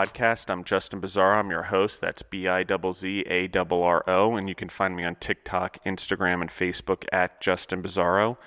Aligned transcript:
Podcast. 0.00 0.48
I'm 0.48 0.64
Justin 0.64 1.02
Bizzarro. 1.02 1.38
I'm 1.38 1.50
your 1.50 1.64
host. 1.64 2.00
That's 2.00 2.22
B 2.22 2.48
I 2.48 2.64
Z 2.64 2.92
Z 2.94 3.24
A 3.28 3.50
R 3.54 4.04
O, 4.08 4.34
and 4.34 4.48
you 4.48 4.54
can 4.54 4.70
find 4.70 4.96
me 4.96 5.04
on 5.04 5.16
TikTok, 5.16 5.76
Instagram, 5.84 6.40
and 6.40 6.48
Facebook 6.48 7.04
at 7.12 7.38
Justin 7.42 7.82
Bizzarro. 7.82 8.38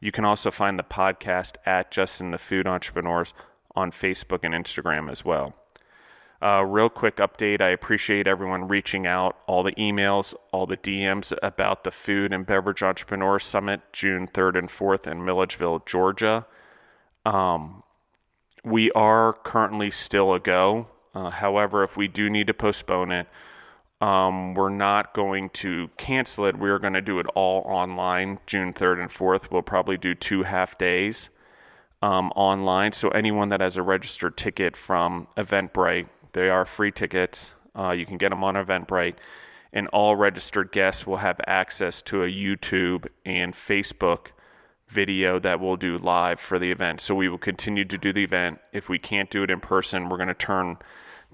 You 0.00 0.10
can 0.10 0.24
also 0.24 0.50
find 0.50 0.78
the 0.78 0.82
podcast 0.82 1.56
at 1.66 1.90
Justin 1.90 2.30
the 2.30 2.38
Food 2.38 2.66
Entrepreneurs 2.66 3.34
on 3.76 3.90
Facebook 3.90 4.38
and 4.42 4.54
Instagram 4.54 5.10
as 5.10 5.22
well. 5.22 5.52
Uh, 6.40 6.64
real 6.64 6.88
quick 6.88 7.16
update 7.16 7.60
I 7.60 7.68
appreciate 7.68 8.26
everyone 8.26 8.68
reaching 8.68 9.06
out, 9.06 9.36
all 9.46 9.62
the 9.62 9.72
emails, 9.72 10.32
all 10.50 10.64
the 10.64 10.78
DMs 10.78 11.36
about 11.42 11.84
the 11.84 11.90
Food 11.90 12.32
and 12.32 12.46
Beverage 12.46 12.82
Entrepreneur 12.82 13.38
Summit, 13.38 13.82
June 13.92 14.28
3rd 14.28 14.58
and 14.58 14.68
4th 14.70 15.06
in 15.06 15.26
Milledgeville, 15.26 15.82
Georgia. 15.84 16.46
Um, 17.26 17.82
we 18.64 18.90
are 18.92 19.34
currently 19.34 19.90
still 19.90 20.32
a 20.32 20.40
go. 20.40 20.86
Uh, 21.14 21.30
however, 21.30 21.84
if 21.84 21.96
we 21.96 22.08
do 22.08 22.30
need 22.30 22.46
to 22.46 22.54
postpone 22.54 23.12
it, 23.12 23.26
um, 24.00 24.54
we're 24.54 24.68
not 24.68 25.14
going 25.14 25.50
to 25.50 25.88
cancel 25.96 26.46
it. 26.46 26.58
We're 26.58 26.78
going 26.78 26.94
to 26.94 27.02
do 27.02 27.20
it 27.20 27.26
all 27.34 27.62
online 27.66 28.40
June 28.46 28.72
3rd 28.72 29.02
and 29.02 29.10
4th. 29.10 29.50
We'll 29.50 29.62
probably 29.62 29.96
do 29.96 30.14
two 30.14 30.42
half 30.42 30.76
days 30.76 31.30
um, 32.02 32.32
online. 32.34 32.92
So, 32.92 33.10
anyone 33.10 33.50
that 33.50 33.60
has 33.60 33.76
a 33.76 33.82
registered 33.82 34.36
ticket 34.36 34.76
from 34.76 35.28
Eventbrite, 35.36 36.08
they 36.32 36.48
are 36.48 36.64
free 36.64 36.90
tickets. 36.90 37.52
Uh, 37.78 37.90
you 37.90 38.04
can 38.04 38.18
get 38.18 38.30
them 38.30 38.42
on 38.42 38.54
Eventbrite. 38.54 39.14
And 39.72 39.88
all 39.88 40.16
registered 40.16 40.72
guests 40.72 41.06
will 41.06 41.16
have 41.16 41.40
access 41.46 42.02
to 42.02 42.24
a 42.24 42.28
YouTube 42.28 43.06
and 43.24 43.54
Facebook 43.54 44.26
video 44.88 45.38
that 45.38 45.60
we'll 45.60 45.76
do 45.76 45.96
live 45.98 46.38
for 46.38 46.58
the 46.58 46.70
event. 46.70 47.00
So 47.00 47.14
we 47.14 47.28
will 47.28 47.38
continue 47.38 47.84
to 47.86 47.96
do 47.96 48.12
the 48.12 48.22
event. 48.22 48.58
If 48.72 48.88
we 48.88 48.98
can't 48.98 49.30
do 49.30 49.42
it 49.42 49.50
in 49.50 49.60
person, 49.60 50.08
we're 50.08 50.18
going 50.18 50.28
to 50.28 50.34
turn 50.34 50.76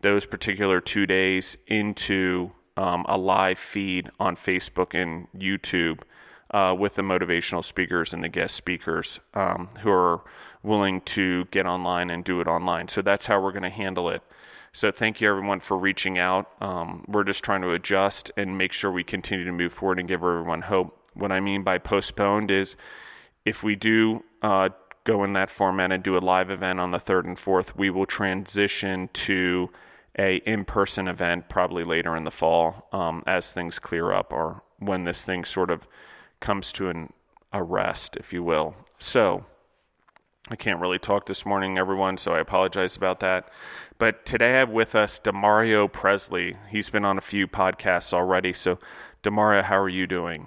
those 0.01 0.27
particular 0.27 0.81
two 0.81 1.07
days 1.07 1.57
into 1.67 2.51
um, 2.77 3.05
a 3.09 3.19
live 3.19 3.59
feed 3.59 4.11
on 4.21 4.37
Facebook 4.37 4.95
and 4.95 5.27
YouTube 5.37 6.01
uh, 6.51 6.75
with 6.79 6.95
the 6.95 7.03
motivational 7.03 7.65
speakers 7.65 8.15
and 8.15 8.23
the 8.23 8.29
guest 8.29 8.55
speakers 8.55 9.21
um, 9.35 9.69
who 9.81 9.91
are 9.91 10.23
willing 10.63 11.01
to 11.03 11.45
get 11.47 11.67
online 11.67 12.11
and 12.11 12.25
do 12.25 12.41
it 12.41 12.47
online. 12.47 12.89
So 12.89 13.03
that's 13.03 13.27
how 13.27 13.41
we're 13.41 13.53
going 13.53 13.65
to 13.65 13.71
handle 13.71 14.11
it. 14.11 14.23
So 14.73 14.91
thank 14.91 15.21
you 15.21 15.29
everyone 15.29 15.61
for 15.61 15.77
reaching 15.77 16.19
out. 16.19 16.51
Um, 16.61 17.05
we're 17.09 17.25
just 17.25 17.43
trying 17.43 17.62
to 17.62 17.73
adjust 17.73 18.31
and 18.37 18.57
make 18.57 18.73
sure 18.73 18.91
we 18.91 19.05
continue 19.05 19.45
to 19.45 19.53
move 19.53 19.73
forward 19.73 19.99
and 19.99 20.09
give 20.09 20.21
everyone 20.21 20.62
hope. 20.62 20.95
What 21.15 21.33
I 21.33 21.41
mean 21.41 21.65
by 21.65 21.79
postponed 21.79 22.51
is 22.51 22.77
if 23.45 23.62
we 23.62 23.75
do 23.75 24.23
uh, 24.43 24.69
go 25.05 25.25
in 25.25 25.33
that 25.33 25.51
format 25.51 25.91
and 25.91 26.03
do 26.03 26.17
a 26.17 26.21
live 26.21 26.51
event 26.51 26.79
on 26.79 26.91
the 26.91 27.01
third 27.01 27.25
and 27.25 27.39
fourth, 27.39 27.77
we 27.77 27.91
will 27.91 28.07
transition 28.07 29.09
to 29.15 29.71
a 30.19 30.37
in-person 30.37 31.09
event 31.09 31.49
probably 31.49 31.85
later 31.85 32.17
in 32.17 32.25
the 32.25 32.31
fall 32.31 32.89
um, 32.93 33.23
as 33.27 33.53
things 33.53 33.79
clear 33.79 34.13
up 34.13 34.33
or 34.33 34.63
when 34.79 35.05
this 35.05 35.25
thing 35.25 35.45
sort 35.45 35.71
of 35.71 35.87
comes 36.41 36.73
to 36.73 36.89
an 36.89 37.13
arrest, 37.53 38.17
if 38.17 38.33
you 38.33 38.43
will. 38.43 38.75
So 38.99 39.45
I 40.51 40.57
can't 40.57 40.81
really 40.81 40.99
talk 40.99 41.27
this 41.27 41.45
morning, 41.45 41.79
everyone, 41.79 42.17
so 42.17 42.33
I 42.33 42.41
apologize 42.41 42.97
about 42.97 43.21
that. 43.21 43.49
But 43.99 44.25
today 44.25 44.55
I 44.55 44.59
have 44.61 44.71
with 44.71 44.95
us 44.95 45.21
Demario 45.21 45.91
Pressley. 45.91 46.57
He's 46.71 46.91
been 46.91 47.05
on 47.05 47.19
a 47.19 47.21
few 47.23 47.47
podcasts 47.47 48.13
already. 48.13 48.53
So, 48.53 48.79
Demario, 49.23 49.63
how 49.63 49.78
are 49.78 49.89
you 49.89 50.07
doing? 50.07 50.47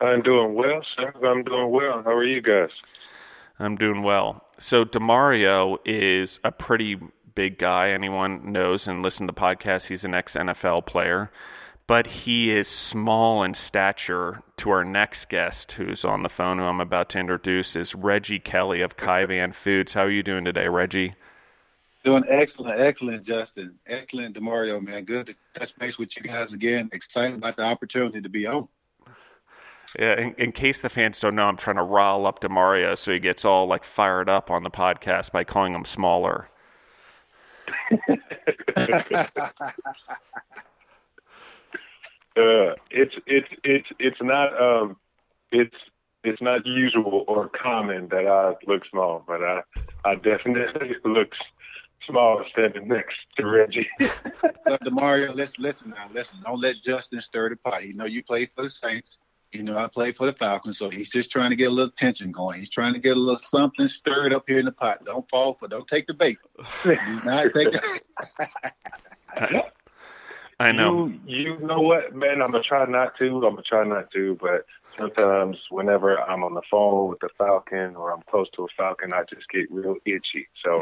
I'm 0.00 0.22
doing 0.22 0.54
well, 0.54 0.82
sir. 0.82 1.12
I'm 1.24 1.44
doing 1.44 1.70
well. 1.70 2.02
How 2.02 2.12
are 2.12 2.24
you 2.24 2.40
guys? 2.40 2.70
I'm 3.58 3.76
doing 3.76 4.02
well. 4.02 4.44
So, 4.58 4.84
Demario 4.84 5.78
is 5.84 6.40
a 6.44 6.52
pretty 6.52 6.98
big 7.34 7.58
guy. 7.58 7.90
Anyone 7.90 8.52
knows 8.52 8.86
and 8.86 9.02
listen 9.02 9.26
to 9.26 9.32
the 9.32 9.40
podcast, 9.40 9.86
he's 9.86 10.04
an 10.04 10.14
ex 10.14 10.34
NFL 10.34 10.86
player. 10.86 11.30
But 11.86 12.06
he 12.06 12.50
is 12.50 12.68
small 12.68 13.42
in 13.42 13.54
stature. 13.54 14.42
To 14.58 14.70
our 14.70 14.84
next 14.84 15.28
guest, 15.28 15.72
who's 15.72 16.04
on 16.04 16.22
the 16.22 16.28
phone, 16.28 16.58
who 16.58 16.64
I'm 16.64 16.80
about 16.80 17.08
to 17.10 17.18
introduce, 17.18 17.74
is 17.74 17.96
Reggie 17.96 18.38
Kelly 18.38 18.80
of 18.80 18.96
Kaivan 18.96 19.52
Foods. 19.52 19.92
How 19.92 20.02
are 20.02 20.10
you 20.10 20.22
doing 20.22 20.44
today, 20.44 20.68
Reggie? 20.68 21.16
Doing 22.04 22.24
excellent, 22.28 22.80
excellent, 22.80 23.24
Justin. 23.24 23.78
Excellent, 23.86 24.36
Demario, 24.36 24.80
man. 24.80 25.04
Good 25.04 25.26
to 25.26 25.36
touch 25.54 25.76
base 25.78 25.98
with 25.98 26.16
you 26.16 26.22
guys 26.22 26.52
again. 26.52 26.90
Excited 26.92 27.34
about 27.34 27.56
the 27.56 27.62
opportunity 27.62 28.20
to 28.20 28.28
be 28.28 28.46
on. 28.46 28.68
Yeah, 29.98 30.18
in, 30.18 30.34
in, 30.34 30.52
case 30.52 30.80
the 30.80 30.88
fans 30.88 31.20
don't 31.20 31.34
know, 31.34 31.44
I'm 31.44 31.56
trying 31.56 31.76
to 31.76 31.82
rile 31.82 32.26
up 32.26 32.40
Demario 32.40 32.96
so 32.96 33.12
he 33.12 33.18
gets 33.18 33.44
all 33.44 33.66
like 33.66 33.84
fired 33.84 34.28
up 34.28 34.50
on 34.50 34.62
the 34.62 34.70
podcast 34.70 35.32
by 35.32 35.44
calling 35.44 35.74
him 35.74 35.84
smaller. 35.84 36.48
Uh, 42.34 42.72
it's 42.90 43.14
it's 43.26 43.48
it's 43.62 43.88
it's 43.98 44.22
not 44.22 44.58
um, 44.58 44.96
it's 45.50 45.76
it's 46.24 46.40
not 46.40 46.66
usual 46.66 47.26
or 47.28 47.50
common 47.50 48.08
that 48.08 48.26
I 48.26 48.54
look 48.66 48.86
small, 48.86 49.22
but 49.26 49.42
I 49.42 49.60
I 50.06 50.14
definitely 50.14 50.96
look 51.04 51.34
small 52.06 52.42
standing 52.50 52.88
next 52.88 53.18
to 53.36 53.46
Reggie. 53.46 53.88
Demario, 54.66 55.34
listen, 55.34 55.62
listen 55.62 55.90
now, 55.90 56.08
listen. 56.10 56.40
Don't 56.42 56.58
let 56.58 56.76
Justin 56.82 57.20
stir 57.20 57.50
the 57.50 57.56
pot. 57.56 57.84
You 57.84 57.94
know 57.94 58.06
you 58.06 58.24
played 58.24 58.50
for 58.52 58.62
the 58.62 58.70
Saints. 58.70 59.18
You 59.52 59.62
know 59.62 59.76
I 59.76 59.86
played 59.88 60.16
for 60.16 60.26
the 60.26 60.32
Falcons, 60.32 60.78
so 60.78 60.88
he's 60.88 61.10
just 61.10 61.30
trying 61.30 61.50
to 61.50 61.56
get 61.56 61.68
a 61.68 61.74
little 61.74 61.90
tension 61.90 62.32
going. 62.32 62.58
He's 62.58 62.70
trying 62.70 62.94
to 62.94 63.00
get 63.00 63.16
a 63.16 63.20
little 63.20 63.38
something 63.38 63.86
stirred 63.86 64.32
up 64.32 64.44
here 64.48 64.58
in 64.58 64.64
the 64.64 64.72
pot. 64.72 65.04
Don't 65.04 65.28
fall 65.28 65.54
for. 65.54 65.68
Don't 65.68 65.86
take 65.86 66.06
the 66.06 66.14
bait. 66.14 66.38
Do 66.84 66.96
not 67.24 67.52
take 67.54 67.72
the. 67.72 68.00
I 70.58 70.72
know. 70.72 71.12
You, 71.26 71.56
you 71.56 71.58
know 71.58 71.80
what, 71.80 72.14
man? 72.14 72.40
I'm 72.40 72.52
gonna 72.52 72.62
try 72.62 72.86
not 72.86 73.18
to. 73.18 73.26
I'm 73.26 73.40
gonna 73.40 73.62
try 73.62 73.84
not 73.84 74.10
to, 74.12 74.38
but 74.40 74.64
sometimes 74.98 75.58
whenever 75.70 76.20
I'm 76.20 76.44
on 76.44 76.54
the 76.54 76.62
phone 76.70 77.10
with 77.10 77.20
the 77.20 77.30
Falcon 77.36 77.96
or 77.96 78.12
I'm 78.12 78.22
close 78.30 78.48
to 78.50 78.64
a 78.64 78.68
Falcon, 78.76 79.12
I 79.12 79.24
just 79.24 79.48
get 79.48 79.70
real 79.70 79.96
itchy. 80.04 80.48
So 80.62 80.80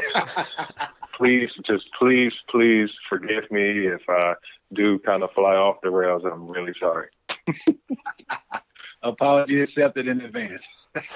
please, 1.17 1.51
just 1.63 1.89
please, 1.97 2.33
please 2.49 2.91
forgive 3.09 3.49
me 3.51 3.87
if 3.87 4.01
I 4.07 4.35
do 4.73 4.99
kind 4.99 5.23
of 5.23 5.31
fly 5.31 5.55
off 5.55 5.81
the 5.81 5.89
rails. 5.89 6.23
I'm 6.25 6.47
really 6.47 6.73
sorry. 6.79 7.07
Apology 9.03 9.61
accepted 9.61 10.07
in 10.07 10.21
advance. 10.21 10.67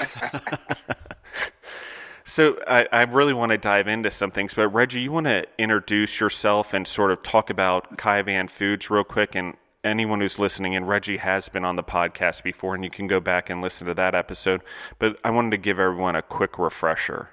So 2.28 2.60
I, 2.68 2.88
I, 2.92 3.04
really 3.04 3.34
want 3.34 3.52
to 3.52 3.58
dive 3.58 3.88
into 3.88 4.10
some 4.10 4.32
things, 4.32 4.56
but 4.56 4.70
Reggie, 4.70 5.02
you 5.02 5.12
want 5.12 5.28
to 5.28 5.46
introduce 5.60 6.20
yourself 6.20 6.74
and 6.74 6.88
sort 6.88 7.12
of 7.12 7.22
talk 7.22 7.52
about 7.52 7.98
Kaivan 7.98 8.50
Foods 8.50 8.90
real 8.90 9.04
quick, 9.04 9.36
and 9.36 9.56
anyone 9.84 10.20
who's 10.20 10.40
listening, 10.40 10.76
and 10.76 10.88
Reggie 10.88 11.18
has 11.18 11.48
been 11.48 11.64
on 11.64 11.76
the 11.76 11.84
podcast 11.84 12.42
before, 12.42 12.74
and 12.74 12.84
you 12.84 12.90
can 12.90 13.06
go 13.06 13.20
back 13.20 13.52
and 13.52 13.62
listen 13.62 13.86
to 13.88 13.94
that 13.94 14.16
episode. 14.16 14.62
But 14.98 15.18
I 15.24 15.30
wanted 15.30 15.52
to 15.52 15.58
give 15.58 15.80
everyone 15.80 16.16
a 16.16 16.24
quick 16.24 16.58
refresher. 16.58 17.30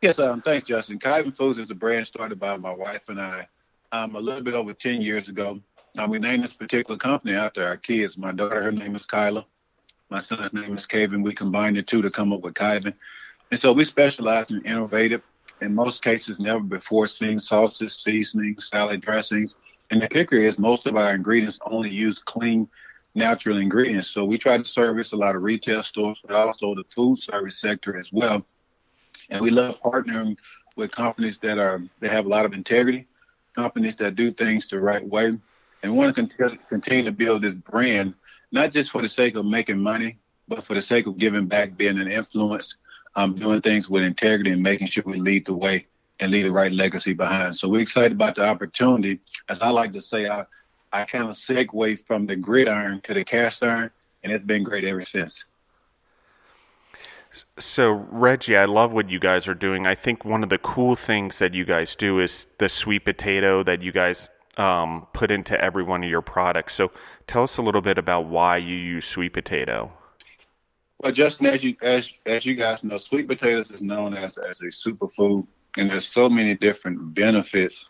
Yes, 0.00 0.20
um, 0.20 0.42
thanks, 0.42 0.68
Justin. 0.68 1.00
Kaivan 1.00 1.36
Foods 1.36 1.58
is 1.58 1.72
a 1.72 1.74
brand 1.74 2.06
started 2.06 2.38
by 2.38 2.56
my 2.56 2.72
wife 2.72 3.08
and 3.08 3.20
I 3.20 3.48
um, 3.90 4.14
a 4.14 4.20
little 4.20 4.42
bit 4.42 4.54
over 4.54 4.72
10 4.72 5.02
years 5.02 5.28
ago. 5.28 5.60
Um, 5.98 6.08
we 6.08 6.18
named 6.18 6.42
this 6.42 6.54
particular 6.54 6.98
company 6.98 7.34
after 7.34 7.62
our 7.64 7.76
kids. 7.76 8.16
My 8.16 8.32
daughter, 8.32 8.62
her 8.62 8.72
name 8.72 8.96
is 8.96 9.04
Kyla. 9.04 9.44
My 10.08 10.20
son's 10.20 10.52
name 10.54 10.74
is 10.74 10.86
Kaven. 10.86 11.22
We 11.22 11.34
combined 11.34 11.76
the 11.76 11.82
two 11.82 12.00
to 12.00 12.10
come 12.10 12.32
up 12.32 12.40
with 12.40 12.54
Kaivan. 12.54 12.94
And 13.50 13.60
so 13.60 13.74
we 13.74 13.84
specialize 13.84 14.50
in 14.50 14.62
innovative, 14.62 15.22
in 15.60 15.74
most 15.74 16.02
cases, 16.02 16.40
never 16.40 16.60
before 16.60 17.06
seen 17.06 17.38
sauces, 17.38 17.94
seasonings, 17.94 18.70
salad 18.70 19.02
dressings. 19.02 19.56
And 19.90 20.00
the 20.00 20.08
kicker 20.08 20.36
is 20.36 20.58
most 20.58 20.86
of 20.86 20.96
our 20.96 21.14
ingredients 21.14 21.58
only 21.66 21.90
use 21.90 22.18
clean, 22.20 22.68
natural 23.14 23.58
ingredients. 23.58 24.08
So 24.08 24.24
we 24.24 24.38
try 24.38 24.56
to 24.56 24.64
service 24.64 25.12
a 25.12 25.16
lot 25.16 25.36
of 25.36 25.42
retail 25.42 25.82
stores, 25.82 26.22
but 26.26 26.34
also 26.34 26.74
the 26.74 26.84
food 26.84 27.22
service 27.22 27.60
sector 27.60 27.98
as 27.98 28.08
well. 28.10 28.46
And 29.28 29.42
we 29.42 29.50
love 29.50 29.78
partnering 29.82 30.38
with 30.74 30.90
companies 30.90 31.38
that 31.40 31.58
are 31.58 31.82
that 32.00 32.10
have 32.10 32.24
a 32.24 32.30
lot 32.30 32.46
of 32.46 32.54
integrity, 32.54 33.08
companies 33.54 33.96
that 33.96 34.14
do 34.14 34.32
things 34.32 34.66
the 34.66 34.80
right 34.80 35.06
way, 35.06 35.36
and 35.82 35.96
want 35.96 36.14
to 36.14 36.58
continue 36.68 37.04
to 37.04 37.12
build 37.12 37.42
this 37.42 37.54
brand, 37.54 38.14
not 38.50 38.72
just 38.72 38.90
for 38.90 39.02
the 39.02 39.08
sake 39.08 39.36
of 39.36 39.44
making 39.44 39.78
money, 39.78 40.18
but 40.48 40.64
for 40.64 40.74
the 40.74 40.82
sake 40.82 41.06
of 41.06 41.18
giving 41.18 41.46
back, 41.46 41.76
being 41.76 41.98
an 41.98 42.10
influence, 42.10 42.76
um, 43.16 43.34
doing 43.34 43.60
things 43.60 43.88
with 43.88 44.02
integrity 44.02 44.50
and 44.50 44.62
making 44.62 44.86
sure 44.86 45.04
we 45.06 45.18
lead 45.18 45.46
the 45.46 45.54
way 45.54 45.86
and 46.20 46.30
leave 46.30 46.44
the 46.44 46.52
right 46.52 46.72
legacy 46.72 47.14
behind. 47.14 47.56
So 47.56 47.68
we're 47.68 47.82
excited 47.82 48.12
about 48.12 48.36
the 48.36 48.44
opportunity. 48.44 49.20
As 49.48 49.60
I 49.60 49.70
like 49.70 49.92
to 49.94 50.00
say, 50.00 50.28
I, 50.28 50.46
I 50.92 51.04
kind 51.04 51.24
of 51.24 51.30
segue 51.30 52.06
from 52.06 52.26
the 52.26 52.36
gridiron 52.36 53.00
to 53.02 53.14
the 53.14 53.24
cast 53.24 53.62
iron, 53.62 53.90
and 54.22 54.32
it's 54.32 54.44
been 54.44 54.62
great 54.62 54.84
ever 54.84 55.04
since. 55.04 55.44
So, 57.58 57.90
Reggie, 57.90 58.58
I 58.58 58.66
love 58.66 58.92
what 58.92 59.08
you 59.08 59.18
guys 59.18 59.48
are 59.48 59.54
doing. 59.54 59.86
I 59.86 59.94
think 59.94 60.24
one 60.24 60.42
of 60.42 60.50
the 60.50 60.58
cool 60.58 60.94
things 60.94 61.38
that 61.38 61.54
you 61.54 61.64
guys 61.64 61.96
do 61.96 62.20
is 62.20 62.46
the 62.58 62.68
sweet 62.68 63.06
potato 63.06 63.62
that 63.62 63.80
you 63.80 63.90
guys 63.90 64.28
um, 64.56 65.06
put 65.12 65.30
into 65.30 65.58
every 65.60 65.82
one 65.82 66.04
of 66.04 66.10
your 66.10 66.22
products. 66.22 66.74
So, 66.74 66.90
tell 67.26 67.42
us 67.42 67.56
a 67.58 67.62
little 67.62 67.80
bit 67.80 67.98
about 67.98 68.26
why 68.26 68.58
you 68.58 68.76
use 68.76 69.06
sweet 69.06 69.32
potato. 69.32 69.92
Well, 71.02 71.12
Justin, 71.12 71.46
as 71.46 71.64
you 71.64 71.74
as 71.82 72.12
as 72.26 72.46
you 72.46 72.54
guys 72.54 72.84
know, 72.84 72.96
sweet 72.96 73.26
potatoes 73.26 73.70
is 73.70 73.82
known 73.82 74.14
as 74.14 74.38
as 74.38 74.60
a 74.60 74.66
superfood, 74.66 75.46
and 75.76 75.90
there's 75.90 76.06
so 76.06 76.28
many 76.28 76.54
different 76.54 77.14
benefits 77.14 77.88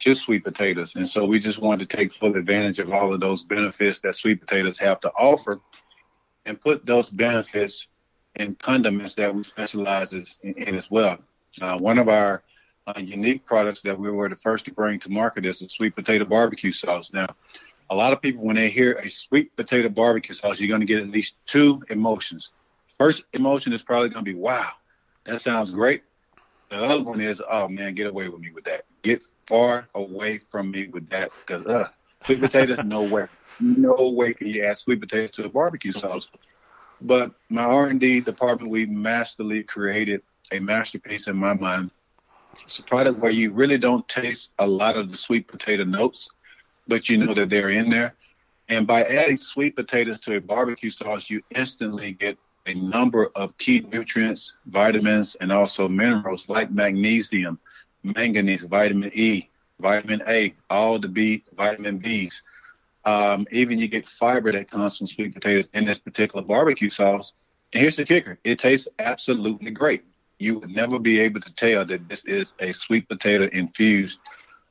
to 0.00 0.14
sweet 0.14 0.44
potatoes, 0.44 0.94
and 0.94 1.08
so 1.08 1.24
we 1.24 1.40
just 1.40 1.60
wanted 1.60 1.88
to 1.88 1.96
take 1.96 2.12
full 2.12 2.36
advantage 2.36 2.78
of 2.78 2.92
all 2.92 3.12
of 3.12 3.20
those 3.20 3.42
benefits 3.42 4.00
that 4.00 4.14
sweet 4.14 4.40
potatoes 4.40 4.78
have 4.78 5.00
to 5.00 5.10
offer, 5.10 5.60
and 6.46 6.60
put 6.60 6.86
those 6.86 7.10
benefits 7.10 7.88
in 8.36 8.54
condiments 8.56 9.14
that 9.14 9.34
we 9.34 9.42
specialize 9.42 10.12
in, 10.12 10.24
in 10.42 10.74
as 10.74 10.90
well. 10.90 11.18
Uh, 11.60 11.78
one 11.78 11.98
of 11.98 12.08
our 12.08 12.42
uh, 12.86 13.00
unique 13.00 13.46
products 13.46 13.80
that 13.82 13.98
we 13.98 14.10
were 14.10 14.28
the 14.28 14.36
first 14.36 14.66
to 14.66 14.72
bring 14.72 14.98
to 15.00 15.10
market 15.10 15.46
is 15.46 15.62
a 15.62 15.68
sweet 15.68 15.94
potato 15.94 16.24
barbecue 16.24 16.72
sauce. 16.72 17.10
Now, 17.12 17.34
a 17.90 17.96
lot 17.96 18.12
of 18.12 18.20
people, 18.20 18.44
when 18.44 18.56
they 18.56 18.70
hear 18.70 18.92
a 18.94 19.08
sweet 19.08 19.54
potato 19.56 19.88
barbecue 19.88 20.34
sauce, 20.34 20.60
you're 20.60 20.68
going 20.68 20.80
to 20.80 20.86
get 20.86 21.00
at 21.00 21.08
least 21.08 21.36
two 21.46 21.82
emotions. 21.90 22.52
First 22.98 23.24
emotion 23.32 23.72
is 23.72 23.82
probably 23.82 24.08
going 24.10 24.24
to 24.24 24.30
be, 24.30 24.38
wow, 24.38 24.70
that 25.24 25.40
sounds 25.40 25.70
great. 25.70 26.02
The 26.70 26.76
other 26.76 27.02
one 27.02 27.20
is, 27.20 27.42
oh 27.48 27.68
man, 27.68 27.94
get 27.94 28.06
away 28.06 28.28
with 28.28 28.40
me 28.40 28.50
with 28.50 28.64
that. 28.64 28.84
Get 29.02 29.22
far 29.46 29.88
away 29.94 30.40
from 30.50 30.70
me 30.70 30.88
with 30.88 31.08
that 31.10 31.30
because 31.40 31.64
uh, 31.66 31.88
sweet 32.24 32.40
potatoes, 32.40 32.78
no 32.84 33.02
way. 33.02 33.26
No 33.60 34.12
way 34.16 34.34
can 34.34 34.48
you 34.48 34.64
add 34.64 34.78
sweet 34.78 35.00
potatoes 35.00 35.30
to 35.32 35.44
a 35.44 35.48
barbecue 35.48 35.92
sauce. 35.92 36.28
But 37.00 37.32
my 37.48 37.62
R&D 37.62 38.20
department, 38.20 38.70
we 38.70 38.86
masterly 38.86 39.62
created 39.62 40.22
a 40.50 40.58
masterpiece 40.58 41.28
in 41.28 41.36
my 41.36 41.54
mind. 41.54 41.90
It's 42.62 42.78
a 42.78 42.84
product 42.84 43.18
where 43.18 43.32
you 43.32 43.52
really 43.52 43.78
don't 43.78 44.06
taste 44.08 44.52
a 44.58 44.66
lot 44.66 44.96
of 44.96 45.10
the 45.10 45.16
sweet 45.16 45.48
potato 45.48 45.84
notes 45.84 46.28
but 46.86 47.08
you 47.08 47.18
know 47.18 47.34
that 47.34 47.50
they're 47.50 47.68
in 47.68 47.90
there. 47.90 48.14
And 48.68 48.86
by 48.86 49.04
adding 49.04 49.36
sweet 49.36 49.76
potatoes 49.76 50.20
to 50.20 50.36
a 50.36 50.40
barbecue 50.40 50.90
sauce, 50.90 51.28
you 51.28 51.42
instantly 51.54 52.12
get 52.12 52.38
a 52.66 52.74
number 52.74 53.30
of 53.34 53.56
key 53.58 53.86
nutrients, 53.92 54.54
vitamins, 54.66 55.34
and 55.36 55.52
also 55.52 55.86
minerals 55.86 56.48
like 56.48 56.70
magnesium, 56.70 57.58
manganese, 58.02 58.64
vitamin 58.64 59.10
E, 59.12 59.50
vitamin 59.80 60.22
A, 60.26 60.54
all 60.70 60.98
the 60.98 61.08
B, 61.08 61.44
vitamin 61.54 62.00
Bs. 62.00 62.36
Um, 63.04 63.46
even 63.50 63.78
you 63.78 63.88
get 63.88 64.08
fiber 64.08 64.50
that 64.52 64.70
comes 64.70 64.96
from 64.96 65.06
sweet 65.06 65.34
potatoes 65.34 65.68
in 65.74 65.84
this 65.84 65.98
particular 65.98 66.42
barbecue 66.42 66.88
sauce. 66.88 67.34
And 67.74 67.82
here's 67.82 67.96
the 67.96 68.06
kicker 68.06 68.38
it 68.44 68.58
tastes 68.58 68.88
absolutely 68.98 69.72
great. 69.72 70.04
You 70.38 70.58
would 70.58 70.70
never 70.70 70.98
be 70.98 71.20
able 71.20 71.40
to 71.40 71.54
tell 71.54 71.84
that 71.86 72.08
this 72.08 72.24
is 72.24 72.54
a 72.58 72.72
sweet 72.72 73.08
potato 73.08 73.48
infused 73.52 74.20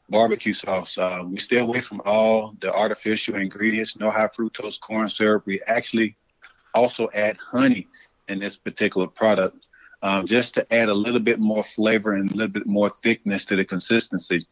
barbecue 0.10 0.54
sauce. 0.54 0.98
Uh, 0.98 1.24
we 1.26 1.38
stay 1.38 1.60
away 1.60 1.80
from 1.80 2.02
all 2.06 2.56
the 2.60 2.74
artificial 2.74 3.36
ingredients, 3.36 3.98
no 3.98 4.10
high 4.10 4.28
fructose 4.28 4.80
corn 4.80 5.10
syrup. 5.10 5.46
We 5.46 5.62
actually 5.66 6.16
also 6.74 7.10
add 7.14 7.38
honey 7.38 7.88
in 8.28 8.40
this 8.40 8.58
particular 8.58 9.08
product 9.08 9.68
um, 10.02 10.28
just 10.28 10.54
to 10.56 10.74
add 10.74 10.90
a 10.90 10.94
little 10.94 11.20
bit 11.20 11.40
more 11.40 11.64
flavor 11.64 12.14
and 12.14 12.30
a 12.30 12.36
little 12.36 12.52
bit 12.52 12.68
more 12.68 12.90
thickness 12.90 13.46
to 13.46 13.56
the 13.56 13.66
consistency. 13.66 14.46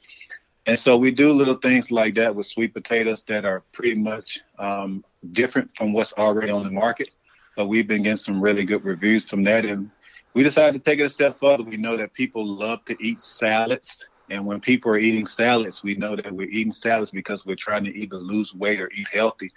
And 0.65 0.77
so 0.77 0.95
we 0.97 1.11
do 1.11 1.33
little 1.33 1.55
things 1.55 1.91
like 1.91 2.15
that 2.15 2.35
with 2.35 2.45
sweet 2.45 2.73
potatoes 2.73 3.23
that 3.27 3.45
are 3.45 3.63
pretty 3.71 3.95
much 3.95 4.39
um, 4.59 5.03
different 5.31 5.75
from 5.75 5.91
what's 5.91 6.13
already 6.13 6.51
on 6.51 6.63
the 6.63 6.71
market. 6.71 7.13
But 7.57 7.67
we've 7.67 7.87
been 7.87 8.03
getting 8.03 8.17
some 8.17 8.41
really 8.41 8.63
good 8.63 8.85
reviews 8.85 9.27
from 9.27 9.43
that. 9.43 9.65
And 9.65 9.91
we 10.33 10.43
decided 10.43 10.73
to 10.73 10.89
take 10.89 10.99
it 10.99 11.03
a 11.03 11.09
step 11.09 11.39
further. 11.39 11.63
We 11.63 11.77
know 11.77 11.97
that 11.97 12.13
people 12.13 12.45
love 12.45 12.85
to 12.85 12.95
eat 13.03 13.19
salads 13.19 14.07
and 14.31 14.45
when 14.45 14.61
people 14.61 14.91
are 14.91 14.97
eating 14.97 15.27
salads, 15.27 15.83
we 15.83 15.95
know 15.95 16.15
that 16.15 16.31
we're 16.31 16.47
eating 16.47 16.71
salads 16.71 17.11
because 17.11 17.45
we're 17.45 17.57
trying 17.57 17.83
to 17.83 17.93
either 17.93 18.15
lose 18.15 18.55
weight 18.55 18.79
or 18.79 18.89
eat 18.93 19.09
healthy. 19.11 19.51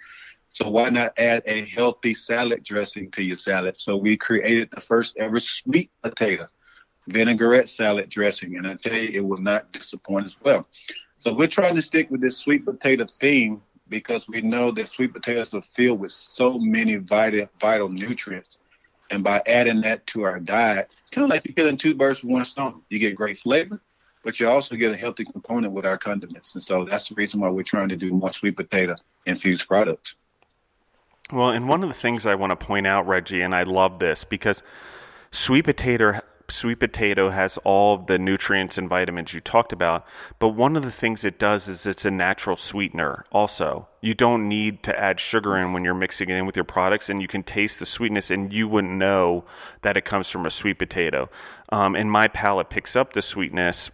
So 0.51 0.69
why 0.69 0.89
not 0.89 1.17
add 1.17 1.43
a 1.45 1.63
healthy 1.63 2.13
salad 2.13 2.63
dressing 2.63 3.09
to 3.11 3.23
your 3.23 3.37
salad? 3.37 3.75
So 3.79 3.95
we 3.95 4.17
created 4.17 4.69
the 4.71 4.81
first 4.81 5.15
ever 5.17 5.39
sweet 5.39 5.91
potato 6.03 6.47
vinaigrette 7.07 7.69
salad 7.69 8.09
dressing, 8.09 8.57
and 8.57 8.67
I 8.67 8.75
tell 8.75 8.95
you, 8.95 9.09
it 9.13 9.23
will 9.23 9.37
not 9.37 9.71
disappoint 9.71 10.25
as 10.25 10.35
well. 10.43 10.67
So 11.19 11.33
we're 11.33 11.47
trying 11.47 11.75
to 11.75 11.81
stick 11.81 12.09
with 12.09 12.19
this 12.19 12.37
sweet 12.37 12.65
potato 12.65 13.05
theme 13.05 13.61
because 13.87 14.27
we 14.27 14.41
know 14.41 14.71
that 14.71 14.89
sweet 14.89 15.13
potatoes 15.13 15.53
are 15.53 15.61
filled 15.61 15.99
with 15.99 16.11
so 16.11 16.57
many 16.57 16.95
vital 16.95 17.47
vital 17.61 17.89
nutrients. 17.89 18.57
And 19.11 19.23
by 19.23 19.41
adding 19.45 19.81
that 19.81 20.05
to 20.07 20.23
our 20.23 20.39
diet, 20.39 20.89
it's 21.01 21.11
kind 21.11 21.23
of 21.23 21.29
like 21.29 21.45
you're 21.45 21.53
killing 21.53 21.77
two 21.77 21.95
birds 21.95 22.23
with 22.23 22.31
one 22.31 22.45
stone. 22.45 22.81
You 22.89 22.99
get 22.99 23.15
great 23.15 23.37
flavor, 23.39 23.79
but 24.23 24.39
you 24.39 24.47
also 24.47 24.75
get 24.75 24.91
a 24.91 24.97
healthy 24.97 25.25
component 25.25 25.73
with 25.73 25.85
our 25.85 25.97
condiments. 25.97 26.55
And 26.55 26.63
so 26.63 26.85
that's 26.85 27.09
the 27.09 27.15
reason 27.15 27.39
why 27.39 27.49
we're 27.49 27.63
trying 27.63 27.89
to 27.89 27.95
do 27.95 28.11
more 28.11 28.33
sweet 28.33 28.55
potato 28.55 28.95
infused 29.25 29.67
products. 29.67 30.15
Well, 31.31 31.49
and 31.49 31.67
one 31.67 31.83
of 31.83 31.89
the 31.89 31.95
things 31.95 32.25
I 32.25 32.35
want 32.35 32.51
to 32.51 32.65
point 32.65 32.85
out, 32.85 33.07
Reggie, 33.07 33.41
and 33.41 33.55
I 33.55 33.63
love 33.63 33.99
this 33.99 34.23
because 34.23 34.61
sweet 35.31 35.65
potato 35.65 36.21
sweet 36.49 36.79
potato 36.79 37.29
has 37.29 37.57
all 37.63 37.97
the 37.97 38.19
nutrients 38.19 38.77
and 38.77 38.89
vitamins 38.89 39.33
you 39.33 39.39
talked 39.39 39.73
about, 39.73 40.05
but 40.39 40.49
one 40.49 40.75
of 40.75 40.83
the 40.83 40.91
things 40.91 41.23
it 41.23 41.39
does 41.39 41.67
is 41.67 41.85
it's 41.85 42.05
a 42.05 42.11
natural 42.11 42.57
sweetener 42.57 43.25
also. 43.31 43.87
You 44.01 44.13
don't 44.13 44.47
need 44.47 44.83
to 44.83 44.97
add 44.97 45.19
sugar 45.19 45.57
in 45.57 45.73
when 45.73 45.83
you're 45.83 45.93
mixing 45.93 46.29
it 46.29 46.35
in 46.35 46.45
with 46.45 46.55
your 46.55 46.65
products, 46.65 47.09
and 47.09 47.21
you 47.21 47.27
can 47.27 47.43
taste 47.43 47.79
the 47.79 47.85
sweetness, 47.85 48.31
and 48.31 48.53
you 48.53 48.67
wouldn't 48.67 48.93
know 48.93 49.45
that 49.81 49.97
it 49.97 50.05
comes 50.05 50.29
from 50.29 50.45
a 50.45 50.51
sweet 50.51 50.79
potato. 50.79 51.29
Um, 51.69 51.95
and 51.95 52.11
my 52.11 52.27
palate 52.27 52.69
picks 52.69 52.95
up 52.95 53.13
the 53.13 53.21
sweetness 53.21 53.89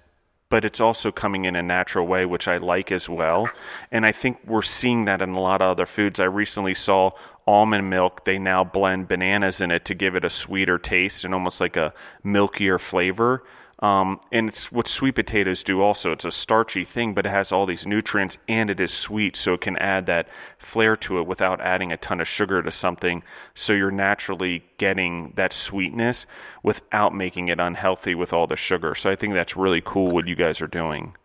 but 0.52 0.66
it's 0.66 0.82
also 0.82 1.14
coming 1.14 1.46
in 1.46 1.56
a 1.56 1.64
natural 1.64 2.06
way, 2.06 2.26
which 2.26 2.46
I 2.46 2.58
like 2.58 2.92
as 2.92 3.08
well. 3.08 3.50
And 3.90 4.06
I 4.06 4.12
think 4.12 4.38
we're 4.46 4.62
seeing 4.62 5.06
that 5.06 5.22
in 5.22 5.30
a 5.30 5.40
lot 5.40 5.62
of 5.62 5.72
other 5.72 5.86
foods. 5.86 6.20
I 6.20 6.26
recently 6.26 6.74
saw 6.74 7.12
almond 7.48 7.90
milk, 7.90 8.26
they 8.26 8.38
now 8.40 8.64
blend 8.64 9.08
bananas 9.08 9.62
in 9.62 9.72
it 9.72 9.86
to 9.86 9.94
give 9.94 10.16
it 10.16 10.26
a 10.26 10.30
sweeter 10.30 10.78
taste 10.78 11.24
and 11.24 11.34
almost 11.34 11.60
like 11.62 11.76
a 11.76 11.94
milkier 12.24 12.80
flavor. 12.80 13.44
Um, 13.80 14.20
and 14.32 14.48
it's 14.48 14.72
what 14.72 14.88
sweet 14.88 15.16
potatoes 15.16 15.64
do 15.64 15.82
also. 15.82 16.12
It's 16.12 16.24
a 16.24 16.30
starchy 16.30 16.86
thing, 16.86 17.16
but 17.16 17.26
it 17.26 17.30
has 17.30 17.52
all 17.52 17.66
these 17.66 17.88
nutrients 17.88 18.38
and 18.48 18.70
it 18.70 18.80
is 18.80 18.94
sweet, 18.94 19.36
so 19.36 19.56
it 19.56 19.62
can 19.62 19.76
add 19.78 20.06
that 20.06 20.28
flair 20.60 20.96
to 20.98 21.18
it 21.20 21.26
without 21.26 21.60
adding 21.62 21.92
a 21.92 21.98
ton 21.98 22.22
of 22.22 22.28
sugar 22.28 22.62
to 22.62 22.72
something. 22.72 23.24
So 23.56 23.74
you're 23.74 23.90
naturally 23.90 24.66
getting 24.78 25.34
that 25.36 25.52
sweetness 25.52 26.28
without 26.62 27.16
making 27.16 27.48
it 27.48 27.60
unhealthy 27.60 28.14
with 28.14 28.34
all 28.34 28.46
the 28.46 28.56
sugar. 28.56 28.94
So 28.94 29.10
I 29.10 29.16
think 29.16 29.34
that's 29.34 29.58
really 29.58 29.82
cool 29.84 30.12
what 30.12 30.28
you 30.28 30.36
guys 30.36 30.62
are 30.62 30.68
doing. 30.68 31.16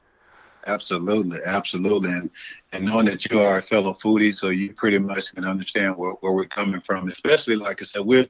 Absolutely, 0.66 1.38
absolutely, 1.44 2.10
and 2.10 2.30
and 2.72 2.84
knowing 2.84 3.06
that 3.06 3.24
you 3.30 3.38
are 3.40 3.58
a 3.58 3.62
fellow 3.62 3.92
foodie, 3.92 4.36
so 4.36 4.48
you 4.48 4.72
pretty 4.74 4.98
much 4.98 5.32
can 5.34 5.44
understand 5.44 5.96
where, 5.96 6.12
where 6.20 6.32
we're 6.32 6.44
coming 6.44 6.80
from. 6.80 7.06
Especially, 7.08 7.56
like 7.56 7.80
I 7.80 7.84
said, 7.84 8.04
we're 8.04 8.26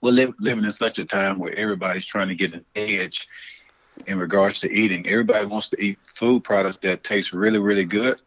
we're 0.00 0.10
li- 0.10 0.34
living 0.40 0.64
in 0.64 0.72
such 0.72 0.98
a 0.98 1.04
time 1.04 1.38
where 1.38 1.54
everybody's 1.56 2.06
trying 2.06 2.28
to 2.28 2.34
get 2.34 2.54
an 2.54 2.64
edge 2.74 3.28
in 4.06 4.18
regards 4.18 4.60
to 4.60 4.72
eating. 4.72 5.06
Everybody 5.06 5.46
wants 5.46 5.68
to 5.70 5.80
eat 5.82 5.98
food 6.04 6.42
products 6.42 6.78
that 6.82 7.04
taste 7.04 7.32
really, 7.32 7.60
really 7.60 7.84
good, 7.84 8.20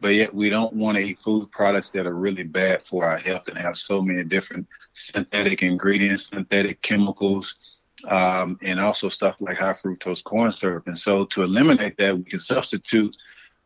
but 0.00 0.14
yet 0.14 0.34
we 0.34 0.48
don't 0.48 0.72
want 0.72 0.96
to 0.96 1.02
eat 1.04 1.18
food 1.20 1.50
products 1.50 1.90
that 1.90 2.06
are 2.06 2.14
really 2.14 2.44
bad 2.44 2.82
for 2.84 3.04
our 3.04 3.18
health 3.18 3.48
and 3.48 3.58
have 3.58 3.76
so 3.76 4.00
many 4.00 4.24
different 4.24 4.66
synthetic 4.94 5.62
ingredients, 5.62 6.28
synthetic 6.28 6.80
chemicals, 6.80 7.79
um, 8.08 8.58
and 8.62 8.80
also 8.80 9.08
stuff 9.08 9.36
like 9.40 9.58
high 9.58 9.72
fructose 9.72 10.24
corn 10.24 10.52
syrup. 10.52 10.86
And 10.86 10.98
so 10.98 11.24
to 11.26 11.42
eliminate 11.42 11.96
that, 11.98 12.16
we 12.16 12.24
can 12.24 12.38
substitute 12.38 13.16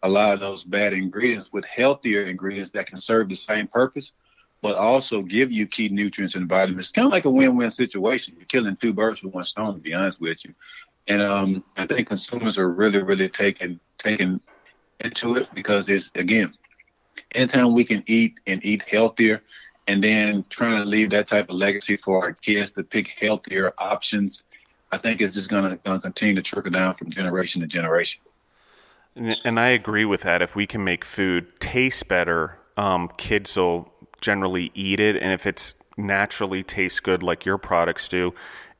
a 0.02 0.08
lot 0.08 0.34
of 0.34 0.40
those 0.40 0.64
bad 0.64 0.92
ingredients 0.92 1.50
with 1.52 1.64
healthier 1.64 2.22
ingredients 2.22 2.70
that 2.70 2.86
can 2.86 2.96
serve 2.96 3.28
the 3.28 3.36
same 3.36 3.68
purpose 3.68 4.12
but 4.64 4.76
also 4.76 5.20
give 5.20 5.52
you 5.52 5.66
key 5.66 5.90
nutrients 5.90 6.36
and 6.36 6.48
vitamins. 6.48 6.80
It's 6.80 6.90
kind 6.90 7.04
of 7.04 7.12
like 7.12 7.26
a 7.26 7.30
win-win 7.30 7.70
situation. 7.70 8.34
You're 8.38 8.46
killing 8.46 8.76
two 8.76 8.94
birds 8.94 9.22
with 9.22 9.34
one 9.34 9.44
stone, 9.44 9.74
to 9.74 9.78
be 9.78 9.92
honest 9.92 10.18
with 10.22 10.42
you. 10.42 10.54
And 11.06 11.20
um, 11.20 11.64
I 11.76 11.86
think 11.86 12.08
consumers 12.08 12.56
are 12.56 12.70
really, 12.70 13.02
really 13.02 13.28
taking 13.28 13.78
taking 13.98 14.40
into 15.00 15.36
it 15.36 15.48
because 15.52 15.86
it's 15.90 16.10
again, 16.14 16.54
anytime 17.34 17.74
we 17.74 17.84
can 17.84 18.04
eat 18.06 18.36
and 18.46 18.64
eat 18.64 18.88
healthier, 18.88 19.42
and 19.86 20.02
then 20.02 20.44
trying 20.48 20.78
to 20.78 20.84
leave 20.84 21.10
that 21.10 21.26
type 21.26 21.50
of 21.50 21.56
legacy 21.56 21.96
for 21.96 22.22
our 22.22 22.32
kids 22.32 22.70
to 22.72 22.82
pick 22.82 23.08
healthier 23.08 23.72
options, 23.78 24.44
I 24.90 24.98
think 24.98 25.20
it's 25.20 25.34
just 25.34 25.50
going 25.50 25.78
to 25.78 25.98
continue 26.00 26.36
to 26.36 26.42
trickle 26.42 26.70
down 26.70 26.94
from 26.94 27.10
generation 27.10 27.60
to 27.62 27.66
generation. 27.66 28.22
And 29.44 29.60
I 29.60 29.68
agree 29.68 30.04
with 30.04 30.22
that. 30.22 30.42
If 30.42 30.56
we 30.56 30.66
can 30.66 30.82
make 30.82 31.04
food 31.04 31.60
taste 31.60 32.08
better, 32.08 32.58
um, 32.76 33.10
kids 33.16 33.56
will 33.56 33.92
generally 34.20 34.72
eat 34.74 34.98
it, 34.98 35.16
and 35.16 35.32
if 35.32 35.46
it's 35.46 35.74
naturally 35.96 36.64
tastes 36.64 36.98
good 36.98 37.22
like 37.22 37.44
your 37.44 37.58
products 37.58 38.08
do, 38.08 38.34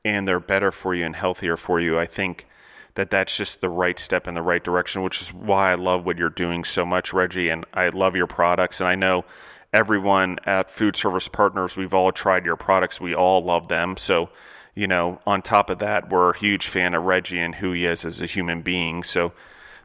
and 0.05 0.27
they're 0.27 0.41
better 0.41 0.73
for 0.73 0.95
you 0.95 1.05
and 1.05 1.15
healthier 1.15 1.57
for 1.57 1.81
you, 1.81 1.99
I 1.99 2.07
think 2.07 2.47
that 2.95 3.11
that's 3.11 3.37
just 3.37 3.61
the 3.61 3.69
right 3.69 3.99
step 3.99 4.27
in 4.27 4.35
the 4.35 4.43
right 4.43 4.63
direction, 4.63 5.03
which 5.03 5.21
is 5.21 5.33
why 5.33 5.73
I 5.73 5.75
love 5.75 6.05
what 6.05 6.19
you're 6.19 6.31
doing 6.31 6.65
so 6.65 6.85
much, 6.85 7.13
Reggie, 7.13 7.49
and 7.49 7.65
I 7.75 7.89
love 7.89 8.17
your 8.17 8.27
products, 8.27 8.81
and 8.81 8.89
I 8.89 8.95
know 8.95 9.25
everyone 9.75 10.39
at 10.47 10.71
Food 10.71 10.97
Service 10.97 11.29
Partners, 11.29 11.77
we've 11.77 11.93
all 11.93 12.13
tried 12.13 12.47
your 12.47 12.57
products, 12.57 13.01
we 13.01 13.15
all 13.15 13.45
love 13.45 13.69
them, 13.69 13.97
so 13.99 14.31
you 14.75 14.89
know, 14.89 15.21
on 15.27 15.43
top 15.43 15.71
of 15.71 15.79
that, 15.79 16.11
we're 16.11 16.31
a 16.31 16.39
huge 16.39 16.67
fan 16.67 16.95
of 16.95 17.05
Reggie 17.05 17.39
and 17.39 17.55
who 17.55 17.73
he 17.73 17.85
is 17.85 18.05
as 18.05 18.21
a 18.21 18.27
human 18.27 18.63
being. 18.63 19.05
So 19.05 19.33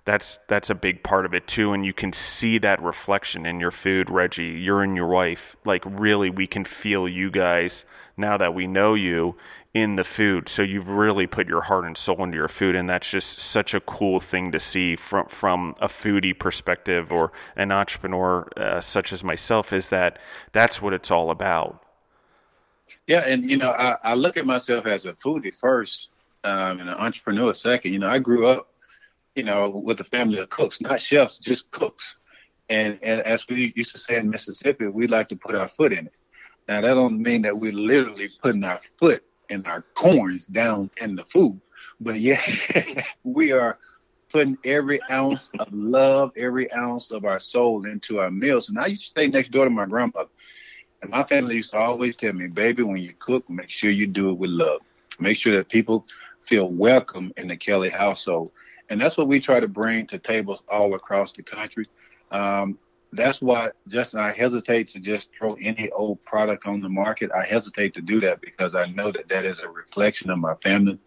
that's 0.06 0.40
that's 0.48 0.72
a 0.72 0.76
big 0.76 1.04
part 1.04 1.26
of 1.26 1.34
it 1.36 1.48
too. 1.48 1.74
And 1.74 1.86
you 1.86 1.94
can 1.94 2.12
see 2.12 2.58
that 2.60 2.82
reflection 2.82 3.46
in 3.46 3.60
your 3.60 3.72
food 3.72 4.10
reggie. 4.10 4.60
You're 4.60 4.82
and 4.82 4.96
your 4.96 5.08
wife. 5.08 5.56
Like 5.66 5.84
really 5.86 6.32
we 6.32 6.48
can 6.48 6.66
feel 6.66 7.08
you 7.08 7.30
guys 7.30 7.86
now 8.18 8.38
that 8.38 8.56
we 8.56 8.66
know 8.66 8.96
you 8.96 9.36
in 9.74 9.96
the 9.96 10.04
food. 10.04 10.50
So 10.50 10.62
you've 10.62 10.88
really 10.88 11.28
put 11.28 11.48
your 11.48 11.62
heart 11.62 11.86
and 11.86 11.98
soul 11.98 12.24
into 12.24 12.38
your 12.38 12.48
food, 12.48 12.76
and 12.76 12.90
that's 12.90 13.10
just 13.10 13.40
such 13.40 13.74
a 13.74 13.80
cool 13.80 14.20
thing 14.20 14.52
to 14.52 14.60
see 14.60 14.96
from 14.96 15.28
from 15.28 15.76
a 15.80 15.88
foodie 15.88 16.38
perspective 16.38 17.12
or 17.12 17.32
an 17.56 17.72
entrepreneur 17.72 18.50
uh, 18.58 18.82
such 18.82 19.14
as 19.14 19.24
myself. 19.24 19.72
Is 19.72 19.90
that 19.90 20.20
that's 20.52 20.82
what 20.82 20.94
it's 20.94 21.12
all 21.12 21.30
about. 21.30 21.84
Yeah, 23.06 23.24
and 23.26 23.50
you 23.50 23.58
know, 23.58 23.70
I, 23.70 23.98
I 24.04 24.14
look 24.16 24.38
at 24.38 24.46
myself 24.46 24.88
as 24.88 25.06
a 25.06 25.14
foodie 25.14 25.56
first, 25.56 26.10
um, 26.44 26.80
and 26.80 26.90
an 26.90 26.96
entrepreneur 26.96 27.54
second. 27.54 27.94
You 27.94 28.00
know, 28.00 28.10
I 28.10 28.20
grew 28.20 28.48
up, 28.48 28.72
you 29.36 29.44
know, 29.44 29.70
with 29.70 30.00
a 30.00 30.04
family 30.04 30.40
of 30.40 30.50
cooks, 30.50 30.82
not 30.82 31.00
chefs, 31.00 31.38
just 31.38 31.70
cooks. 31.70 32.16
And 32.70 32.98
and 33.04 33.22
as 33.22 33.48
we 33.48 33.72
used 33.76 33.92
to 33.92 34.00
say 34.00 34.18
in 34.18 34.32
Mississippi, 34.32 34.88
we 34.88 35.06
like 35.06 35.30
to 35.30 35.36
put 35.36 35.54
our 35.54 35.68
foot 35.68 35.94
in 35.94 36.08
it. 36.08 36.14
Now 36.68 36.82
that 36.82 36.94
don't 36.96 37.22
mean 37.22 37.44
that 37.44 37.60
we're 37.60 37.72
literally 37.72 38.30
putting 38.42 38.64
our 38.64 38.80
foot 39.00 39.24
in 39.50 39.66
our 39.66 39.84
corns 39.96 40.46
down 40.48 40.90
in 41.02 41.16
the 41.16 41.26
food, 41.26 41.60
but 42.00 42.20
yeah, 42.20 42.42
we 43.24 43.52
are 43.52 43.78
putting 44.32 44.58
every 44.64 45.02
ounce 45.10 45.50
of 45.60 45.68
love, 45.72 46.32
every 46.38 46.72
ounce 46.72 47.12
of 47.12 47.26
our 47.26 47.40
soul 47.40 47.86
into 47.86 48.20
our 48.20 48.32
meals. 48.32 48.70
And 48.70 48.80
I 48.80 48.88
used 48.88 49.02
to 49.02 49.08
stay 49.08 49.28
next 49.28 49.52
door 49.52 49.66
to 49.66 49.72
my 49.72 49.86
grandmother. 49.86 50.30
And 51.02 51.12
my 51.12 51.24
family 51.24 51.56
used 51.56 51.72
to 51.72 51.78
always 51.78 52.16
tell 52.16 52.34
me, 52.34 52.48
baby, 52.48 52.84
when 52.84 52.98
you 52.98 53.14
cook, 53.18 53.50
make 53.50 53.70
sure 53.70 53.90
you 53.90 54.08
do 54.08 54.32
it 54.32 54.38
with 54.38 54.52
love. 54.52 54.82
Make 55.20 55.38
sure 55.38 55.56
that 55.56 55.70
people 55.70 56.06
feel 56.42 56.72
welcome 56.72 57.34
in 57.38 57.48
the 57.48 57.58
Kelly 57.58 57.90
household. 57.90 58.52
And 58.90 59.00
that's 59.00 59.18
what 59.18 59.28
we 59.28 59.40
try 59.40 59.60
to 59.60 59.68
bring 59.68 60.08
to 60.08 60.20
tables 60.20 60.62
all 60.68 60.94
across 60.96 61.32
the 61.34 61.44
country. 61.44 61.86
Um, 62.32 62.78
that's 63.12 63.42
why 63.42 63.72
Justin, 63.88 64.20
I 64.20 64.32
hesitate 64.32 64.88
to 64.90 65.00
just 65.00 65.30
throw 65.38 65.56
any 65.56 65.90
old 65.92 66.24
product 66.26 66.68
on 66.68 66.82
the 66.82 66.90
market. 66.90 67.32
I 67.32 67.44
hesitate 67.44 67.94
to 67.96 68.02
do 68.02 68.20
that 68.22 68.42
because 68.42 68.76
I 68.76 68.86
know 68.88 69.12
that 69.12 69.30
that 69.30 69.46
is 69.46 69.62
a 69.62 69.70
reflection 69.70 70.30
of 70.30 70.38
my 70.38 70.56
family. 70.64 71.00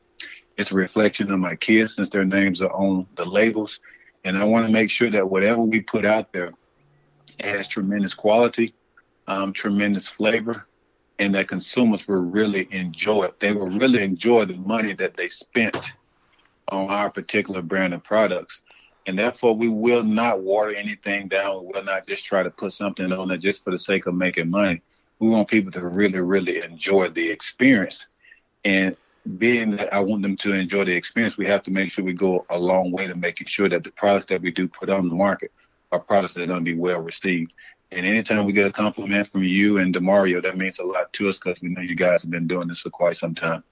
It's 0.56 0.73
a 0.73 0.76
reflection 0.76 1.30
of 1.30 1.38
my 1.38 1.54
kids 1.56 1.94
since 1.94 2.11
their 2.11 2.25
names 2.25 2.61
are 2.61 2.73
on 2.73 3.06
the 3.16 3.25
labels. 3.25 3.80
And 4.25 4.37
I 4.37 4.44
want 4.44 4.66
to 4.66 4.73
make 4.73 4.90
sure 4.90 5.11
that 5.11 5.30
whatever 5.30 5.62
we 5.62 5.80
put 5.80 6.04
out 6.04 6.32
there 6.32 6.52
has 7.40 7.68
tremendous 7.68 8.14
quality, 8.14 8.75
um, 9.26 9.52
tremendous 9.52 10.09
flavor, 10.09 10.66
and 11.18 11.35
that 11.35 11.49
consumers 11.49 12.06
will 12.09 12.23
really 12.23 12.68
enjoy 12.73 13.25
it. 13.25 13.38
They 13.38 13.52
will 13.52 13.68
really 13.71 14.02
enjoy 14.02 14.44
the 14.47 14.56
money 14.56 14.92
that 14.94 15.16
they 15.16 15.28
spent 15.28 15.92
on 16.68 16.88
our 16.88 17.11
particular 17.11 17.62
brand 17.62 17.94
of 17.94 18.02
products 18.02 18.61
and 19.06 19.18
therefore 19.18 19.54
we 19.54 19.68
will 19.68 20.02
not 20.02 20.42
water 20.42 20.75
anything 20.75 21.28
down. 21.28 21.64
We 21.64 21.73
will 21.75 21.85
not 21.85 22.06
just 22.06 22.25
try 22.25 22.42
to 22.42 22.50
put 22.50 22.73
something 22.73 23.12
on 23.12 23.30
it 23.30 23.38
just 23.38 23.64
for 23.64 23.71
the 23.71 23.78
sake 23.78 24.06
of 24.06 24.14
making 24.14 24.50
money. 24.50 24.82
We 25.18 25.28
want 25.28 25.49
people 25.49 25.73
to 25.73 25.87
really, 25.87 26.21
really 26.21 26.62
enjoy 26.62 27.09
the 27.09 27.30
experience. 27.30 28.06
And 28.64 28.97
being 29.38 29.76
that 29.76 29.92
I 29.92 30.00
want 30.00 30.23
them 30.23 30.37
to 30.38 30.52
enjoy 30.52 30.85
the 30.85 30.94
experience, 30.94 31.37
we 31.37 31.47
have 31.47 31.62
to 31.64 31.71
make 31.71 31.90
sure 31.92 32.04
we 32.04 32.12
go 32.12 32.44
a 32.50 32.59
long 32.59 32.90
way 32.90 33.06
to 33.06 33.14
making 33.14 33.47
sure 33.47 33.68
that 33.68 33.85
the 33.85 33.90
products 33.90 34.26
that 34.26 34.42
we 34.42 34.50
do 34.50 34.68
put 34.68 34.90
on 34.90 35.09
the 35.09 35.14
market 35.14 35.52
are 35.92 36.00
products 36.00 36.35
that 36.35 36.42
are 36.42 36.47
going 36.47 36.64
to 36.64 36.73
be 36.73 36.78
well 36.78 37.00
received. 37.00 37.52
And 37.92 38.06
anytime 38.06 38.47
we 38.47 38.52
get 38.52 38.66
a 38.66 38.73
compliment 38.73 39.28
from 39.28 39.44
you 39.44 39.78
and 39.78 39.94
Demario, 39.94 40.42
that 40.42 40.56
means 40.56 40.78
a 40.78 40.85
lot 40.85 41.12
to 41.12 41.28
us 41.28 41.38
because 41.38 41.61
we 41.61 41.68
know 41.68 41.82
you 41.82 41.94
guys 41.94 42.23
have 42.23 42.30
been 42.30 42.47
doing 42.47 42.68
this 42.68 42.80
for 42.80 42.90
quite 42.90 43.16
some 43.16 43.35
time. 43.35 43.62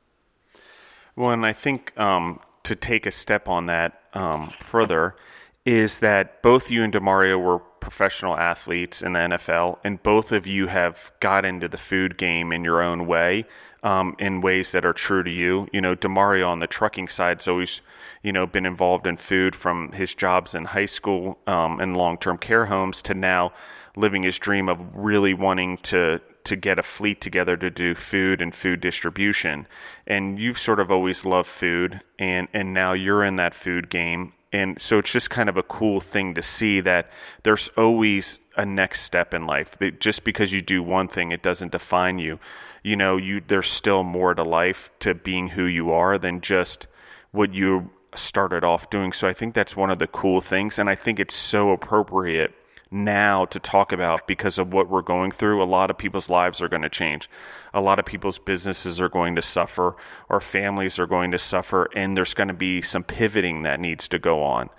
Well, 1.17 1.31
and 1.31 1.45
I 1.45 1.53
think 1.53 1.99
um, 1.99 2.39
to 2.65 2.77
take 2.77 3.07
a 3.07 3.11
step 3.11 3.49
on 3.49 3.67
that 3.67 4.01
um, 4.15 4.53
further 4.61 5.17
is 5.65 5.99
that 5.99 6.43
both 6.43 6.71
you 6.71 6.83
and 6.83 6.93
Demario 6.93 7.41
were 7.41 7.59
professional 7.59 8.37
athletes 8.37 9.03
in 9.03 9.13
the 9.13 9.19
NFL, 9.19 9.79
and 9.85 10.03
both 10.03 10.33
of 10.33 10.47
you 10.47 10.67
have 10.67 11.13
got 11.21 11.45
into 11.45 11.69
the 11.69 11.79
food 11.79 12.17
game 12.17 12.53
in 12.53 12.65
your 12.65 12.83
own 12.83 13.07
way, 13.07 13.45
um, 13.83 14.15
in 14.19 14.41
ways 14.41 14.73
that 14.73 14.85
are 14.85 14.93
true 14.93 15.23
to 15.23 15.31
you. 15.31 15.67
You 15.73 15.81
know, 15.81 15.95
Demario 15.95 16.49
on 16.49 16.61
the 16.61 16.67
trucking 16.67 17.09
side 17.09 17.39
has 17.39 17.49
always, 17.49 17.81
you 18.23 18.33
know, 18.33 18.47
been 18.47 18.67
involved 18.67 19.07
in 19.07 19.17
food 19.17 19.55
from 19.55 19.93
his 19.93 20.15
jobs 20.15 20.55
in 20.55 20.67
high 20.67 20.87
school 20.87 21.39
um, 21.47 21.81
and 21.81 21.97
long-term 21.97 22.39
care 22.39 22.67
homes 22.67 23.03
to 23.03 23.15
now 23.15 23.53
living 23.97 24.23
his 24.23 24.39
dream 24.39 24.69
of 24.69 24.81
really 24.95 25.35
wanting 25.35 25.79
to 25.79 26.21
to 26.45 26.57
get 26.57 26.79
a 26.79 26.83
fleet 26.83 27.21
together 27.21 27.57
to 27.57 27.71
do 27.71 27.95
food 27.95 28.41
and 28.41 28.55
food 28.55 28.81
distribution. 28.81 29.67
And 30.07 30.39
you've 30.39 30.59
sort 30.59 30.81
of 30.81 30.91
always 30.91 31.25
loved 31.25 31.49
food 31.49 32.01
and, 32.19 32.49
and 32.53 32.73
now 32.73 32.93
you're 32.93 33.25
in 33.25 33.37
that 33.37 33.55
food 33.55 33.91
game. 33.91 34.33
And 34.53 34.81
so 34.81 34.99
it's 34.99 35.13
just 35.13 35.31
kind 35.31 35.49
of 35.49 35.57
a 35.57 35.63
cool 35.63 36.01
thing 36.01 36.35
to 36.35 36.43
see 36.43 36.81
that 36.81 37.11
there's 37.45 37.69
always 37.77 38.41
a 38.57 38.67
next 38.67 39.03
step 39.03 39.33
in 39.33 39.47
life. 39.47 39.79
That 39.79 40.01
just 40.01 40.25
because 40.25 40.53
you 40.53 40.61
do 40.61 40.83
one 40.83 41.09
thing, 41.09 41.31
it 41.31 41.43
doesn't 41.43 41.73
define 41.73 42.19
you. 42.19 42.41
You 42.83 42.97
know, 42.97 43.17
you 43.17 43.43
there's 43.47 43.71
still 43.71 44.03
more 44.03 44.35
to 44.35 44.43
life 44.43 44.91
to 45.01 45.15
being 45.15 45.49
who 45.49 45.65
you 45.65 45.93
are 45.93 46.19
than 46.19 46.41
just 46.41 46.89
what 47.31 47.55
you 47.55 47.91
started 48.17 48.65
off 48.65 48.91
doing. 48.91 49.13
So 49.13 49.29
I 49.29 49.33
think 49.33 49.55
that's 49.55 49.77
one 49.77 49.91
of 49.91 49.99
the 50.01 50.09
cool 50.09 50.41
things. 50.41 50.79
And 50.79 50.91
I 50.91 50.97
think 50.97 51.21
it's 51.21 51.35
so 51.35 51.71
appropriate 51.71 52.53
now 52.91 53.45
to 53.47 53.61
talk 53.61 53.93
about 53.93 54.27
because 54.27 54.59
of 54.59 54.73
what 54.73 54.89
we're 54.89 55.03
going 55.03 55.31
through. 55.31 55.63
A 55.63 55.65
lot 55.65 55.91
of 55.91 55.99
people's 55.99 56.29
lives 56.29 56.61
are 56.61 56.69
going 56.69 56.83
to 56.83 56.89
change. 56.89 57.31
A 57.73 57.81
lot 57.81 57.99
of 57.99 58.05
people's 58.05 58.39
businesses 58.39 59.01
are 59.01 59.09
going 59.09 59.37
to 59.37 59.43
suffer, 59.43 59.97
or 60.29 60.41
families 60.41 60.99
are 60.99 61.07
going 61.07 61.31
to 61.31 61.39
suffer, 61.39 61.89
and 61.95 62.17
there's 62.17 62.35
going 62.35 62.49
to 62.49 62.55
be 62.55 62.83
some 62.83 63.05
pivoting 63.05 63.63
that 63.63 63.81
needs 63.81 64.09
to 64.09 64.19
go 64.19 64.43
on. 64.43 64.71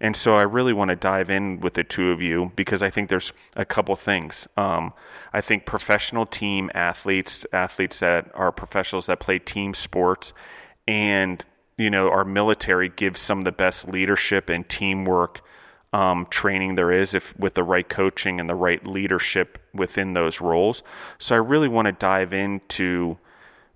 And 0.00 0.16
so 0.16 0.36
I 0.36 0.42
really 0.42 0.72
want 0.72 0.88
to 0.88 0.96
dive 0.96 1.30
in 1.30 1.60
with 1.60 1.74
the 1.74 1.84
two 1.84 2.10
of 2.10 2.22
you 2.22 2.52
because 2.56 2.82
I 2.82 2.88
think 2.88 3.10
there's 3.10 3.32
a 3.54 3.66
couple 3.66 3.94
things. 3.96 4.48
Um, 4.56 4.94
I 5.32 5.42
think 5.42 5.66
professional 5.66 6.24
team 6.24 6.70
athletes, 6.74 7.44
athletes 7.52 8.00
that 8.00 8.30
are 8.34 8.50
professionals 8.50 9.06
that 9.06 9.20
play 9.20 9.38
team 9.38 9.74
sports, 9.74 10.32
and 10.88 11.44
you 11.76 11.90
know 11.90 12.08
our 12.08 12.24
military 12.24 12.88
gives 12.88 13.20
some 13.20 13.40
of 13.40 13.44
the 13.44 13.52
best 13.52 13.88
leadership 13.88 14.48
and 14.48 14.66
teamwork 14.68 15.42
um, 15.92 16.26
training 16.30 16.76
there 16.76 16.92
is 16.92 17.14
if 17.14 17.36
with 17.38 17.54
the 17.54 17.64
right 17.64 17.88
coaching 17.88 18.38
and 18.38 18.48
the 18.48 18.54
right 18.54 18.86
leadership 18.86 19.58
within 19.74 20.12
those 20.14 20.40
roles. 20.40 20.82
So 21.18 21.34
I 21.34 21.38
really 21.38 21.68
want 21.68 21.86
to 21.86 21.92
dive 21.92 22.32
into 22.32 23.18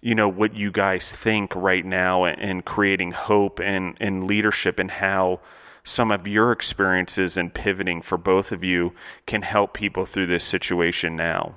you 0.01 0.15
know 0.15 0.29
what 0.29 0.55
you 0.55 0.71
guys 0.71 1.11
think 1.11 1.55
right 1.57 1.85
now 1.85 2.25
and, 2.25 2.65
creating 2.65 3.13
hope 3.13 3.59
and, 3.59 3.97
and 4.01 4.27
leadership 4.27 4.79
and 4.79 4.91
how 4.91 5.41
some 5.83 6.11
of 6.11 6.29
your 6.29 6.53
experiences 6.53 7.39
and 7.39 7.53
pivoting 7.55 8.03
for 8.03 8.19
both 8.19 8.53
of 8.53 8.63
you 8.63 8.93
can 9.27 9.43
help 9.43 9.73
people 9.73 10.05
through 10.05 10.27
this 10.27 10.45
situation 10.45 11.17
now. 11.17 11.57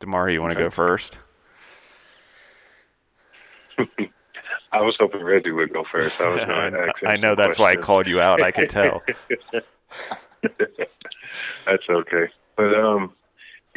Demario, 0.00 0.32
you 0.32 0.40
want 0.40 0.54
to 0.54 0.58
go 0.58 0.70
first? 0.70 1.18
I 4.72 4.80
was 4.80 4.96
hoping 4.98 5.22
Reggie 5.22 5.52
would 5.52 5.72
go 5.72 5.84
first. 5.84 6.20
I 6.20 6.28
was 6.28 6.44
going 6.44 6.72
to 6.72 6.92
I 7.06 7.16
know 7.16 7.34
that's 7.34 7.58
why 7.58 7.70
I 7.70 7.76
called 7.76 8.06
you 8.06 8.20
out. 8.20 8.42
I 8.42 8.50
could 8.50 8.70
tell. 8.70 9.02
that's 11.66 11.88
okay. 11.88 12.28
But 12.56 12.74
um, 12.74 13.12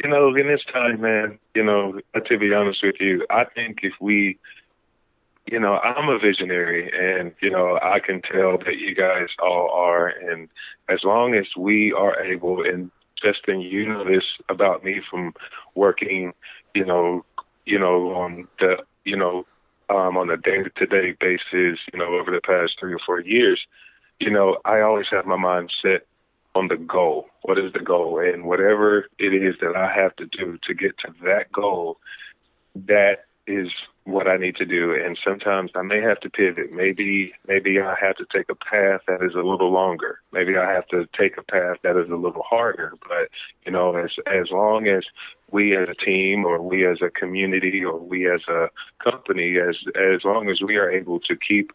you 0.02 0.10
know, 0.10 0.34
in 0.34 0.46
this 0.46 0.64
time, 0.64 1.00
man, 1.00 1.38
you 1.54 1.64
know, 1.64 2.00
to 2.24 2.38
be 2.38 2.52
honest 2.52 2.82
with 2.82 3.00
you, 3.00 3.26
I 3.30 3.44
think 3.44 3.80
if 3.82 3.94
we, 4.00 4.38
you 5.46 5.60
know, 5.60 5.78
I'm 5.78 6.08
a 6.08 6.18
visionary, 6.18 6.90
and 6.92 7.32
you 7.40 7.50
know, 7.50 7.78
I 7.82 8.00
can 8.00 8.20
tell 8.20 8.58
that 8.58 8.78
you 8.78 8.94
guys 8.94 9.30
all 9.38 9.70
are, 9.70 10.08
and 10.08 10.48
as 10.88 11.04
long 11.04 11.34
as 11.34 11.56
we 11.56 11.92
are 11.92 12.20
able, 12.20 12.62
and 12.62 12.90
Justin, 13.16 13.60
you 13.60 13.86
know 13.86 14.04
this 14.04 14.36
about 14.48 14.84
me 14.84 15.00
from 15.00 15.34
working, 15.74 16.34
you 16.74 16.84
know, 16.84 17.24
you 17.64 17.78
know, 17.78 18.14
on 18.14 18.46
the, 18.60 18.84
you 19.04 19.16
know, 19.16 19.46
um, 19.88 20.16
on 20.16 20.30
a 20.30 20.36
day-to-day 20.36 21.12
basis, 21.12 21.80
you 21.92 21.98
know, 21.98 22.16
over 22.16 22.30
the 22.30 22.40
past 22.40 22.78
three 22.78 22.92
or 22.92 22.98
four 22.98 23.20
years, 23.20 23.66
you 24.20 24.30
know, 24.30 24.58
I 24.64 24.80
always 24.80 25.08
have 25.08 25.26
my 25.26 25.36
mind 25.36 25.70
set 25.70 26.06
on 26.54 26.68
the 26.68 26.76
goal. 26.76 27.28
What 27.42 27.58
is 27.58 27.72
the 27.72 27.80
goal? 27.80 28.18
And 28.18 28.44
whatever 28.44 29.08
it 29.18 29.34
is 29.34 29.56
that 29.60 29.76
I 29.76 29.92
have 29.92 30.16
to 30.16 30.26
do 30.26 30.58
to 30.62 30.74
get 30.74 30.98
to 30.98 31.14
that 31.24 31.52
goal, 31.52 31.98
that 32.74 33.26
is 33.46 33.72
what 34.04 34.26
I 34.28 34.36
need 34.36 34.56
to 34.56 34.66
do. 34.66 34.94
And 34.94 35.18
sometimes 35.22 35.70
I 35.74 35.82
may 35.82 36.00
have 36.00 36.20
to 36.20 36.30
pivot. 36.30 36.72
Maybe 36.72 37.32
maybe 37.46 37.80
I 37.80 37.94
have 38.00 38.16
to 38.16 38.26
take 38.26 38.48
a 38.48 38.54
path 38.54 39.02
that 39.06 39.22
is 39.22 39.34
a 39.34 39.42
little 39.42 39.70
longer. 39.70 40.20
Maybe 40.32 40.56
I 40.56 40.72
have 40.72 40.86
to 40.88 41.06
take 41.12 41.36
a 41.36 41.42
path 41.42 41.78
that 41.82 41.96
is 41.96 42.10
a 42.10 42.16
little 42.16 42.42
harder. 42.42 42.94
But 43.08 43.28
you 43.64 43.72
know, 43.72 43.94
as 43.96 44.16
as 44.26 44.50
long 44.50 44.88
as 44.88 45.04
we 45.50 45.76
as 45.76 45.88
a 45.88 45.94
team 45.94 46.44
or 46.44 46.60
we 46.60 46.86
as 46.86 47.02
a 47.02 47.10
community 47.10 47.84
or 47.84 47.98
we 47.98 48.30
as 48.30 48.46
a 48.48 48.70
company, 48.98 49.58
as 49.58 49.78
as 49.94 50.24
long 50.24 50.48
as 50.48 50.60
we 50.60 50.76
are 50.76 50.90
able 50.90 51.20
to 51.20 51.36
keep 51.36 51.72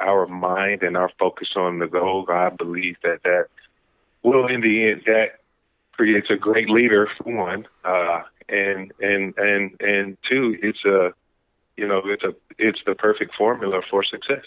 our 0.00 0.26
mind 0.26 0.82
and 0.82 0.96
our 0.96 1.10
focus 1.18 1.56
on 1.56 1.78
the 1.78 1.86
goal, 1.86 2.26
I 2.28 2.50
believe 2.50 2.96
that 3.02 3.22
that 3.22 3.46
will 4.22 4.46
in 4.46 4.60
the 4.60 4.90
end 4.90 5.02
that 5.06 5.40
creates 5.92 6.30
a 6.30 6.36
great 6.36 6.68
leader 6.68 7.06
for 7.06 7.34
one. 7.34 7.66
Uh, 7.84 8.22
and 8.48 8.92
and 9.00 9.36
and 9.38 9.80
and 9.80 10.16
two, 10.22 10.58
it's 10.62 10.84
a 10.84 11.12
you 11.76 11.86
know 11.86 11.98
it's 12.04 12.24
a 12.24 12.34
it's 12.58 12.82
the 12.84 12.94
perfect 12.94 13.34
formula 13.34 13.82
for 13.88 14.02
success. 14.02 14.44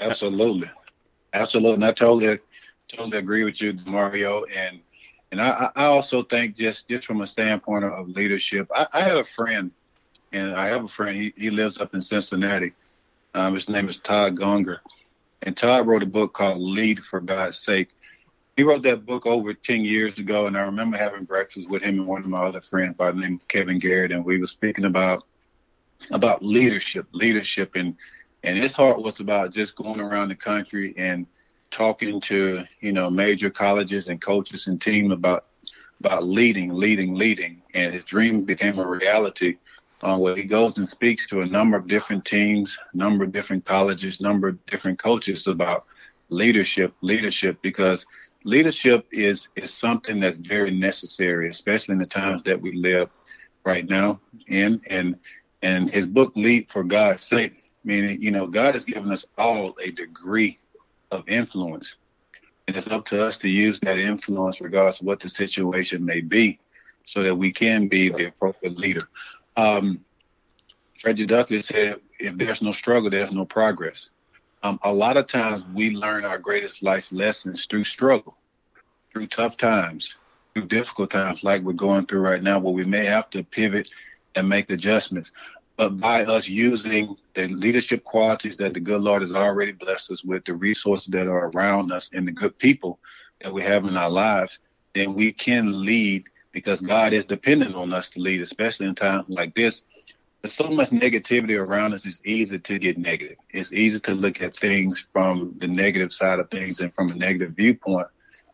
Absolutely, 0.00 0.70
absolutely, 1.32 1.74
and 1.74 1.84
I 1.84 1.92
totally 1.92 2.38
totally 2.88 3.18
agree 3.18 3.44
with 3.44 3.60
you, 3.60 3.78
Mario. 3.86 4.44
And 4.44 4.80
And 5.34 5.42
I, 5.42 5.68
I 5.74 5.84
also 5.86 6.22
think 6.22 6.54
just 6.54 6.86
just 6.88 7.04
from 7.04 7.20
a 7.20 7.26
standpoint 7.26 7.82
of 7.82 8.08
leadership, 8.08 8.68
I, 8.72 8.86
I 8.92 9.00
had 9.00 9.16
a 9.16 9.24
friend, 9.24 9.72
and 10.30 10.54
I 10.54 10.68
have 10.68 10.84
a 10.84 10.88
friend. 10.88 11.16
He 11.16 11.34
he 11.36 11.50
lives 11.50 11.80
up 11.80 11.92
in 11.92 12.02
Cincinnati. 12.02 12.72
Um, 13.34 13.54
his 13.54 13.68
name 13.68 13.88
is 13.88 13.98
Todd 13.98 14.36
Gongwer, 14.36 14.78
and 15.42 15.56
Todd 15.56 15.88
wrote 15.88 16.04
a 16.04 16.06
book 16.06 16.34
called 16.34 16.60
Lead 16.60 17.00
for 17.00 17.20
God's 17.20 17.58
Sake. 17.58 17.88
He 18.56 18.62
wrote 18.62 18.84
that 18.84 19.06
book 19.06 19.26
over 19.26 19.52
10 19.52 19.84
years 19.84 20.20
ago, 20.20 20.46
and 20.46 20.56
I 20.56 20.60
remember 20.60 20.96
having 20.96 21.24
breakfast 21.24 21.68
with 21.68 21.82
him 21.82 21.98
and 21.98 22.06
one 22.06 22.22
of 22.22 22.28
my 22.28 22.44
other 22.44 22.60
friends 22.60 22.94
by 22.94 23.10
the 23.10 23.18
name 23.18 23.40
of 23.42 23.48
Kevin 23.48 23.80
Garrett, 23.80 24.12
and 24.12 24.24
we 24.24 24.38
were 24.38 24.46
speaking 24.46 24.84
about 24.84 25.24
about 26.12 26.44
leadership, 26.44 27.08
leadership, 27.10 27.72
and 27.74 27.96
and 28.44 28.56
his 28.56 28.72
heart 28.72 29.02
was 29.02 29.18
about 29.18 29.52
just 29.52 29.74
going 29.74 29.98
around 29.98 30.28
the 30.28 30.36
country 30.36 30.94
and 30.96 31.26
talking 31.74 32.20
to 32.20 32.64
you 32.80 32.92
know 32.92 33.10
major 33.10 33.50
colleges 33.50 34.08
and 34.08 34.20
coaches 34.20 34.68
and 34.68 34.80
team 34.80 35.10
about 35.10 35.46
about 36.00 36.24
leading, 36.24 36.72
leading, 36.72 37.14
leading, 37.14 37.62
and 37.74 37.92
his 37.92 38.04
dream 38.04 38.44
became 38.44 38.78
a 38.78 38.86
reality. 38.86 39.56
Uh, 40.02 40.18
where 40.18 40.36
he 40.36 40.44
goes 40.44 40.76
and 40.76 40.86
speaks 40.86 41.26
to 41.26 41.40
a 41.40 41.46
number 41.46 41.78
of 41.78 41.88
different 41.88 42.26
teams, 42.26 42.76
number 42.92 43.24
of 43.24 43.32
different 43.32 43.64
colleges, 43.64 44.20
number 44.20 44.48
of 44.48 44.66
different 44.66 44.98
coaches 44.98 45.46
about 45.46 45.86
leadership, 46.28 46.92
leadership, 47.00 47.56
because 47.62 48.04
leadership 48.44 49.06
is 49.12 49.48
is 49.56 49.72
something 49.72 50.20
that's 50.20 50.36
very 50.36 50.70
necessary, 50.70 51.48
especially 51.48 51.94
in 51.94 52.00
the 52.00 52.06
times 52.06 52.42
that 52.44 52.60
we 52.60 52.72
live 52.72 53.08
right 53.64 53.88
now 53.88 54.20
in. 54.46 54.80
And 54.88 55.16
and 55.62 55.88
his 55.88 56.06
book, 56.06 56.32
Lead 56.36 56.70
for 56.70 56.84
God's 56.84 57.24
Sake, 57.24 57.54
meaning 57.82 58.20
you 58.20 58.30
know 58.30 58.46
God 58.46 58.74
has 58.74 58.84
given 58.84 59.10
us 59.10 59.26
all 59.38 59.74
a 59.80 59.90
degree 59.90 60.58
of 61.14 61.28
influence, 61.28 61.96
and 62.66 62.76
it's 62.76 62.86
up 62.88 63.04
to 63.06 63.24
us 63.24 63.38
to 63.38 63.48
use 63.48 63.80
that 63.80 63.98
influence, 63.98 64.60
regardless 64.60 65.00
of 65.00 65.06
what 65.06 65.20
the 65.20 65.28
situation 65.28 66.04
may 66.04 66.20
be, 66.20 66.58
so 67.04 67.22
that 67.22 67.34
we 67.34 67.52
can 67.52 67.88
be 67.88 68.08
the 68.08 68.26
appropriate 68.26 68.76
leader. 68.76 69.08
Um, 69.56 70.04
Frederick 71.00 71.28
Douglass 71.28 71.68
said, 71.68 72.00
"If 72.18 72.36
there's 72.36 72.62
no 72.62 72.72
struggle, 72.72 73.10
there's 73.10 73.32
no 73.32 73.44
progress." 73.44 74.10
Um, 74.62 74.78
a 74.82 74.92
lot 74.92 75.16
of 75.16 75.26
times 75.26 75.64
we 75.74 75.90
learn 75.90 76.24
our 76.24 76.38
greatest 76.38 76.82
life 76.82 77.12
lessons 77.12 77.66
through 77.66 77.84
struggle, 77.84 78.36
through 79.12 79.26
tough 79.26 79.56
times, 79.56 80.16
through 80.54 80.66
difficult 80.66 81.10
times 81.10 81.44
like 81.44 81.62
we're 81.62 81.74
going 81.74 82.06
through 82.06 82.20
right 82.20 82.42
now, 82.42 82.58
where 82.58 82.72
we 82.72 82.84
may 82.84 83.04
have 83.04 83.28
to 83.30 83.44
pivot 83.44 83.90
and 84.34 84.48
make 84.48 84.70
adjustments. 84.70 85.32
But 85.76 85.98
by 85.98 86.24
us 86.24 86.48
using 86.48 87.16
the 87.34 87.48
leadership 87.48 88.04
qualities 88.04 88.56
that 88.58 88.74
the 88.74 88.80
good 88.80 89.00
Lord 89.00 89.22
has 89.22 89.34
already 89.34 89.72
blessed 89.72 90.12
us 90.12 90.24
with, 90.24 90.44
the 90.44 90.54
resources 90.54 91.08
that 91.08 91.26
are 91.26 91.50
around 91.50 91.90
us, 91.90 92.10
and 92.12 92.26
the 92.28 92.32
good 92.32 92.56
people 92.58 93.00
that 93.40 93.52
we 93.52 93.62
have 93.62 93.84
in 93.84 93.96
our 93.96 94.10
lives, 94.10 94.60
then 94.94 95.14
we 95.14 95.32
can 95.32 95.84
lead 95.84 96.24
because 96.52 96.80
God 96.80 97.12
is 97.12 97.24
dependent 97.24 97.74
on 97.74 97.92
us 97.92 98.08
to 98.10 98.20
lead, 98.20 98.40
especially 98.40 98.86
in 98.86 98.94
times 98.94 99.24
like 99.28 99.54
this 99.54 99.82
there's 100.44 100.52
so 100.52 100.68
much 100.68 100.90
negativity 100.90 101.58
around 101.58 101.94
us. 101.94 102.04
It's 102.04 102.20
easy 102.22 102.58
to 102.58 102.78
get 102.78 102.98
negative. 102.98 103.38
It's 103.48 103.72
easy 103.72 103.98
to 104.00 104.12
look 104.12 104.42
at 104.42 104.54
things 104.54 105.00
from 105.10 105.54
the 105.56 105.66
negative 105.66 106.12
side 106.12 106.38
of 106.38 106.50
things 106.50 106.80
and 106.80 106.94
from 106.94 107.10
a 107.10 107.14
negative 107.14 107.52
viewpoint. 107.56 108.08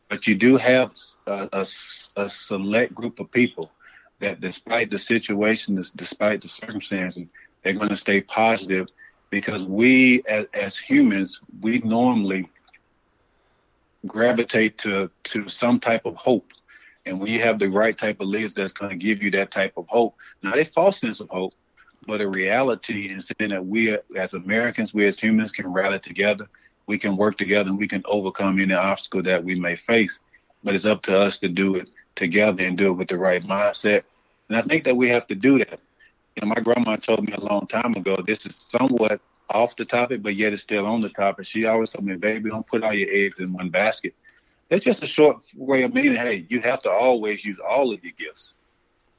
But 0.09 0.29
you 0.29 0.37
do 0.37 0.57
have 0.57 0.93
a, 1.27 1.49
a, 1.53 1.67
a 2.15 2.29
select 2.29 2.95
group 2.95 3.19
of 3.19 3.33
people 3.33 3.73
that, 4.21 4.41
despite 4.41 4.91
the 4.91 4.99
situation, 4.99 5.83
despite 5.97 6.41
the 6.43 6.49
circumstances, 6.49 7.25
they're 7.62 7.75
going 7.75 7.89
to 7.89 7.97
stay 7.97 8.21
positive 8.21 8.89
because 9.31 9.65
we, 9.65 10.23
as, 10.29 10.47
as 10.55 10.77
humans, 10.77 11.41
we 11.61 11.78
normally 11.80 12.49
gravitate 14.06 14.78
to 14.78 15.11
to 15.25 15.49
some 15.49 15.78
type 15.78 16.06
of 16.06 16.17
hope. 16.17 16.52
And 17.06 17.21
when 17.21 17.30
you 17.33 17.41
have 17.41 17.59
the 17.59 17.69
right 17.69 17.97
type 17.97 18.21
of 18.21 18.28
leaders 18.28 18.54
that's 18.54 18.73
going 18.73 18.91
to 18.91 18.97
give 18.97 19.23
you 19.23 19.30
that 19.33 19.50
type 19.50 19.73
of 19.76 19.87
hope, 19.89 20.15
not 20.43 20.59
a 20.59 20.65
false 20.65 21.00
sense 21.00 21.21
of 21.21 21.28
hope, 21.30 21.54
but 22.06 22.21
a 22.21 22.28
reality 22.28 23.06
is 23.06 23.30
saying 23.39 23.50
that 23.50 23.67
we 23.67 23.97
as 24.17 24.35
Americans, 24.35 24.95
we 24.95 25.06
as 25.06 25.19
humans 25.19 25.52
can 25.52 25.73
rally 25.73 25.99
together. 25.99 26.47
We 26.87 26.99
can 26.99 27.17
work 27.17 27.39
together 27.39 27.71
and 27.71 27.78
we 27.78 27.89
can 27.89 28.02
overcome 28.06 28.61
any 28.61 28.75
obstacle 28.75 29.23
that 29.23 29.45
we 29.45 29.54
may 29.54 29.76
face. 29.76 30.19
But 30.65 30.75
it's 30.75 30.87
up 30.87 31.02
to 31.02 31.17
us 31.17 31.39
to 31.39 31.49
do 31.49 31.76
it 31.76 31.89
together 32.17 32.65
and 32.65 32.76
do 32.76 32.89
it 32.89 32.95
with 32.95 33.09
the 33.09 33.19
right 33.19 33.43
mindset. 33.43 34.02
And 34.50 34.58
I 34.58 34.63
think 34.63 34.82
that 34.84 34.97
we 34.97 35.08
have 35.08 35.28
to 35.28 35.36
do 35.36 35.58
that. 35.58 35.78
You 36.34 36.43
know, 36.43 36.49
my 36.49 36.60
grandma 36.60 36.97
told 36.97 37.25
me 37.25 37.32
a 37.32 37.41
long 37.41 37.69
time 37.69 37.95
ago, 37.95 38.17
this 38.26 38.45
is 38.47 38.69
somewhat 38.69 39.21
off 39.49 39.76
the 39.76 39.84
topic, 39.84 40.25
but 40.25 40.34
yet 40.34 40.52
it's 40.52 40.63
still 40.63 40.86
on 40.86 41.00
the 41.00 41.08
topic. 41.10 41.47
She 41.47 41.67
always 41.67 41.91
told 41.91 42.04
me, 42.04 42.17
baby, 42.17 42.50
don't 42.50 42.67
put 42.67 42.82
all 42.82 42.93
your 42.93 43.08
eggs 43.13 43.36
in 43.39 43.52
one 43.52 43.71
basket. 43.71 44.13
That's 44.69 44.84
just 44.84 45.04
a 45.04 45.06
short 45.06 45.45
way 45.54 45.84
of 45.84 45.95
meaning, 45.95 46.17
hey, 46.17 46.47
you 46.49 46.60
have 46.63 46.82
to 46.82 46.91
always 46.91 47.45
use 47.45 47.58
all 47.60 47.93
of 47.93 48.02
your 48.02 48.13
gifts, 48.19 48.54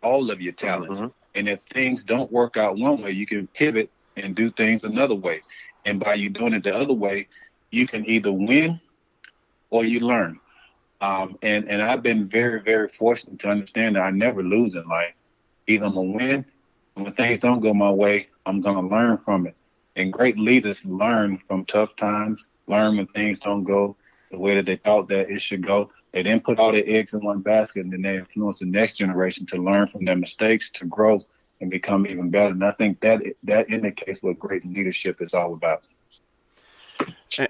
all 0.03 0.29
of 0.31 0.41
your 0.41 0.51
talents. 0.51 0.99
Mm-hmm. 0.99 1.07
And 1.35 1.47
if 1.47 1.61
things 1.61 2.03
don't 2.03 2.29
work 2.29 2.57
out 2.57 2.77
one 2.77 3.01
way, 3.01 3.11
you 3.11 3.25
can 3.25 3.47
pivot 3.47 3.89
and 4.17 4.35
do 4.35 4.49
things 4.49 4.83
another 4.83 5.15
way. 5.15 5.41
And 5.85 5.97
by 5.97 6.15
you 6.15 6.29
doing 6.29 6.53
it 6.53 6.63
the 6.63 6.75
other 6.75 6.93
way, 6.93 7.29
you 7.69 7.87
can 7.87 8.05
either 8.05 8.33
win 8.33 8.81
or 9.69 9.85
you 9.85 10.01
learn. 10.01 10.41
Um, 10.99 11.37
and, 11.41 11.69
and 11.69 11.81
I've 11.81 12.03
been 12.03 12.27
very, 12.27 12.61
very 12.61 12.89
fortunate 12.89 13.39
to 13.39 13.49
understand 13.49 13.95
that 13.95 14.03
I 14.03 14.11
never 14.11 14.43
lose 14.43 14.75
in 14.75 14.85
life. 14.87 15.13
Either 15.71 15.85
I'm 15.85 15.93
to 15.93 16.01
win, 16.01 16.45
and 16.95 17.05
when 17.05 17.13
things 17.13 17.39
don't 17.39 17.61
go 17.61 17.73
my 17.73 17.91
way, 17.91 18.27
I'm 18.45 18.61
to 18.61 18.79
learn 18.79 19.17
from 19.17 19.47
it. 19.47 19.55
And 19.95 20.11
great 20.11 20.37
leaders 20.37 20.83
learn 20.85 21.41
from 21.47 21.65
tough 21.65 21.95
times, 21.95 22.47
learn 22.67 22.97
when 22.97 23.07
things 23.07 23.39
don't 23.39 23.63
go 23.63 23.95
the 24.31 24.39
way 24.39 24.55
that 24.55 24.65
they 24.65 24.77
thought 24.77 25.09
that 25.09 25.29
it 25.29 25.41
should 25.41 25.65
go. 25.65 25.91
They 26.13 26.23
didn't 26.23 26.43
put 26.43 26.59
all 26.59 26.71
their 26.71 26.83
eggs 26.85 27.13
in 27.13 27.23
one 27.23 27.39
basket 27.39 27.83
and 27.83 27.93
then 27.93 28.01
they 28.01 28.17
influence 28.17 28.59
the 28.59 28.65
next 28.65 28.93
generation 28.93 29.45
to 29.47 29.57
learn 29.57 29.87
from 29.87 30.05
their 30.05 30.15
mistakes, 30.15 30.69
to 30.71 30.85
grow 30.85 31.19
and 31.59 31.69
become 31.69 32.07
even 32.07 32.29
better. 32.29 32.51
And 32.51 32.63
I 32.63 32.71
think 32.71 33.01
that 33.01 33.21
that 33.43 33.69
indicates 33.69 34.21
what 34.23 34.39
great 34.39 34.65
leadership 34.65 35.21
is 35.21 35.33
all 35.33 35.53
about. 35.53 35.87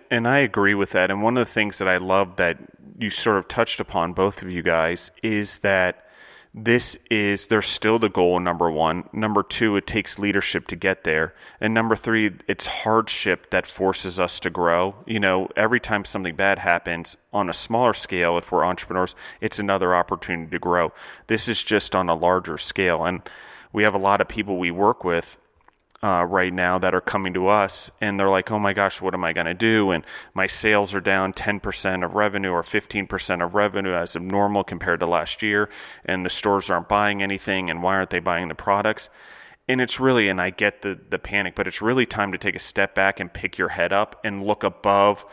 And 0.10 0.28
I 0.28 0.40
agree 0.40 0.76
with 0.76 0.92
that. 0.92 1.10
And 1.10 1.24
one 1.24 1.38
of 1.38 1.48
the 1.48 1.52
things 1.52 1.80
that 1.80 1.88
I 1.88 1.98
love 1.98 2.36
that 2.36 2.58
you 3.00 3.10
sort 3.10 3.38
of 3.38 3.48
touched 3.48 3.80
upon, 3.80 4.14
both 4.14 4.42
of 4.42 4.50
you 4.50 4.62
guys, 4.62 5.12
is 5.24 5.60
that 5.60 6.06
this 6.54 6.98
is 7.10 7.48
there's 7.48 7.68
still 7.68 7.98
the 7.98 8.10
goal 8.10 8.40
number 8.40 8.70
one. 8.70 9.08
Number 9.14 9.42
two 9.42 9.78
it 9.78 9.88
takes 9.88 10.20
leadership 10.20 10.68
to 10.68 10.76
get 10.76 11.06
there. 11.06 11.34
And 11.62 11.74
number 11.74 11.96
three 11.96 12.36
it's 12.48 12.66
hardship 12.66 13.50
that 13.52 13.66
forces 13.66 14.20
us 14.20 14.40
to 14.42 14.50
grow. 14.50 14.96
You 15.06 15.20
know 15.22 15.48
every 15.56 15.80
time 15.80 16.04
something 16.04 16.36
bad 16.36 16.60
happens 16.60 17.16
on 17.32 17.50
a 17.50 17.54
smaller 17.54 17.94
scale 17.94 18.38
if 18.38 18.52
we're 18.52 18.66
entrepreneurs 18.66 19.16
it's 19.40 19.60
another 19.60 19.96
opportunity 19.96 20.52
to 20.52 20.60
grow. 20.60 20.92
This 21.28 21.48
is 21.48 21.64
just 21.64 21.96
on 21.96 22.10
a 22.10 22.16
larger 22.16 22.58
scale. 22.58 23.06
And 23.06 23.22
we 23.72 23.84
have 23.84 23.94
a 23.94 24.00
lot 24.00 24.20
of 24.20 24.28
people 24.28 24.58
we 24.58 24.72
work 24.72 25.06
with 25.06 25.38
uh, 26.04 26.26
right 26.28 26.52
now 26.52 26.80
that 26.80 26.96
are 26.96 27.02
coming 27.02 27.34
to 27.34 27.48
us 27.48 27.92
and 28.02 28.20
they're 28.20 28.30
like, 28.30 28.50
oh 28.50 28.58
my 28.58 28.74
gosh, 28.74 29.02
what 29.02 29.14
am 29.14 29.24
I 29.24 29.34
going 29.34 29.46
to 29.46 29.54
do? 29.54 29.92
And 29.92 30.04
my 30.34 30.48
sales 30.48 30.94
are 30.96 31.02
down 31.02 31.34
10% 31.34 32.04
of 32.04 32.16
revenue 32.16 32.50
or 32.50 32.64
15% 32.64 33.46
of 33.46 33.54
revenue 33.54 33.94
as 33.94 34.16
of 34.16 34.24
normal 34.24 34.64
compared 34.64 35.00
to 35.02 35.06
last 35.06 35.44
year. 35.44 35.70
And 36.06 36.26
the 36.26 36.30
stores 36.30 36.70
aren't 36.70 36.90
buying 36.90 37.22
anything. 37.22 37.70
And 37.70 37.84
why 37.84 37.96
aren't 37.96 38.10
they 38.10 38.20
buying 38.20 38.48
the 38.48 38.56
products? 38.56 39.10
And 39.68 39.80
it's 39.80 40.00
really, 40.00 40.28
and 40.28 40.42
I 40.42 40.50
get 40.50 40.82
the, 40.82 41.00
the 41.10 41.20
panic, 41.20 41.54
but 41.56 41.68
it's 41.68 41.84
really 41.84 42.08
time 42.08 42.32
to 42.32 42.38
take 42.40 42.56
a 42.56 42.60
step 42.60 42.96
back 42.96 43.20
and 43.20 43.32
pick 43.32 43.60
your 43.60 43.70
head 43.70 43.94
up 43.94 44.20
and 44.24 44.44
look 44.44 44.64
above 44.64 45.24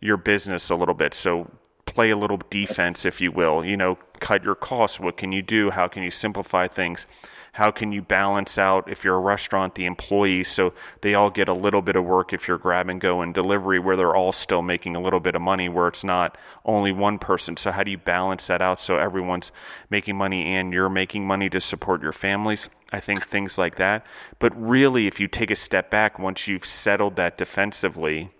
your 0.00 0.18
business 0.18 0.68
a 0.68 0.74
little 0.74 0.94
bit. 0.94 1.14
So 1.14 1.50
play 1.86 2.10
a 2.10 2.16
little 2.16 2.40
defense, 2.50 3.06
if 3.06 3.22
you 3.22 3.32
will. 3.32 3.64
You 3.64 3.78
know, 3.78 3.98
cut 4.20 4.44
your 4.44 4.54
costs. 4.54 5.00
What 5.00 5.16
can 5.16 5.32
you 5.32 5.40
do? 5.40 5.70
How 5.70 5.88
can 5.88 6.02
you 6.02 6.10
simplify 6.10 6.68
things? 6.68 7.06
How 7.52 7.70
can 7.70 7.90
you 7.90 8.00
balance 8.02 8.58
out, 8.58 8.90
if 8.90 9.04
you're 9.04 9.16
a 9.16 9.20
restaurant, 9.20 9.74
the 9.74 9.86
employees 9.86 10.48
so 10.48 10.72
they 11.00 11.14
all 11.14 11.30
get 11.30 11.48
a 11.48 11.52
little 11.52 11.82
bit 11.82 11.96
of 11.96 12.04
work 12.04 12.32
if 12.32 12.46
you're 12.46 12.58
grab 12.58 12.88
and 12.88 13.00
go 13.00 13.20
and 13.20 13.34
delivery 13.34 13.78
where 13.78 13.96
they're 13.96 14.14
all 14.14 14.32
still 14.32 14.62
making 14.62 14.94
a 14.94 15.00
little 15.00 15.20
bit 15.20 15.34
of 15.34 15.42
money 15.42 15.68
where 15.68 15.88
it's 15.88 16.04
not 16.04 16.38
only 16.64 16.92
one 16.92 17.18
person. 17.18 17.56
So, 17.56 17.72
how 17.72 17.82
do 17.82 17.90
you 17.90 17.98
balance 17.98 18.46
that 18.46 18.62
out 18.62 18.80
so 18.80 18.96
everyone's 18.96 19.50
making 19.88 20.16
money 20.16 20.54
and 20.54 20.72
you're 20.72 20.88
making 20.88 21.26
money 21.26 21.50
to 21.50 21.60
support 21.60 22.02
your 22.02 22.12
families? 22.12 22.68
I 22.92 23.00
think 23.00 23.26
things 23.26 23.58
like 23.58 23.76
that. 23.76 24.04
But 24.38 24.52
really, 24.60 25.06
if 25.06 25.20
you 25.20 25.28
take 25.28 25.50
a 25.50 25.56
step 25.56 25.90
back, 25.90 26.18
once 26.18 26.46
you've 26.46 26.66
settled 26.66 27.16
that 27.16 27.38
defensively, 27.38 28.30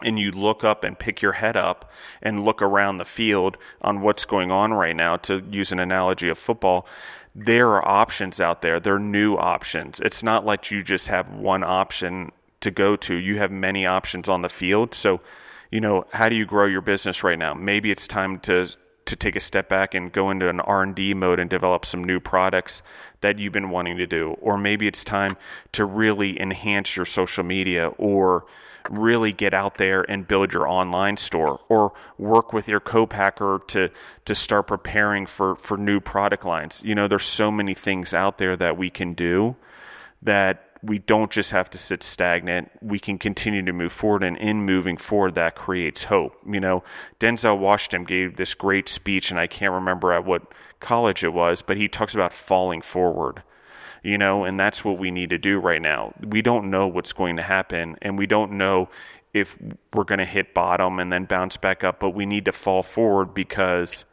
and 0.00 0.18
you 0.18 0.30
look 0.30 0.62
up 0.62 0.84
and 0.84 0.98
pick 0.98 1.20
your 1.20 1.32
head 1.32 1.56
up 1.56 1.90
and 2.22 2.44
look 2.44 2.62
around 2.62 2.98
the 2.98 3.04
field 3.04 3.56
on 3.82 4.00
what's 4.00 4.24
going 4.24 4.50
on 4.50 4.72
right 4.72 4.94
now, 4.94 5.16
to 5.16 5.42
use 5.50 5.72
an 5.72 5.80
analogy 5.80 6.28
of 6.28 6.38
football, 6.38 6.86
there 7.34 7.68
are 7.70 7.86
options 7.86 8.40
out 8.40 8.62
there. 8.62 8.80
There 8.80 8.94
are 8.94 9.00
new 9.00 9.36
options. 9.36 10.00
It's 10.00 10.22
not 10.22 10.44
like 10.44 10.70
you 10.70 10.82
just 10.82 11.08
have 11.08 11.28
one 11.30 11.62
option 11.62 12.32
to 12.60 12.70
go 12.70 12.96
to. 12.96 13.14
You 13.14 13.38
have 13.38 13.50
many 13.50 13.86
options 13.86 14.28
on 14.28 14.42
the 14.42 14.48
field. 14.48 14.94
So, 14.94 15.20
you 15.70 15.80
know, 15.80 16.04
how 16.12 16.28
do 16.28 16.36
you 16.36 16.46
grow 16.46 16.66
your 16.66 16.80
business 16.80 17.22
right 17.22 17.38
now? 17.38 17.54
Maybe 17.54 17.90
it's 17.90 18.06
time 18.06 18.40
to 18.40 18.68
to 19.06 19.16
take 19.16 19.36
a 19.36 19.40
step 19.40 19.70
back 19.70 19.94
and 19.94 20.12
go 20.12 20.30
into 20.30 20.50
an 20.50 20.60
R&D 20.60 21.14
mode 21.14 21.40
and 21.40 21.48
develop 21.48 21.86
some 21.86 22.04
new 22.04 22.20
products 22.20 22.82
that 23.22 23.38
you've 23.38 23.54
been 23.54 23.70
wanting 23.70 23.96
to 23.96 24.06
do 24.06 24.36
or 24.42 24.58
maybe 24.58 24.86
it's 24.86 25.02
time 25.02 25.34
to 25.72 25.82
really 25.86 26.38
enhance 26.38 26.94
your 26.94 27.06
social 27.06 27.42
media 27.42 27.88
or 27.96 28.44
really 28.90 29.32
get 29.32 29.54
out 29.54 29.76
there 29.76 30.08
and 30.10 30.26
build 30.26 30.52
your 30.52 30.68
online 30.68 31.16
store 31.16 31.60
or 31.68 31.92
work 32.16 32.52
with 32.52 32.68
your 32.68 32.80
co-packer 32.80 33.60
to 33.68 33.90
to 34.24 34.34
start 34.34 34.66
preparing 34.66 35.26
for 35.26 35.56
for 35.56 35.76
new 35.76 36.00
product 36.00 36.44
lines. 36.44 36.82
You 36.84 36.94
know, 36.94 37.08
there's 37.08 37.26
so 37.26 37.50
many 37.50 37.74
things 37.74 38.14
out 38.14 38.38
there 38.38 38.56
that 38.56 38.76
we 38.76 38.90
can 38.90 39.14
do 39.14 39.56
that 40.22 40.64
we 40.82 40.98
don't 40.98 41.30
just 41.30 41.50
have 41.50 41.68
to 41.70 41.78
sit 41.78 42.02
stagnant. 42.02 42.70
We 42.80 42.98
can 42.98 43.18
continue 43.18 43.64
to 43.64 43.72
move 43.72 43.92
forward, 43.92 44.22
and 44.22 44.36
in 44.36 44.64
moving 44.64 44.96
forward, 44.96 45.34
that 45.34 45.56
creates 45.56 46.04
hope. 46.04 46.34
You 46.46 46.60
know, 46.60 46.84
Denzel 47.18 47.58
Washington 47.58 48.04
gave 48.04 48.36
this 48.36 48.54
great 48.54 48.88
speech, 48.88 49.30
and 49.30 49.40
I 49.40 49.46
can't 49.46 49.72
remember 49.72 50.12
at 50.12 50.24
what 50.24 50.42
college 50.80 51.24
it 51.24 51.32
was, 51.32 51.62
but 51.62 51.76
he 51.76 51.88
talks 51.88 52.14
about 52.14 52.32
falling 52.32 52.80
forward 52.80 53.42
you 54.02 54.18
know, 54.18 54.44
and 54.44 54.58
that's 54.58 54.84
what 54.84 54.98
we 54.98 55.10
need 55.10 55.30
to 55.30 55.38
do 55.38 55.58
right 55.58 55.82
now. 55.82 56.14
We 56.22 56.42
don't 56.42 56.70
know 56.70 56.86
what's 56.86 57.12
going 57.12 57.36
to 57.36 57.42
happen, 57.42 57.96
and 58.02 58.18
we 58.18 58.26
don't 58.26 58.52
know 58.52 58.88
if 59.34 59.56
we're 59.92 60.04
going 60.04 60.18
to 60.18 60.24
hit 60.24 60.54
bottom 60.54 60.98
and 60.98 61.12
then 61.12 61.24
bounce 61.24 61.56
back 61.56 61.84
up, 61.84 62.00
but 62.00 62.10
we 62.10 62.26
need 62.26 62.44
to 62.46 62.52
fall 62.52 62.82
forward 62.82 63.34
because 63.34 64.04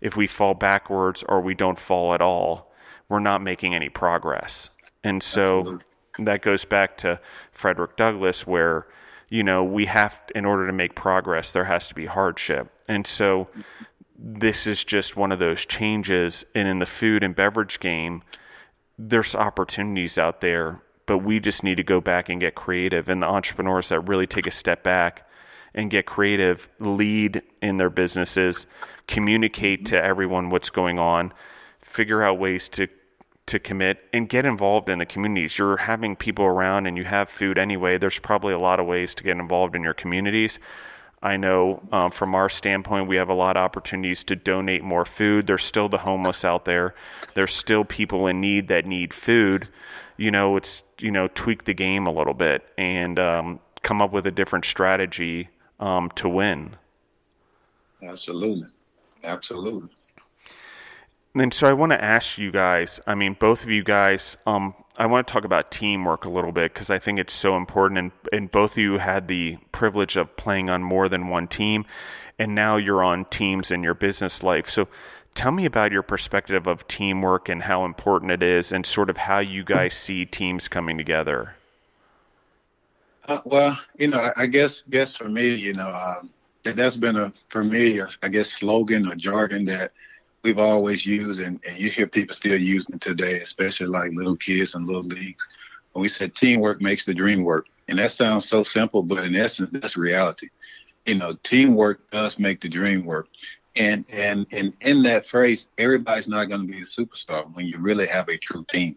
if 0.00 0.16
we 0.16 0.26
fall 0.26 0.54
backwards 0.54 1.24
or 1.28 1.40
we 1.40 1.54
don't 1.54 1.78
fall 1.78 2.12
at 2.14 2.20
all, 2.20 2.72
we're 3.08 3.20
not 3.20 3.40
making 3.42 3.74
any 3.74 3.88
progress. 3.88 4.70
And 5.02 5.22
so 5.22 5.60
Absolutely. 5.60 5.84
that 6.24 6.42
goes 6.42 6.64
back 6.64 6.96
to 6.98 7.20
Frederick 7.52 7.96
Douglass, 7.96 8.46
where, 8.46 8.86
you 9.28 9.42
know, 9.42 9.62
we 9.62 9.86
have, 9.86 10.18
in 10.34 10.44
order 10.44 10.66
to 10.66 10.72
make 10.72 10.94
progress, 10.94 11.52
there 11.52 11.64
has 11.64 11.86
to 11.88 11.94
be 11.94 12.06
hardship. 12.06 12.70
And 12.88 13.06
so 13.06 13.48
this 14.18 14.66
is 14.66 14.84
just 14.84 15.16
one 15.16 15.32
of 15.32 15.38
those 15.38 15.64
changes. 15.64 16.44
And 16.54 16.66
in 16.66 16.80
the 16.80 16.86
food 16.86 17.22
and 17.22 17.34
beverage 17.34 17.80
game, 17.80 18.22
there's 18.98 19.34
opportunities 19.34 20.18
out 20.18 20.40
there, 20.40 20.82
but 21.06 21.18
we 21.18 21.40
just 21.40 21.64
need 21.64 21.76
to 21.76 21.82
go 21.82 22.00
back 22.00 22.28
and 22.28 22.40
get 22.40 22.54
creative. 22.54 23.08
And 23.08 23.22
the 23.22 23.26
entrepreneurs 23.26 23.88
that 23.88 24.00
really 24.00 24.26
take 24.26 24.46
a 24.46 24.50
step 24.50 24.82
back 24.82 25.28
and 25.74 25.90
get 25.90 26.06
creative, 26.06 26.68
lead 26.78 27.42
in 27.60 27.76
their 27.78 27.90
businesses, 27.90 28.66
communicate 29.06 29.86
to 29.86 30.02
everyone 30.02 30.50
what's 30.50 30.70
going 30.70 30.98
on, 30.98 31.32
figure 31.80 32.22
out 32.22 32.38
ways 32.38 32.68
to 32.70 32.88
to 33.46 33.58
commit 33.58 33.98
and 34.12 34.28
get 34.28 34.46
involved 34.46 34.88
in 34.88 34.98
the 34.98 35.04
communities. 35.04 35.58
You're 35.58 35.76
having 35.76 36.16
people 36.16 36.46
around 36.46 36.86
and 36.86 36.96
you 36.96 37.04
have 37.04 37.28
food 37.28 37.58
anyway. 37.58 37.98
There's 37.98 38.18
probably 38.18 38.54
a 38.54 38.58
lot 38.58 38.80
of 38.80 38.86
ways 38.86 39.14
to 39.16 39.22
get 39.22 39.36
involved 39.36 39.76
in 39.76 39.82
your 39.82 39.92
communities. 39.92 40.58
I 41.24 41.38
know 41.38 41.82
um, 41.90 42.10
from 42.10 42.34
our 42.34 42.50
standpoint, 42.50 43.08
we 43.08 43.16
have 43.16 43.30
a 43.30 43.34
lot 43.34 43.56
of 43.56 43.62
opportunities 43.62 44.22
to 44.24 44.36
donate 44.36 44.84
more 44.84 45.06
food. 45.06 45.46
There's 45.46 45.64
still 45.64 45.88
the 45.88 45.98
homeless 45.98 46.44
out 46.44 46.66
there. 46.66 46.94
There's 47.32 47.54
still 47.54 47.82
people 47.82 48.26
in 48.26 48.42
need 48.42 48.68
that 48.68 48.84
need 48.84 49.14
food. 49.14 49.70
You 50.18 50.30
know, 50.30 50.56
it's 50.58 50.82
you 51.00 51.10
know 51.10 51.28
tweak 51.28 51.64
the 51.64 51.72
game 51.72 52.06
a 52.06 52.12
little 52.12 52.34
bit 52.34 52.62
and 52.76 53.18
um, 53.18 53.60
come 53.82 54.02
up 54.02 54.12
with 54.12 54.26
a 54.26 54.30
different 54.30 54.66
strategy 54.66 55.48
um, 55.80 56.10
to 56.16 56.28
win. 56.28 56.76
Absolutely, 58.02 58.68
absolutely. 59.24 59.88
And 61.34 61.54
so 61.54 61.66
I 61.66 61.72
want 61.72 61.92
to 61.92 62.04
ask 62.04 62.36
you 62.36 62.52
guys. 62.52 63.00
I 63.06 63.14
mean, 63.14 63.34
both 63.40 63.64
of 63.64 63.70
you 63.70 63.82
guys. 63.82 64.36
Um, 64.46 64.74
I 64.96 65.06
want 65.06 65.26
to 65.26 65.32
talk 65.32 65.44
about 65.44 65.70
teamwork 65.72 66.24
a 66.24 66.28
little 66.28 66.52
bit 66.52 66.72
because 66.72 66.88
I 66.88 66.98
think 66.98 67.18
it's 67.18 67.32
so 67.32 67.56
important. 67.56 67.98
And, 67.98 68.12
and 68.32 68.50
both 68.50 68.72
of 68.72 68.78
you 68.78 68.98
had 68.98 69.26
the 69.26 69.58
privilege 69.72 70.16
of 70.16 70.36
playing 70.36 70.70
on 70.70 70.82
more 70.82 71.08
than 71.08 71.28
one 71.28 71.48
team, 71.48 71.84
and 72.38 72.54
now 72.54 72.76
you're 72.76 73.02
on 73.02 73.24
teams 73.24 73.70
in 73.70 73.82
your 73.82 73.94
business 73.94 74.42
life. 74.42 74.70
So 74.70 74.88
tell 75.34 75.50
me 75.50 75.64
about 75.64 75.90
your 75.90 76.02
perspective 76.02 76.68
of 76.68 76.86
teamwork 76.86 77.48
and 77.48 77.62
how 77.62 77.84
important 77.84 78.30
it 78.30 78.42
is, 78.42 78.70
and 78.70 78.86
sort 78.86 79.10
of 79.10 79.16
how 79.16 79.40
you 79.40 79.64
guys 79.64 79.94
see 79.94 80.24
teams 80.24 80.68
coming 80.68 80.96
together. 80.96 81.56
Uh, 83.26 83.40
well, 83.44 83.80
you 83.98 84.08
know, 84.08 84.30
I 84.36 84.46
guess 84.46 84.82
guess 84.82 85.16
for 85.16 85.28
me, 85.28 85.54
you 85.54 85.72
know, 85.72 85.88
um, 85.88 86.30
that 86.62 86.76
that's 86.76 86.96
been 86.96 87.16
a 87.16 87.32
for 87.48 87.64
me, 87.64 88.00
I 88.22 88.28
guess, 88.28 88.50
slogan 88.50 89.10
or 89.10 89.14
jargon 89.14 89.64
that 89.64 89.92
we've 90.44 90.58
always 90.58 91.04
used, 91.04 91.40
and, 91.40 91.58
and 91.66 91.78
you 91.78 91.90
hear 91.90 92.06
people 92.06 92.36
still 92.36 92.60
using 92.60 92.94
it 92.94 93.00
today, 93.00 93.40
especially 93.40 93.86
like 93.86 94.12
little 94.12 94.36
kids 94.36 94.74
and 94.74 94.86
little 94.86 95.02
leagues. 95.02 95.48
When 95.92 96.02
we 96.02 96.08
said 96.08 96.34
teamwork 96.34 96.80
makes 96.80 97.04
the 97.04 97.14
dream 97.14 97.42
work, 97.42 97.66
and 97.88 97.98
that 97.98 98.12
sounds 98.12 98.48
so 98.48 98.62
simple, 98.62 99.02
but 99.02 99.24
in 99.24 99.34
essence, 99.34 99.70
that's 99.70 99.96
reality. 99.96 100.50
You 101.06 101.16
know, 101.16 101.34
teamwork 101.42 102.10
does 102.10 102.38
make 102.38 102.60
the 102.60 102.68
dream 102.68 103.04
work. 103.04 103.28
And 103.76 104.04
and 104.10 104.46
and 104.52 104.72
in 104.80 105.02
that 105.02 105.26
phrase, 105.26 105.66
everybody's 105.78 106.28
not 106.28 106.48
going 106.48 106.60
to 106.60 106.72
be 106.72 106.80
a 106.80 106.84
superstar 106.84 107.52
when 107.54 107.66
you 107.66 107.78
really 107.78 108.06
have 108.06 108.28
a 108.28 108.38
true 108.38 108.64
team. 108.68 108.96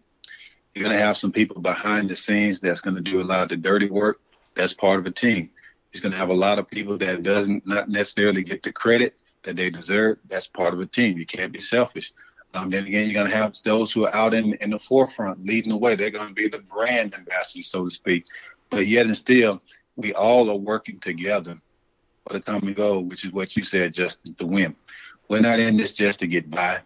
You're 0.74 0.84
going 0.84 0.96
to 0.96 1.04
have 1.04 1.18
some 1.18 1.32
people 1.32 1.60
behind 1.60 2.08
the 2.08 2.16
scenes 2.16 2.60
that's 2.60 2.80
going 2.80 2.94
to 2.94 3.02
do 3.02 3.20
a 3.20 3.24
lot 3.24 3.42
of 3.42 3.48
the 3.48 3.56
dirty 3.56 3.90
work. 3.90 4.20
That's 4.54 4.74
part 4.74 5.00
of 5.00 5.06
a 5.06 5.10
team. 5.10 5.50
You're 5.92 6.02
going 6.02 6.12
to 6.12 6.18
have 6.18 6.28
a 6.28 6.34
lot 6.34 6.58
of 6.58 6.70
people 6.70 6.96
that 6.98 7.22
doesn't 7.22 7.66
not 7.66 7.88
necessarily 7.88 8.44
get 8.44 8.62
the 8.62 8.72
credit 8.72 9.14
that 9.48 9.56
they 9.56 9.70
deserve. 9.70 10.18
That's 10.28 10.46
part 10.46 10.74
of 10.74 10.80
a 10.80 10.84
team. 10.84 11.16
You 11.16 11.24
can't 11.24 11.52
be 11.52 11.60
selfish. 11.60 12.12
Um, 12.52 12.68
then 12.68 12.86
again, 12.86 13.06
you're 13.06 13.14
going 13.14 13.30
to 13.30 13.36
have 13.36 13.54
those 13.64 13.90
who 13.90 14.04
are 14.04 14.14
out 14.14 14.34
in, 14.34 14.52
in 14.60 14.68
the 14.68 14.78
forefront 14.78 15.42
leading 15.42 15.70
the 15.70 15.76
way. 15.78 15.96
They're 15.96 16.10
going 16.10 16.28
to 16.28 16.34
be 16.34 16.48
the 16.48 16.58
brand 16.58 17.14
ambassadors, 17.14 17.70
so 17.70 17.86
to 17.86 17.90
speak. 17.90 18.26
But 18.68 18.86
yet 18.86 19.06
and 19.06 19.16
still, 19.16 19.62
we 19.96 20.12
all 20.12 20.50
are 20.50 20.56
working 20.56 21.00
together 21.00 21.58
for 22.26 22.34
the 22.34 22.42
common 22.42 22.74
goal, 22.74 23.04
which 23.04 23.24
is 23.24 23.32
what 23.32 23.56
you 23.56 23.62
said, 23.62 23.94
just 23.94 24.18
to 24.36 24.46
win. 24.46 24.76
We're 25.30 25.40
not 25.40 25.60
in 25.60 25.78
this 25.78 25.94
just 25.94 26.18
to 26.18 26.26
get 26.26 26.50
by. 26.50 26.80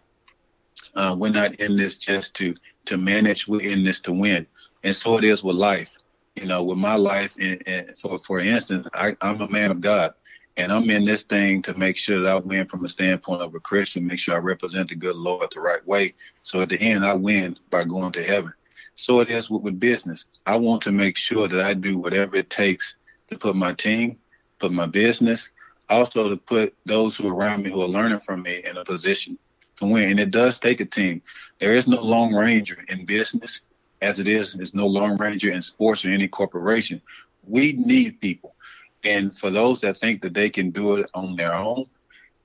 Uh, 0.95 1.17
we're 1.19 1.29
not 1.31 1.55
in 1.55 1.75
this 1.75 1.97
just 1.97 2.33
to 2.35 2.55
to 2.85 2.97
manage. 2.97 3.45
We're 3.45 3.69
in 3.69 3.83
this 3.83 3.99
to 4.01 4.13
win. 4.13 4.47
And 4.85 4.95
so 4.95 5.17
it 5.17 5.25
is 5.25 5.43
with 5.43 5.57
life. 5.57 5.97
You 6.35 6.45
know, 6.45 6.63
with 6.63 6.77
my 6.77 6.95
life, 6.95 7.35
and, 7.41 7.61
and 7.67 7.93
for 8.01 8.19
for 8.19 8.39
instance, 8.39 8.87
I, 8.93 9.17
I'm 9.19 9.41
a 9.41 9.49
man 9.49 9.69
of 9.69 9.81
God. 9.81 10.13
And 10.55 10.71
I'm 10.71 10.89
in 10.89 11.03
this 11.03 11.23
thing 11.23 11.63
to 11.63 11.77
make 11.77 11.97
sure 11.97 12.21
that 12.21 12.31
I 12.31 12.35
win 12.37 12.67
from 12.67 12.85
a 12.85 12.87
standpoint 12.87 13.41
of 13.41 13.55
a 13.55 13.59
Christian, 13.59 14.05
make 14.05 14.19
sure 14.19 14.35
I 14.35 14.39
represent 14.39 14.89
the 14.89 14.95
good 14.95 15.15
Lord 15.15 15.49
the 15.51 15.59
right 15.59 15.85
way. 15.87 16.13
So 16.43 16.61
at 16.61 16.69
the 16.69 16.79
end, 16.79 17.03
I 17.03 17.15
win 17.15 17.57
by 17.71 17.85
going 17.85 18.11
to 18.13 18.23
heaven. 18.23 18.53
So 18.95 19.19
it 19.19 19.31
is 19.31 19.49
with, 19.49 19.63
with 19.63 19.79
business. 19.79 20.25
I 20.45 20.57
want 20.57 20.83
to 20.83 20.91
make 20.91 21.17
sure 21.17 21.47
that 21.47 21.59
I 21.59 21.73
do 21.73 21.97
whatever 21.97 22.35
it 22.35 22.51
takes 22.51 22.95
to 23.31 23.37
put 23.37 23.55
my 23.55 23.73
team, 23.73 24.19
put 24.59 24.71
my 24.71 24.85
business, 24.85 25.49
also 25.89 26.29
to 26.29 26.37
put 26.37 26.75
those 26.85 27.15
who 27.15 27.27
are 27.27 27.35
around 27.35 27.63
me 27.63 27.71
who 27.71 27.81
are 27.81 27.87
learning 27.87 28.19
from 28.19 28.43
me 28.43 28.61
in 28.63 28.77
a 28.77 28.85
position 28.85 29.39
to 29.77 29.85
win. 29.85 30.11
And 30.11 30.19
it 30.19 30.29
does 30.29 30.59
take 30.59 30.79
a 30.79 30.85
team. 30.85 31.23
There 31.59 31.73
is 31.73 31.87
no 31.87 32.01
long 32.01 32.33
ranger 32.33 32.77
in 32.89 33.05
business 33.05 33.61
as 34.01 34.19
it 34.19 34.27
is. 34.27 34.53
There's 34.53 34.75
no 34.75 34.85
long 34.85 35.17
ranger 35.17 35.51
in 35.51 35.61
sports 35.63 36.05
or 36.05 36.09
any 36.09 36.27
corporation. 36.27 37.01
We 37.47 37.73
need 37.73 38.21
people. 38.21 38.55
And 39.03 39.35
for 39.37 39.49
those 39.49 39.81
that 39.81 39.99
think 39.99 40.21
that 40.21 40.33
they 40.33 40.49
can 40.49 40.71
do 40.71 40.95
it 40.97 41.09
on 41.13 41.35
their 41.35 41.53
own, 41.53 41.85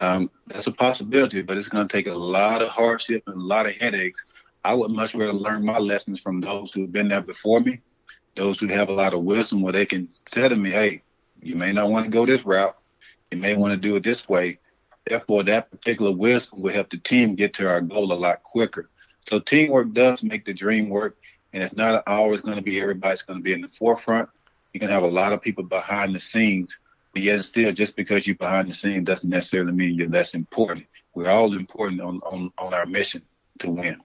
um, 0.01 0.31
that's 0.47 0.66
a 0.66 0.73
possibility, 0.73 1.42
but 1.42 1.57
it's 1.57 1.68
going 1.68 1.87
to 1.87 1.92
take 1.92 2.07
a 2.07 2.14
lot 2.14 2.62
of 2.62 2.68
hardship 2.68 3.25
and 3.27 3.37
a 3.37 3.44
lot 3.44 3.66
of 3.66 3.73
headaches. 3.73 4.25
I 4.64 4.75
would 4.75 4.90
much 4.90 5.14
rather 5.14 5.33
learn 5.33 5.64
my 5.64 5.79
lessons 5.79 6.21
from 6.21 6.40
those 6.40 6.73
who've 6.73 6.92
been 6.92 7.09
there 7.09 7.23
before 7.23 7.61
me, 7.61 7.81
those 8.35 8.59
who 8.59 8.66
have 8.68 8.88
a 8.88 8.92
lot 8.92 9.14
of 9.14 9.23
wisdom 9.25 9.62
where 9.62 9.73
they 9.73 9.87
can 9.87 10.09
say 10.27 10.49
to 10.49 10.57
me, 10.57 10.71
hey, 10.71 11.03
you 11.42 11.55
may 11.55 11.73
not 11.73 11.90
want 11.90 12.05
to 12.05 12.11
go 12.11 12.27
this 12.27 12.44
route. 12.44 12.77
You 13.31 13.38
may 13.38 13.57
want 13.57 13.73
to 13.73 13.77
do 13.77 13.97
it 13.97 14.03
this 14.03 14.29
way. 14.29 14.59
Therefore, 15.07 15.42
that 15.44 15.71
particular 15.71 16.12
wisdom 16.12 16.61
will 16.62 16.73
help 16.73 16.90
the 16.90 16.99
team 16.99 17.35
get 17.35 17.55
to 17.55 17.68
our 17.68 17.81
goal 17.81 18.12
a 18.12 18.14
lot 18.14 18.42
quicker. 18.42 18.90
So 19.29 19.38
teamwork 19.38 19.92
does 19.92 20.23
make 20.23 20.44
the 20.44 20.55
dream 20.55 20.88
work, 20.88 21.16
and 21.53 21.62
it's 21.62 21.77
not 21.77 22.03
always 22.07 22.40
going 22.40 22.57
to 22.57 22.62
be 22.62 22.81
everybody's 22.81 23.23
going 23.23 23.38
to 23.38 23.42
be 23.42 23.53
in 23.53 23.61
the 23.61 23.68
forefront 23.68 24.29
you 24.73 24.81
can 24.81 24.89
have 24.91 25.03
a 25.03 25.09
lot 25.09 25.33
of 25.33 25.41
people 25.41 25.65
behind 25.65 26.15
the 26.15 26.21
scenes, 26.21 26.79
but 27.13 27.23
yet 27.23 27.45
still, 27.45 27.73
just 27.73 27.97
because 27.97 28.27
you're 28.27 28.37
behind 28.37 28.69
the 28.69 28.75
scenes 28.75 29.07
doesn't 29.07 29.29
necessarily 29.29 29.73
mean 29.73 29.95
you're 29.95 30.09
less 30.09 30.35
important. 30.35 30.87
We're 31.15 31.31
all 31.31 31.55
important 31.55 32.01
on, 32.01 32.21
on, 32.21 32.53
on 32.59 32.75
our 32.75 32.87
mission 32.87 33.23
to 33.59 33.71
win. 33.71 34.01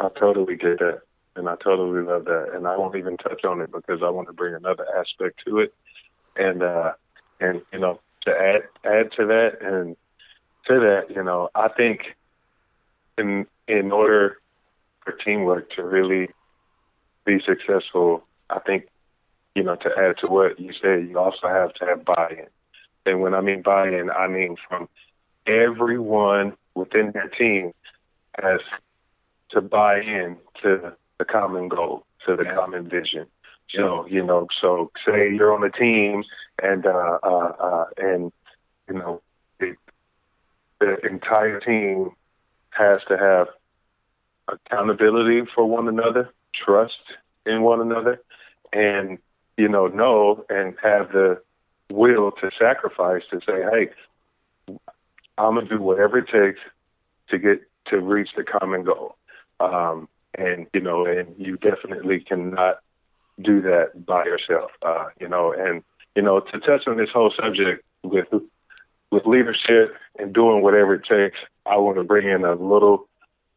I 0.00 0.08
totally 0.08 0.56
get 0.56 0.78
that. 0.80 1.02
And 1.36 1.48
I 1.48 1.54
totally 1.54 2.02
love 2.02 2.24
that. 2.24 2.50
And 2.52 2.66
I 2.66 2.76
won't 2.76 2.96
even 2.96 3.16
touch 3.16 3.44
on 3.44 3.60
it 3.60 3.70
because 3.70 4.02
I 4.02 4.10
want 4.10 4.26
to 4.26 4.34
bring 4.34 4.54
another 4.54 4.84
aspect 4.98 5.44
to 5.46 5.60
it. 5.60 5.74
And, 6.36 6.62
uh, 6.62 6.92
and, 7.40 7.62
you 7.72 7.78
know, 7.78 8.00
to 8.22 8.30
add, 8.30 8.62
add 8.84 9.12
to 9.12 9.26
that 9.26 9.62
and 9.62 9.96
to 10.66 10.80
that, 10.80 11.14
you 11.14 11.22
know, 11.22 11.48
I 11.54 11.68
think 11.68 12.16
in, 13.16 13.46
in 13.68 13.92
order 13.92 14.38
for 15.04 15.12
teamwork 15.12 15.70
to 15.74 15.84
really 15.84 16.30
be 17.28 17.38
successful, 17.52 18.24
I 18.48 18.58
think, 18.60 18.88
you 19.54 19.62
know, 19.62 19.76
to 19.76 19.90
add 19.98 20.16
to 20.18 20.26
what 20.28 20.58
you 20.58 20.72
said, 20.72 21.06
you 21.08 21.18
also 21.18 21.46
have 21.46 21.74
to 21.74 21.84
have 21.84 22.04
buy-in. 22.04 22.46
And 23.04 23.20
when 23.20 23.34
I 23.34 23.42
mean 23.42 23.60
buy-in, 23.62 24.10
I 24.10 24.26
mean 24.28 24.56
from 24.66 24.88
everyone 25.46 26.56
within 26.74 27.12
their 27.12 27.28
team 27.28 27.72
has 28.42 28.62
to 29.50 29.60
buy 29.60 30.00
in 30.00 30.38
to 30.62 30.70
the 31.18 31.24
common 31.24 31.68
goal, 31.68 32.06
to 32.24 32.36
the 32.36 32.44
common 32.44 32.88
vision. 32.88 33.26
So, 33.68 34.06
you 34.06 34.24
know, 34.24 34.46
so 34.50 34.90
say 35.04 35.30
you're 35.34 35.54
on 35.54 35.62
a 35.62 35.70
team 35.70 36.24
and, 36.62 36.86
uh, 36.86 37.18
uh, 37.22 37.52
uh, 37.68 37.84
and, 37.98 38.32
you 38.88 38.94
know, 38.94 39.20
the 39.58 41.06
entire 41.06 41.60
team 41.60 42.12
has 42.70 43.02
to 43.08 43.18
have 43.18 43.48
accountability 44.48 45.44
for 45.54 45.66
one 45.66 45.88
another, 45.88 46.30
trust 46.58 47.00
in 47.46 47.62
one 47.62 47.80
another, 47.80 48.20
and 48.72 49.18
you 49.56 49.68
know 49.68 49.86
know 49.86 50.44
and 50.50 50.74
have 50.82 51.12
the 51.12 51.40
will 51.90 52.32
to 52.32 52.50
sacrifice 52.58 53.22
to 53.30 53.40
say, 53.40 53.62
hey, 53.70 53.90
I'm 55.38 55.54
gonna 55.54 55.66
do 55.66 55.80
whatever 55.80 56.18
it 56.18 56.28
takes 56.28 56.60
to 57.28 57.38
get 57.38 57.62
to 57.86 58.00
reach 58.00 58.34
the 58.36 58.44
common 58.44 58.84
goal. 58.84 59.16
Um, 59.60 60.08
and 60.34 60.66
you 60.72 60.80
know, 60.80 61.06
and 61.06 61.34
you 61.38 61.56
definitely 61.56 62.20
cannot 62.20 62.80
do 63.40 63.60
that 63.62 64.04
by 64.04 64.24
yourself. 64.24 64.70
Uh, 64.82 65.06
you 65.20 65.28
know, 65.28 65.52
and 65.52 65.82
you 66.14 66.22
know, 66.22 66.40
to 66.40 66.60
touch 66.60 66.86
on 66.86 66.96
this 66.96 67.10
whole 67.10 67.30
subject 67.30 67.84
with 68.02 68.28
with 69.10 69.26
leadership 69.26 69.94
and 70.18 70.32
doing 70.32 70.62
whatever 70.62 70.94
it 70.94 71.04
takes, 71.04 71.38
I 71.64 71.76
want 71.76 71.96
to 71.96 72.04
bring 72.04 72.28
in 72.28 72.44
a 72.44 72.54
little 72.54 73.07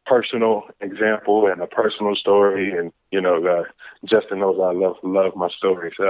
personal 0.06 0.64
example 0.80 1.46
and 1.46 1.60
a 1.60 1.66
personal 1.66 2.14
story. 2.14 2.76
And 2.76 2.92
you 3.10 3.20
know, 3.20 3.44
uh, 3.44 3.64
Justin 4.04 4.40
knows 4.40 4.58
I 4.60 4.72
love 4.72 4.96
love 5.02 5.36
my 5.36 5.48
stories. 5.48 5.94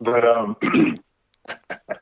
But 0.00 0.24
um, 0.24 0.56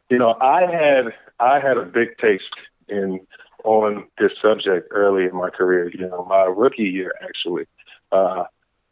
you 0.08 0.18
know, 0.18 0.36
I 0.40 0.66
had 0.66 1.14
I 1.38 1.60
had 1.60 1.76
a 1.76 1.84
big 1.84 2.16
taste 2.18 2.54
in 2.88 3.20
on 3.64 4.06
this 4.18 4.32
subject 4.40 4.88
early 4.90 5.24
in 5.24 5.36
my 5.36 5.50
career. 5.50 5.90
You 5.90 6.08
know, 6.08 6.24
my 6.28 6.44
rookie 6.44 6.88
year 6.88 7.14
actually, 7.22 7.66
uh, 8.10 8.44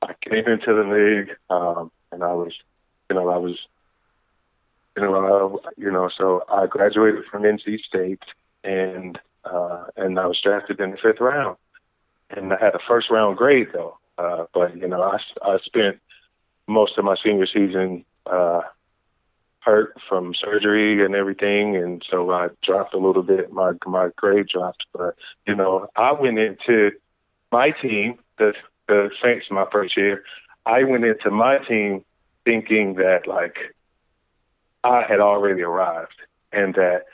I 0.03 0.15
came 0.21 0.47
into 0.47 0.75
the 0.75 0.85
league 0.85 1.37
um, 1.51 1.91
and 2.13 2.23
I 2.23 2.35
was, 2.35 2.55
you 3.09 3.17
know, 3.17 3.29
I 3.29 3.39
was, 3.39 3.59
you 4.97 5.03
know, 5.03 5.59
uh, 5.65 5.71
you 5.77 5.91
know, 5.91 6.09
so 6.09 6.45
I 6.53 6.67
graduated 6.67 7.25
from 7.27 7.43
NC 7.45 7.79
State 7.81 8.23
and 8.65 9.19
uh, 9.45 9.85
and 9.97 10.19
I 10.19 10.27
was 10.27 10.41
drafted 10.41 10.81
in 10.81 10.91
the 10.91 10.97
fifth 10.97 11.21
round, 11.21 11.57
and 12.31 12.53
I 12.53 12.59
had 12.59 12.75
a 12.75 12.79
first 12.79 13.11
round 13.11 13.37
grade 13.37 13.69
though. 13.73 13.99
Uh, 14.17 14.45
but 14.53 14.77
you 14.77 14.89
know, 14.89 15.03
I 15.03 15.19
I 15.43 15.59
spent 15.59 15.99
most 16.67 16.99
of 16.99 17.05
my 17.05 17.15
senior 17.17 17.47
season 17.47 18.05
uh, 18.27 18.63
hurt 19.61 19.95
from 20.09 20.35
surgery 20.35 21.05
and 21.05 21.15
everything, 21.15 21.77
and 21.77 22.05
so 22.09 22.31
I 22.31 22.49
dropped 22.63 22.95
a 22.95 22.99
little 22.99 23.23
bit. 23.23 23.53
My 23.53 23.73
my 23.87 24.11
grade 24.17 24.49
dropped, 24.49 24.87
but 24.93 25.15
you 25.47 25.55
know, 25.55 25.89
I 25.97 26.13
went 26.13 26.39
into 26.39 26.93
my 27.53 27.71
team, 27.71 28.19
the 28.39 28.55
the 28.87 29.11
Saints, 29.23 29.47
my 29.51 29.67
first 29.71 29.97
year. 29.97 30.25
I 30.67 30.83
went 30.85 31.05
into 31.05 31.31
my 31.31 31.59
team 31.59 32.05
thinking 32.45 32.95
that 32.95 33.27
like 33.27 33.57
I 34.85 35.03
had 35.03 35.21
already 35.21 35.63
arrived 35.63 36.17
and 36.53 36.75
that 36.75 37.05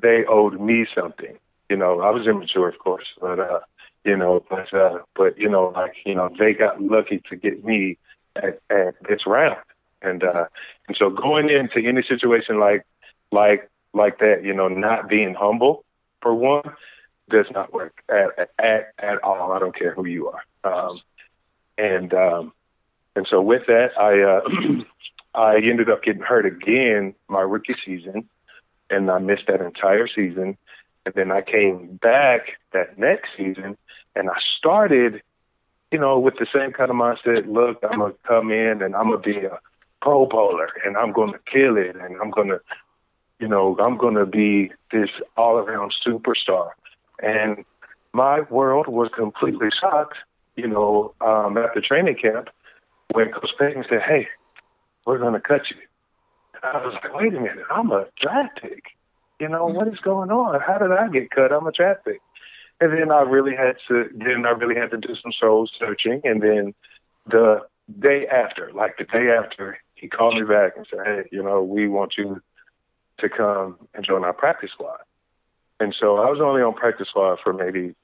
they 0.00 0.24
owed 0.24 0.60
me 0.60 0.86
something. 0.94 1.38
You 1.68 1.76
know, 1.76 2.00
I 2.00 2.10
was 2.10 2.26
immature, 2.26 2.68
of 2.68 2.78
course, 2.78 3.06
but 3.20 3.38
uh, 3.38 3.60
you 4.04 4.16
know, 4.16 4.44
but 4.48 4.72
uh, 4.72 4.98
but 5.14 5.38
you 5.38 5.48
know, 5.48 5.68
like 5.68 5.94
you 6.04 6.14
know, 6.14 6.30
they 6.38 6.54
got 6.54 6.80
lucky 6.82 7.22
to 7.28 7.36
get 7.36 7.64
me 7.64 7.98
at, 8.36 8.60
at 8.70 8.94
this 9.08 9.26
round. 9.26 9.60
And 10.02 10.24
uh, 10.24 10.46
and 10.88 10.96
so 10.96 11.10
going 11.10 11.50
into 11.50 11.78
any 11.78 12.02
situation 12.02 12.58
like 12.58 12.86
like 13.30 13.70
like 13.92 14.18
that, 14.20 14.44
you 14.44 14.54
know, 14.54 14.68
not 14.68 15.08
being 15.08 15.34
humble 15.34 15.84
for 16.22 16.34
one 16.34 16.72
does 17.28 17.46
not 17.50 17.72
work 17.72 18.02
at 18.08 18.50
at, 18.58 18.92
at 18.98 19.22
all. 19.22 19.52
I 19.52 19.58
don't 19.58 19.74
care 19.74 19.92
who 19.92 20.06
you 20.06 20.28
are. 20.28 20.42
Um, 20.64 20.98
and 21.76 22.14
um, 22.14 22.52
and 23.14 23.26
so 23.26 23.40
with 23.42 23.66
that, 23.66 23.98
I 23.98 24.22
uh, 24.22 24.80
I 25.34 25.56
ended 25.58 25.90
up 25.90 26.02
getting 26.02 26.22
hurt 26.22 26.46
again 26.46 27.14
my 27.28 27.40
rookie 27.40 27.74
season, 27.74 28.28
and 28.88 29.10
I 29.10 29.18
missed 29.18 29.46
that 29.48 29.60
entire 29.60 30.06
season. 30.06 30.56
And 31.06 31.14
then 31.14 31.32
I 31.32 31.40
came 31.40 31.96
back 31.96 32.58
that 32.72 32.98
next 32.98 33.30
season, 33.36 33.76
and 34.14 34.28
I 34.28 34.38
started, 34.38 35.22
you 35.90 35.98
know, 35.98 36.18
with 36.18 36.36
the 36.36 36.46
same 36.46 36.72
kind 36.72 36.90
of 36.90 36.96
mindset. 36.96 37.50
Look, 37.50 37.78
I'm 37.82 37.98
gonna 37.98 38.14
come 38.24 38.50
in 38.50 38.82
and 38.82 38.94
I'm 38.94 39.10
gonna 39.10 39.18
be 39.18 39.44
a 39.44 39.58
Pro 40.00 40.26
Bowler, 40.26 40.68
and 40.84 40.96
I'm 40.96 41.12
going 41.12 41.32
to 41.32 41.38
kill 41.44 41.76
it, 41.76 41.94
and 41.96 42.16
I'm 42.20 42.30
going 42.30 42.48
to, 42.48 42.60
you 43.38 43.46
know, 43.46 43.76
I'm 43.78 43.96
going 43.96 44.14
to 44.14 44.26
be 44.26 44.72
this 44.90 45.10
all 45.36 45.58
around 45.58 45.92
superstar. 45.92 46.70
And 47.22 47.64
my 48.12 48.40
world 48.40 48.86
was 48.86 49.10
completely 49.10 49.70
shocked, 49.70 50.18
you 50.56 50.66
know, 50.66 51.14
um, 51.20 51.58
at 51.58 51.74
the 51.74 51.80
training 51.80 52.16
camp 52.16 52.48
when 53.12 53.30
Coach 53.30 53.56
Payton 53.58 53.84
said, 53.88 54.02
hey, 54.02 54.28
we're 55.06 55.18
going 55.18 55.34
to 55.34 55.40
cut 55.40 55.70
you. 55.70 55.76
And 56.54 56.64
I 56.64 56.84
was 56.84 56.94
like, 56.94 57.14
wait 57.14 57.34
a 57.34 57.40
minute, 57.40 57.64
I'm 57.70 57.92
a 57.92 58.06
draft 58.16 58.60
pick. 58.60 58.84
You 59.40 59.48
know, 59.48 59.66
what 59.66 59.88
is 59.88 59.98
going 60.00 60.30
on? 60.30 60.60
How 60.60 60.78
did 60.78 60.92
I 60.92 61.08
get 61.08 61.30
cut? 61.30 61.50
I'm 61.50 61.66
a 61.66 61.72
draft 61.72 62.04
pick. 62.04 62.20
And 62.80 62.92
then 62.92 63.10
I 63.10 63.22
really 63.22 63.56
had 63.56 63.76
to, 63.88 64.10
then 64.14 64.46
I 64.46 64.50
really 64.50 64.74
had 64.74 64.90
to 64.90 64.98
do 64.98 65.14
some 65.14 65.32
soul 65.32 65.66
searching. 65.66 66.20
And 66.24 66.42
then 66.42 66.74
the 67.26 67.62
day 67.98 68.26
after, 68.26 68.70
like 68.72 68.98
the 68.98 69.04
day 69.04 69.30
after, 69.30 69.78
he 69.94 70.08
called 70.08 70.34
me 70.34 70.42
back 70.42 70.76
and 70.76 70.86
said, 70.86 71.00
"Hey, 71.04 71.28
you 71.32 71.42
know, 71.42 71.62
we 71.62 71.88
want 71.88 72.16
you 72.16 72.40
to 73.18 73.28
come 73.28 73.76
and 73.94 74.04
join 74.04 74.24
our 74.24 74.32
practice 74.32 74.72
squad." 74.72 75.00
And 75.78 75.94
so 75.94 76.18
I 76.18 76.30
was 76.30 76.40
only 76.40 76.62
on 76.62 76.74
practice 76.74 77.08
squad 77.08 77.40
for 77.42 77.52
maybe 77.52 77.94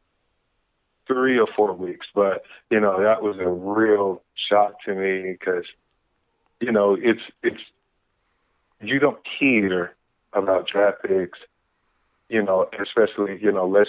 three 1.06 1.38
or 1.38 1.46
four 1.46 1.72
weeks, 1.72 2.06
but 2.14 2.44
you 2.70 2.80
know 2.80 3.02
that 3.02 3.22
was 3.22 3.38
a 3.38 3.48
real 3.48 4.22
shock 4.34 4.82
to 4.84 4.94
me 4.94 5.32
because 5.32 5.64
you 6.60 6.72
know 6.72 6.94
it's 6.94 7.22
it's 7.42 7.62
you 8.80 8.98
don't 8.98 9.26
hear 9.26 9.94
about 10.36 10.68
draft 10.68 11.02
picks, 11.02 11.38
you 12.28 12.42
know, 12.42 12.68
especially 12.78 13.38
you 13.42 13.50
know 13.50 13.66
less. 13.66 13.88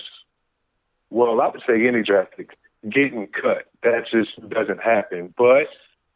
Well, 1.10 1.39
I 1.41 1.47
would 1.49 1.62
say 1.65 1.88
any 1.88 2.01
draft 2.01 2.36
pick 2.36 2.57
getting 2.89 3.27
cut. 3.27 3.67
That 3.83 4.07
just 4.07 4.49
doesn't 4.49 4.81
happen, 4.81 5.33
but 5.38 5.67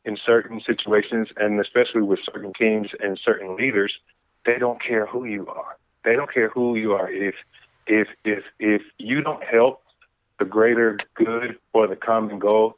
in 0.06 0.18
certain 0.18 0.60
situations, 0.62 1.30
and 1.38 1.60
especially 1.60 2.02
with 2.02 2.20
certain 2.24 2.54
teams 2.54 2.90
and 3.00 3.20
certain 3.20 3.56
leaders, 3.56 4.00
they 4.46 4.58
don't 4.58 4.82
care 4.82 5.06
who 5.06 5.26
you 5.26 5.48
are. 5.48 5.78
They 6.04 6.16
don't 6.16 6.32
care 6.32 6.50
who 6.50 6.76
you 6.76 6.94
are. 6.94 7.12
If 7.12 7.36
if 7.86 8.08
if 8.24 8.44
if 8.60 8.82
you 8.98 9.22
don't 9.22 9.44
help 9.44 9.84
the 10.40 10.46
greater 10.46 10.98
good 11.14 11.58
or 11.74 11.88
the 11.88 11.96
common 11.96 12.40
goal, 12.40 12.78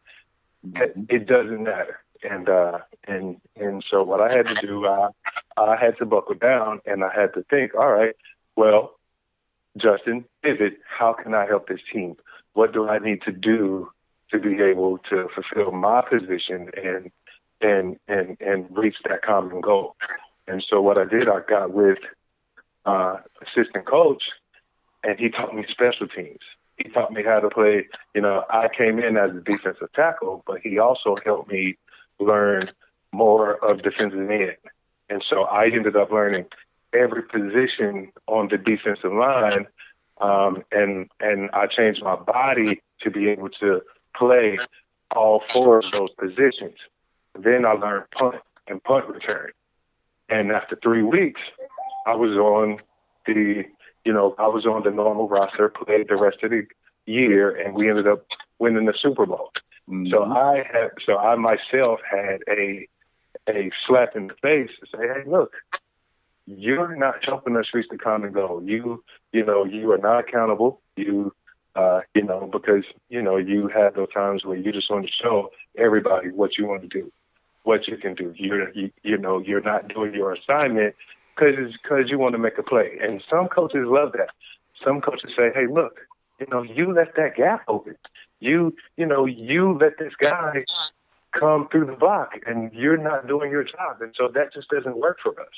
it 1.09 1.25
doesn't 1.25 1.63
matter. 1.63 1.99
And 2.29 2.49
uh, 2.49 2.79
and 3.05 3.39
and 3.55 3.83
so 3.89 4.03
what 4.03 4.19
I 4.21 4.31
had 4.35 4.47
to 4.47 4.55
do, 4.55 4.85
I 4.85 5.09
I 5.57 5.75
had 5.75 5.97
to 5.97 6.05
buckle 6.05 6.35
down, 6.35 6.81
and 6.85 7.03
I 7.03 7.13
had 7.13 7.33
to 7.35 7.43
think, 7.49 7.75
all 7.75 7.91
right, 7.91 8.15
well, 8.55 8.99
Justin, 9.77 10.25
pivot. 10.41 10.77
How 10.87 11.13
can 11.13 11.33
I 11.33 11.45
help 11.45 11.67
this 11.67 11.81
team? 11.91 12.15
What 12.53 12.73
do 12.73 12.87
I 12.87 12.99
need 12.99 13.23
to 13.23 13.31
do 13.31 13.89
to 14.33 14.39
be 14.39 14.61
able 14.61 14.97
to 14.97 15.29
fulfill 15.33 15.71
my 15.71 16.01
position 16.01 16.69
and 16.75 17.11
and 17.61 17.97
and 18.07 18.37
and 18.41 18.65
reach 18.75 18.97
that 19.07 19.21
common 19.21 19.61
goal. 19.61 19.95
And 20.47 20.61
so 20.61 20.81
what 20.81 20.97
I 20.97 21.05
did, 21.05 21.29
I 21.29 21.39
got 21.47 21.71
with 21.71 21.99
uh, 22.85 23.17
assistant 23.41 23.85
coach, 23.85 24.31
and 25.03 25.17
he 25.17 25.29
taught 25.29 25.55
me 25.55 25.65
special 25.67 26.07
teams. 26.07 26.41
He 26.77 26.89
taught 26.89 27.13
me 27.13 27.23
how 27.23 27.39
to 27.39 27.49
play. 27.49 27.87
You 28.13 28.21
know, 28.21 28.43
I 28.49 28.67
came 28.67 28.99
in 28.99 29.15
as 29.15 29.31
a 29.31 29.39
defensive 29.39 29.93
tackle, 29.93 30.43
but 30.45 30.61
he 30.61 30.79
also 30.79 31.15
helped 31.23 31.51
me 31.51 31.77
learn 32.19 32.63
more 33.11 33.63
of 33.63 33.83
defensive 33.83 34.29
end. 34.29 34.57
And 35.13 35.21
so 35.21 35.43
I 35.43 35.67
ended 35.67 35.95
up 35.95 36.11
learning 36.11 36.45
every 36.91 37.21
position 37.21 38.11
on 38.27 38.47
the 38.47 38.57
defensive 38.57 39.13
line, 39.13 39.67
um, 40.19 40.63
and 40.71 40.91
and 41.19 41.51
I 41.53 41.67
changed 41.67 42.01
my 42.01 42.15
body 42.15 42.81
to 43.01 43.11
be 43.11 43.29
able 43.29 43.49
to 43.61 43.83
play 44.15 44.57
all 45.15 45.43
four 45.49 45.77
of 45.77 45.91
those 45.91 46.09
positions. 46.23 46.77
Then 47.37 47.63
I 47.63 47.73
learned 47.73 48.09
punt 48.09 48.41
and 48.67 48.83
punt 48.83 49.07
return. 49.07 49.51
And 50.29 50.51
after 50.51 50.75
three 50.81 51.03
weeks, 51.03 51.41
I 52.07 52.15
was 52.15 52.35
on 52.35 52.79
the, 53.27 53.65
you 54.05 54.13
know, 54.13 54.33
I 54.39 54.47
was 54.47 54.65
on 54.65 54.81
the 54.81 54.89
normal 54.89 55.27
roster, 55.27 55.69
played 55.69 56.07
the 56.09 56.15
rest 56.15 56.41
of 56.41 56.49
the 56.49 56.65
year, 57.05 57.51
and 57.51 57.75
we 57.75 57.87
ended 57.87 58.07
up 58.07 58.25
winning 58.57 58.85
the 58.85 58.93
Super 58.93 59.27
Bowl. 59.27 59.51
Mm-hmm. 59.87 60.07
So 60.07 60.23
I 60.23 60.63
had, 60.71 60.89
so 61.05 61.17
I 61.17 61.35
myself 61.35 61.99
had 62.09 62.41
a, 62.49 62.87
a 63.47 63.71
slap 63.85 64.15
in 64.15 64.27
the 64.27 64.35
face 64.35 64.71
to 64.79 64.87
say, 64.87 65.07
hey, 65.07 65.23
look, 65.25 65.53
you're 66.45 66.95
not 66.95 67.23
helping 67.23 67.55
us 67.55 67.73
reach 67.73 67.87
the 67.89 67.97
common 67.97 68.31
goal. 68.31 68.61
You, 68.63 69.03
you 69.31 69.45
know, 69.45 69.65
you 69.65 69.91
are 69.91 69.97
not 69.97 70.19
accountable. 70.19 70.81
You 70.95 71.33
uh, 71.75 72.01
you 72.13 72.23
know, 72.23 72.49
because 72.51 72.85
you 73.09 73.21
know 73.21 73.37
you 73.37 73.67
have 73.67 73.95
those 73.95 74.11
times 74.13 74.45
where 74.45 74.57
you 74.57 74.71
just 74.71 74.89
want 74.89 75.05
to 75.05 75.11
show 75.11 75.51
everybody 75.77 76.29
what 76.29 76.57
you 76.57 76.67
want 76.67 76.81
to 76.83 76.87
do, 76.87 77.11
what 77.63 77.87
you 77.87 77.97
can 77.97 78.13
do. 78.13 78.33
You're 78.35 78.71
you, 78.73 78.91
you 79.01 79.17
know 79.17 79.39
you're 79.39 79.61
not 79.61 79.87
doing 79.87 80.13
your 80.13 80.33
assignment 80.33 80.95
because 81.35 81.73
because 81.81 82.11
you 82.11 82.19
want 82.19 82.33
to 82.33 82.37
make 82.37 82.57
a 82.57 82.63
play, 82.63 82.99
and 83.01 83.23
some 83.27 83.47
coaches 83.47 83.87
love 83.87 84.11
that. 84.13 84.31
Some 84.83 85.01
coaches 85.01 85.31
say, 85.35 85.51
hey, 85.53 85.65
look, 85.67 85.99
you 86.39 86.47
know, 86.51 86.61
you 86.61 86.93
left 86.93 87.15
that 87.15 87.35
gap 87.35 87.63
open. 87.67 87.95
You 88.39 88.75
you 88.97 89.05
know 89.05 89.25
you 89.25 89.73
let 89.73 89.97
this 89.97 90.13
guy 90.15 90.65
come 91.33 91.67
through 91.69 91.85
the 91.85 91.93
block, 91.93 92.39
and 92.45 92.71
you're 92.73 92.97
not 92.97 93.27
doing 93.27 93.51
your 93.51 93.63
job, 93.63 94.01
and 94.01 94.13
so 94.15 94.27
that 94.29 94.53
just 94.53 94.69
doesn't 94.69 94.97
work 94.97 95.19
for 95.21 95.39
us. 95.39 95.53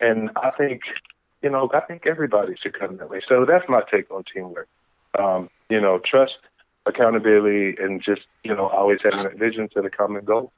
And 0.00 0.30
I 0.36 0.50
think 0.50 0.82
you 1.42 1.50
know, 1.50 1.70
I 1.72 1.80
think 1.80 2.06
everybody 2.06 2.56
should 2.56 2.78
come 2.78 2.96
that 2.96 3.08
way. 3.08 3.20
So 3.26 3.44
that's 3.44 3.68
my 3.68 3.82
take 3.90 4.10
on 4.10 4.24
teamwork. 4.24 4.68
Um, 5.18 5.48
you 5.68 5.80
know, 5.80 5.98
trust, 5.98 6.38
accountability, 6.86 7.76
and 7.80 8.02
just 8.02 8.22
you 8.42 8.54
know, 8.54 8.68
always 8.68 9.00
having 9.02 9.26
a 9.26 9.36
vision 9.36 9.68
to 9.70 9.82
the 9.82 9.90
common 9.90 10.24
goal. 10.24 10.52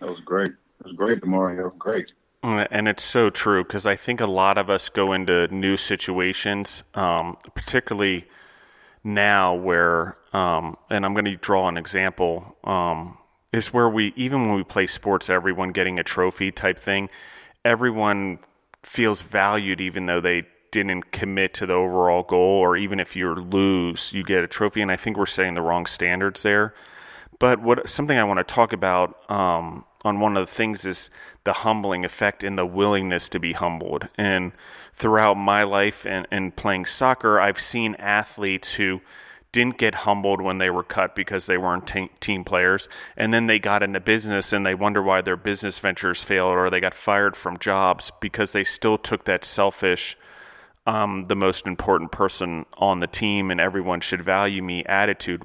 That 0.00 0.08
was 0.10 0.20
great. 0.20 0.52
It 0.52 0.86
was 0.86 0.92
great, 0.92 1.24
Mario. 1.24 1.70
Great. 1.70 2.12
Mm, 2.44 2.68
and 2.70 2.86
it's 2.86 3.02
so 3.02 3.30
true 3.30 3.64
because 3.64 3.84
I 3.84 3.96
think 3.96 4.20
a 4.20 4.26
lot 4.26 4.58
of 4.58 4.70
us 4.70 4.88
go 4.88 5.12
into 5.12 5.48
new 5.48 5.76
situations, 5.76 6.84
um, 6.94 7.36
particularly 7.54 8.26
now 9.02 9.54
where, 9.54 10.16
um, 10.32 10.76
and 10.90 11.04
I'm 11.04 11.14
going 11.14 11.24
to 11.24 11.36
draw 11.36 11.68
an 11.68 11.76
example, 11.76 12.56
um, 12.64 13.18
is 13.52 13.72
where 13.72 13.88
we, 13.88 14.12
even 14.16 14.46
when 14.46 14.56
we 14.56 14.64
play 14.64 14.86
sports, 14.86 15.30
everyone 15.30 15.72
getting 15.72 15.98
a 15.98 16.04
trophy 16.04 16.50
type 16.50 16.78
thing, 16.78 17.08
everyone 17.64 18.38
feels 18.82 19.22
valued 19.22 19.80
even 19.80 20.06
though 20.06 20.20
they 20.20 20.46
didn't 20.70 21.12
commit 21.12 21.54
to 21.54 21.66
the 21.66 21.72
overall 21.72 22.22
goal, 22.22 22.60
or 22.60 22.76
even 22.76 23.00
if 23.00 23.16
you 23.16 23.34
lose, 23.34 24.12
you 24.12 24.22
get 24.22 24.44
a 24.44 24.48
trophy. 24.48 24.82
And 24.82 24.92
I 24.92 24.96
think 24.96 25.16
we're 25.16 25.26
setting 25.26 25.54
the 25.54 25.62
wrong 25.62 25.86
standards 25.86 26.42
there. 26.42 26.74
But 27.38 27.62
what 27.62 27.88
something 27.88 28.18
I 28.18 28.24
want 28.24 28.38
to 28.38 28.54
talk 28.54 28.72
about 28.72 29.30
um, 29.30 29.84
on 30.04 30.20
one 30.20 30.36
of 30.36 30.46
the 30.46 30.52
things 30.52 30.84
is 30.84 31.08
the 31.44 31.52
humbling 31.52 32.04
effect 32.04 32.42
and 32.42 32.58
the 32.58 32.66
willingness 32.66 33.28
to 33.30 33.38
be 33.38 33.52
humbled. 33.52 34.08
And 34.16 34.52
throughout 34.94 35.34
my 35.34 35.62
life 35.62 36.04
and, 36.04 36.26
and 36.30 36.54
playing 36.54 36.86
soccer, 36.86 37.40
I've 37.40 37.60
seen 37.60 37.94
athletes 37.94 38.72
who 38.72 39.00
didn't 39.52 39.78
get 39.78 39.94
humbled 39.94 40.40
when 40.40 40.58
they 40.58 40.70
were 40.70 40.82
cut 40.82 41.14
because 41.14 41.46
they 41.46 41.56
weren't 41.56 41.90
team 42.20 42.44
players. 42.44 42.88
And 43.16 43.32
then 43.32 43.46
they 43.46 43.58
got 43.58 43.82
into 43.82 44.00
business 44.00 44.52
and 44.52 44.64
they 44.64 44.74
wonder 44.74 45.02
why 45.02 45.22
their 45.22 45.36
business 45.36 45.78
ventures 45.78 46.22
failed 46.22 46.56
or 46.56 46.68
they 46.68 46.80
got 46.80 46.94
fired 46.94 47.36
from 47.36 47.58
jobs 47.58 48.12
because 48.20 48.52
they 48.52 48.64
still 48.64 48.98
took 48.98 49.24
that 49.24 49.44
selfish, 49.44 50.16
um, 50.86 51.26
the 51.28 51.36
most 51.36 51.66
important 51.66 52.12
person 52.12 52.66
on 52.76 53.00
the 53.00 53.06
team 53.06 53.50
and 53.50 53.60
everyone 53.60 54.00
should 54.00 54.22
value 54.22 54.62
me 54.62 54.84
attitude 54.84 55.42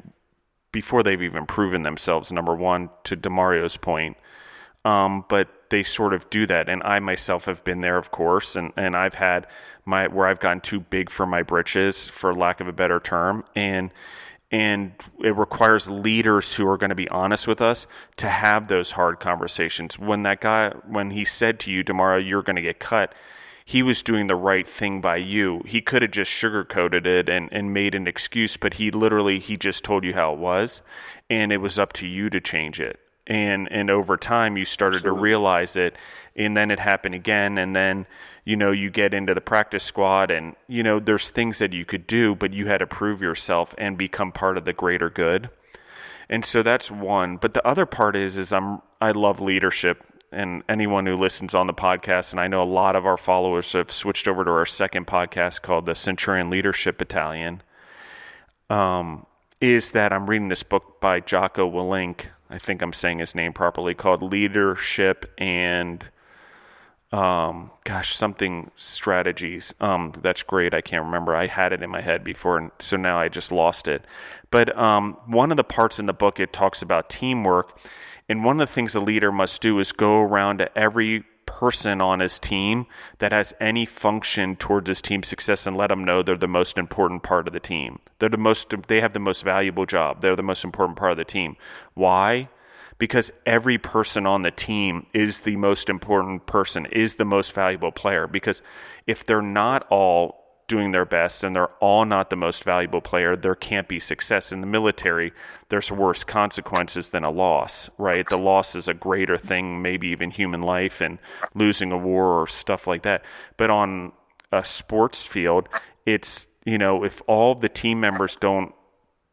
before 0.71 1.01
they've 1.03 1.21
even 1.21 1.45
proven 1.45 1.83
themselves. 1.83 2.31
Number 2.31 2.55
one, 2.55 2.89
to 3.05 3.15
Demario's 3.15 3.77
point. 3.77 4.17
Um, 4.83 5.23
but 5.29 5.47
they 5.73 5.81
sort 5.81 6.13
of 6.13 6.29
do 6.29 6.45
that. 6.45 6.69
And 6.69 6.83
I 6.83 6.99
myself 6.99 7.45
have 7.45 7.63
been 7.63 7.81
there, 7.81 7.97
of 7.97 8.11
course, 8.11 8.55
and, 8.55 8.71
and 8.77 8.95
I've 8.95 9.15
had 9.15 9.47
my 9.85 10.07
where 10.07 10.27
I've 10.27 10.39
gotten 10.39 10.61
too 10.61 10.79
big 10.79 11.09
for 11.09 11.25
my 11.25 11.41
britches, 11.41 12.07
for 12.07 12.33
lack 12.33 12.61
of 12.61 12.67
a 12.67 12.71
better 12.71 12.99
term, 12.99 13.43
and 13.55 13.89
and 14.51 14.91
it 15.23 15.35
requires 15.35 15.89
leaders 15.89 16.53
who 16.53 16.67
are 16.67 16.77
going 16.77 16.91
to 16.91 16.95
be 16.95 17.09
honest 17.09 17.47
with 17.47 17.59
us 17.59 17.87
to 18.17 18.29
have 18.29 18.67
those 18.67 18.91
hard 18.91 19.19
conversations. 19.19 19.97
When 19.97 20.21
that 20.23 20.41
guy, 20.41 20.69
when 20.87 21.09
he 21.09 21.25
said 21.25 21.59
to 21.61 21.71
you, 21.71 21.83
tomorrow 21.83 22.17
you're 22.17 22.43
going 22.43 22.57
to 22.57 22.61
get 22.61 22.79
cut, 22.79 23.15
he 23.65 23.81
was 23.81 24.03
doing 24.03 24.27
the 24.27 24.35
right 24.35 24.67
thing 24.67 25.01
by 25.01 25.15
you. 25.15 25.63
He 25.65 25.81
could 25.81 26.03
have 26.03 26.11
just 26.11 26.29
sugarcoated 26.29 27.07
it 27.07 27.29
and, 27.29 27.49
and 27.51 27.73
made 27.73 27.95
an 27.95 28.05
excuse, 28.05 28.57
but 28.57 28.75
he 28.75 28.91
literally 28.91 29.39
he 29.39 29.57
just 29.57 29.83
told 29.83 30.03
you 30.03 30.13
how 30.13 30.33
it 30.33 30.39
was, 30.39 30.83
and 31.31 31.51
it 31.51 31.57
was 31.57 31.79
up 31.79 31.93
to 31.93 32.05
you 32.05 32.29
to 32.29 32.39
change 32.39 32.79
it 32.79 32.99
and 33.27 33.71
and 33.71 33.89
over 33.89 34.17
time 34.17 34.57
you 34.57 34.65
started 34.65 35.03
to 35.03 35.11
realize 35.11 35.75
it 35.77 35.95
and 36.35 36.57
then 36.57 36.69
it 36.71 36.79
happened 36.79 37.15
again 37.15 37.57
and 37.57 37.75
then 37.75 38.05
you 38.43 38.55
know 38.57 38.71
you 38.71 38.89
get 38.89 39.13
into 39.13 39.33
the 39.33 39.41
practice 39.41 39.83
squad 39.83 40.29
and 40.29 40.55
you 40.67 40.83
know 40.83 40.99
there's 40.99 41.29
things 41.29 41.59
that 41.59 41.71
you 41.71 41.85
could 41.85 42.05
do 42.05 42.35
but 42.35 42.53
you 42.53 42.67
had 42.67 42.79
to 42.79 42.87
prove 42.87 43.21
yourself 43.21 43.73
and 43.77 43.97
become 43.97 44.31
part 44.31 44.57
of 44.57 44.65
the 44.65 44.73
greater 44.73 45.09
good. 45.09 45.49
And 46.29 46.45
so 46.45 46.63
that's 46.63 46.89
one. 46.89 47.37
But 47.37 47.53
the 47.53 47.65
other 47.67 47.85
part 47.85 48.15
is 48.15 48.37
is 48.37 48.51
I'm 48.51 48.81
I 48.99 49.11
love 49.11 49.39
leadership 49.39 50.03
and 50.31 50.63
anyone 50.67 51.05
who 51.05 51.15
listens 51.15 51.53
on 51.53 51.67
the 51.67 51.73
podcast 51.73 52.31
and 52.31 52.39
I 52.39 52.47
know 52.47 52.63
a 52.63 52.65
lot 52.65 52.95
of 52.95 53.05
our 53.05 53.17
followers 53.17 53.71
have 53.73 53.91
switched 53.91 54.27
over 54.27 54.43
to 54.43 54.51
our 54.51 54.65
second 54.65 55.05
podcast 55.05 55.61
called 55.61 55.85
the 55.85 55.95
Centurion 55.95 56.49
Leadership 56.49 56.97
Battalion 56.97 57.61
um 58.69 59.25
is 59.61 59.91
that 59.91 60.11
I'm 60.11 60.27
reading 60.29 60.49
this 60.49 60.63
book 60.63 60.99
by 60.99 61.19
Jocko 61.19 61.69
Willink 61.69 62.25
I 62.53 62.59
think 62.59 62.83
I'm 62.83 62.93
saying 62.93 63.17
his 63.17 63.33
name 63.33 63.51
properly, 63.51 63.95
called 63.95 64.21
Leadership 64.21 65.33
and 65.39 66.07
um, 67.11 67.71
gosh, 67.83 68.15
something 68.15 68.69
strategies. 68.75 69.73
Um, 69.79 70.13
that's 70.21 70.43
great. 70.43 70.73
I 70.73 70.81
can't 70.81 71.05
remember. 71.05 71.35
I 71.35 71.47
had 71.47 71.73
it 71.73 71.81
in 71.81 71.89
my 71.89 72.01
head 72.01 72.23
before, 72.23 72.59
and 72.59 72.71
so 72.79 72.95
now 72.95 73.19
I 73.19 73.27
just 73.27 73.51
lost 73.51 73.87
it. 73.87 74.05
But 74.51 74.75
um, 74.77 75.17
one 75.25 75.49
of 75.49 75.57
the 75.57 75.63
parts 75.63 75.97
in 75.97 76.05
the 76.05 76.13
book 76.13 76.39
it 76.39 76.53
talks 76.53 76.83
about 76.83 77.09
teamwork, 77.09 77.79
and 78.29 78.43
one 78.43 78.61
of 78.61 78.67
the 78.67 78.73
things 78.73 78.93
a 78.93 78.99
leader 78.99 79.31
must 79.31 79.61
do 79.61 79.79
is 79.79 79.91
go 79.91 80.21
around 80.21 80.59
to 80.59 80.77
every 80.77 81.23
person 81.63 82.01
on 82.01 82.19
his 82.19 82.39
team 82.39 82.85
that 83.19 83.31
has 83.31 83.53
any 83.57 83.85
function 83.85 84.53
towards 84.53 84.89
his 84.89 85.01
team's 85.01 85.29
success 85.29 85.65
and 85.65 85.77
let 85.77 85.87
them 85.87 86.03
know 86.03 86.21
they're 86.21 86.35
the 86.35 86.45
most 86.45 86.77
important 86.77 87.23
part 87.23 87.47
of 87.47 87.53
the 87.53 87.59
team. 87.61 87.99
They're 88.19 88.27
the 88.27 88.35
most 88.35 88.67
they 88.89 88.99
have 88.99 89.13
the 89.13 89.19
most 89.19 89.43
valuable 89.43 89.85
job. 89.85 90.19
They're 90.19 90.35
the 90.35 90.43
most 90.43 90.65
important 90.65 90.97
part 90.97 91.13
of 91.13 91.17
the 91.17 91.23
team. 91.23 91.55
Why? 91.93 92.49
Because 92.97 93.31
every 93.45 93.77
person 93.77 94.25
on 94.25 94.41
the 94.41 94.51
team 94.51 95.05
is 95.13 95.39
the 95.39 95.55
most 95.55 95.89
important 95.89 96.47
person, 96.47 96.85
is 96.87 97.15
the 97.15 97.23
most 97.23 97.53
valuable 97.53 97.93
player 97.93 98.27
because 98.27 98.61
if 99.07 99.25
they're 99.25 99.41
not 99.41 99.87
all 99.89 100.42
doing 100.67 100.91
their 100.91 101.05
best 101.05 101.43
and 101.43 101.55
they're 101.55 101.67
all 101.79 102.05
not 102.05 102.29
the 102.29 102.35
most 102.35 102.63
valuable 102.63 103.01
player, 103.01 103.35
there 103.35 103.55
can't 103.55 103.87
be 103.87 103.99
success. 103.99 104.51
In 104.51 104.61
the 104.61 104.67
military, 104.67 105.33
there's 105.69 105.91
worse 105.91 106.23
consequences 106.23 107.09
than 107.09 107.23
a 107.23 107.31
loss, 107.31 107.89
right? 107.97 108.27
The 108.27 108.37
loss 108.37 108.75
is 108.75 108.87
a 108.87 108.93
greater 108.93 109.37
thing, 109.37 109.81
maybe 109.81 110.07
even 110.07 110.31
human 110.31 110.61
life 110.61 111.01
and 111.01 111.19
losing 111.53 111.91
a 111.91 111.97
war 111.97 112.41
or 112.41 112.47
stuff 112.47 112.87
like 112.87 113.03
that. 113.03 113.23
But 113.57 113.69
on 113.69 114.13
a 114.51 114.63
sports 114.63 115.25
field, 115.25 115.67
it's, 116.05 116.47
you 116.65 116.77
know, 116.77 117.03
if 117.03 117.21
all 117.27 117.55
the 117.55 117.69
team 117.69 117.99
members 117.99 118.35
don't 118.35 118.73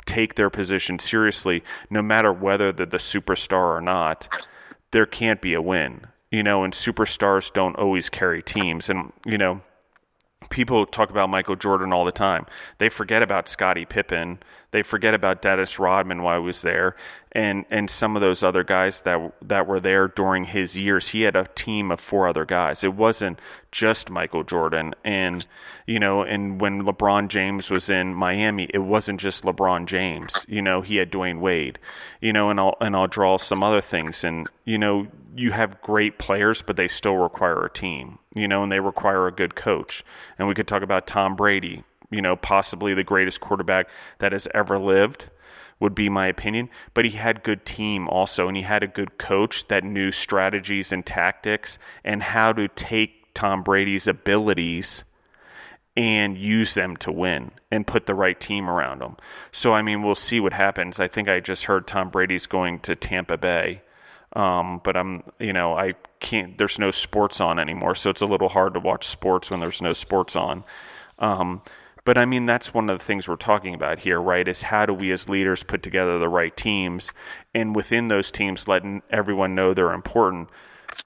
take 0.07 0.35
their 0.35 0.51
position 0.51 0.99
seriously, 0.99 1.63
no 1.89 2.03
matter 2.03 2.33
whether 2.33 2.73
they're 2.73 2.87
the 2.87 2.99
superstar 2.99 3.77
or 3.77 3.81
not, 3.81 4.29
there 4.91 5.07
can't 5.07 5.41
be 5.41 5.55
a 5.55 5.63
win. 5.63 6.07
You 6.31 6.45
know, 6.45 6.63
and 6.63 6.73
superstars 6.73 7.53
don't 7.53 7.77
always 7.77 8.09
carry 8.09 8.41
teams. 8.41 8.89
And, 8.89 9.13
you 9.27 9.37
know, 9.37 9.63
people 10.49 10.87
talk 10.87 11.11
about 11.11 11.29
Michael 11.29 11.57
Jordan 11.57 11.93
all 11.93 12.05
the 12.05 12.13
time. 12.13 12.47
They 12.79 12.89
forget 12.89 13.23
about 13.23 13.49
Scottie 13.49 13.85
Pippen. 13.85 14.39
They 14.73 14.83
forget 14.83 15.15
about 15.15 15.43
Dennis 15.43 15.79
Rodman 15.79 16.23
while 16.23 16.41
he 16.41 16.47
was 16.47 16.63
there, 16.63 16.95
and 17.33 17.65
and 17.71 17.91
some 17.91 18.15
of 18.15 18.23
those 18.23 18.45
other 18.45 18.63
guys 18.63 19.01
that 19.01 19.33
that 19.43 19.67
were 19.67 19.81
there 19.81 20.07
during 20.07 20.45
his 20.45 20.77
years. 20.77 21.09
He 21.09 21.23
had 21.23 21.35
a 21.35 21.49
team 21.57 21.91
of 21.91 22.01
four 22.01 22.29
other 22.29 22.45
guys. 22.45 22.85
It 22.85 22.95
wasn't 22.95 23.41
just 23.73 24.11
Michael 24.11 24.45
Jordan. 24.45 24.95
And 25.05 25.45
you 25.87 25.99
know, 25.99 26.23
and 26.23 26.61
when 26.61 26.85
LeBron 26.85 27.29
James 27.29 27.69
was 27.69 27.91
in 27.91 28.15
Miami, 28.15 28.69
it 28.73 28.79
wasn't 28.79 29.21
just 29.21 29.43
LeBron 29.43 29.87
James. 29.87 30.47
You 30.49 30.63
know, 30.63 30.83
he 30.83 30.97
had 30.97 31.11
Dwyane 31.11 31.41
Wade. 31.41 31.81
You 32.21 32.33
know, 32.33 32.49
and 32.49 32.61
I'll 32.61 32.77
and 32.81 32.95
I'll 32.95 33.09
draw 33.09 33.39
some 33.39 33.65
other 33.65 33.81
things. 33.81 34.23
And 34.23 34.49
you 34.65 34.79
know, 34.79 35.09
you 35.35 35.53
have 35.53 35.81
great 35.83 36.19
players, 36.19 36.63
but 36.63 36.77
they 36.77 36.89
still 36.89 37.17
require 37.17 37.65
a 37.65 37.71
team. 37.71 38.19
You 38.35 38.49
know, 38.49 38.63
and 38.63 38.71
they 38.71 38.81
require 38.81 39.27
a 39.27 39.33
good 39.33 39.55
coach. 39.55 40.05
And 40.39 40.47
we 40.49 40.55
could 40.55 40.69
talk 40.69 40.83
about 40.83 41.07
Tom 41.07 41.37
Brady. 41.37 41.85
You 42.11 42.23
know, 42.23 42.37
possibly 42.37 42.95
the 42.95 43.05
greatest 43.05 43.41
quarterback 43.41 43.89
that 44.19 44.33
has 44.33 44.49
ever 44.55 44.79
lived 44.79 45.31
would 45.79 45.95
be 45.95 46.09
my 46.09 46.27
opinion. 46.27 46.69
But 46.93 47.05
he 47.07 47.13
had 47.13 47.43
good 47.43 47.65
team 47.65 48.09
also, 48.09 48.47
and 48.47 48.57
he 48.57 48.63
had 48.63 48.83
a 48.83 48.89
good 48.89 49.19
coach 49.19 49.69
that 49.69 49.85
knew 49.85 50.13
strategies 50.13 50.93
and 50.93 51.05
tactics 51.05 51.79
and 52.05 52.23
how 52.23 52.53
to 52.53 52.69
take 52.69 53.33
Tom 53.35 53.63
Brady's 53.63 54.07
abilities 54.07 55.05
and 55.97 56.39
use 56.39 56.75
them 56.75 56.97
to 56.97 57.11
win 57.11 57.51
and 57.71 57.87
put 57.87 58.07
the 58.07 58.15
right 58.15 58.39
team 58.39 58.71
around 58.71 59.03
him. 59.03 59.17
So 59.51 59.73
I 59.73 59.83
mean, 59.83 60.03
we'll 60.03 60.15
see 60.15 60.41
what 60.41 60.53
happens. 60.53 61.01
I 61.01 61.09
think 61.09 61.29
I 61.29 61.41
just 61.41 61.65
heard 61.65 61.87
Tom 61.87 62.11
Brady's 62.11 62.47
going 62.47 62.81
to 62.81 62.95
Tampa 62.95 63.37
Bay. 63.37 63.83
Um, 64.35 64.81
but 64.85 64.97
I'm, 64.97 65.25
you 65.39 65.53
know, 65.53 65.77
I 65.77 65.95
can't. 66.21 66.57
There's 66.57 66.79
no 66.79 66.91
sports 66.91 67.41
on 67.41 67.59
anymore, 67.59 67.95
so 67.95 68.11
it's 68.11 68.21
a 68.21 68.27
little 68.27 68.49
hard 68.49 68.75
to 68.75 68.81
watch 68.81 69.07
sports 69.07 69.51
when 69.51 69.61
there's 69.61 69.83
no 69.83 69.93
sports 69.93 70.37
on. 70.37 70.65
Um, 71.19 71.63
but 72.05 72.17
I 72.17 72.25
mean, 72.25 72.47
that's 72.47 72.73
one 72.73 72.89
of 72.89 72.99
the 72.99 73.05
things 73.05 73.29
we're 73.29 73.37
talking 73.37 73.75
about 73.75 74.01
here, 74.01 74.21
right? 74.21 74.47
Is 74.47 74.63
how 74.63 74.87
do 74.87 74.95
we 74.95 75.11
as 75.11 75.29
leaders 75.29 75.63
put 75.63 75.83
together 75.83 76.19
the 76.19 76.29
right 76.29 76.57
teams, 76.57 77.13
and 77.55 77.75
within 77.75 78.09
those 78.09 78.31
teams, 78.31 78.69
letting 78.69 79.03
everyone 79.11 79.55
know 79.55 79.75
they're 79.75 79.93
important. 79.93 80.49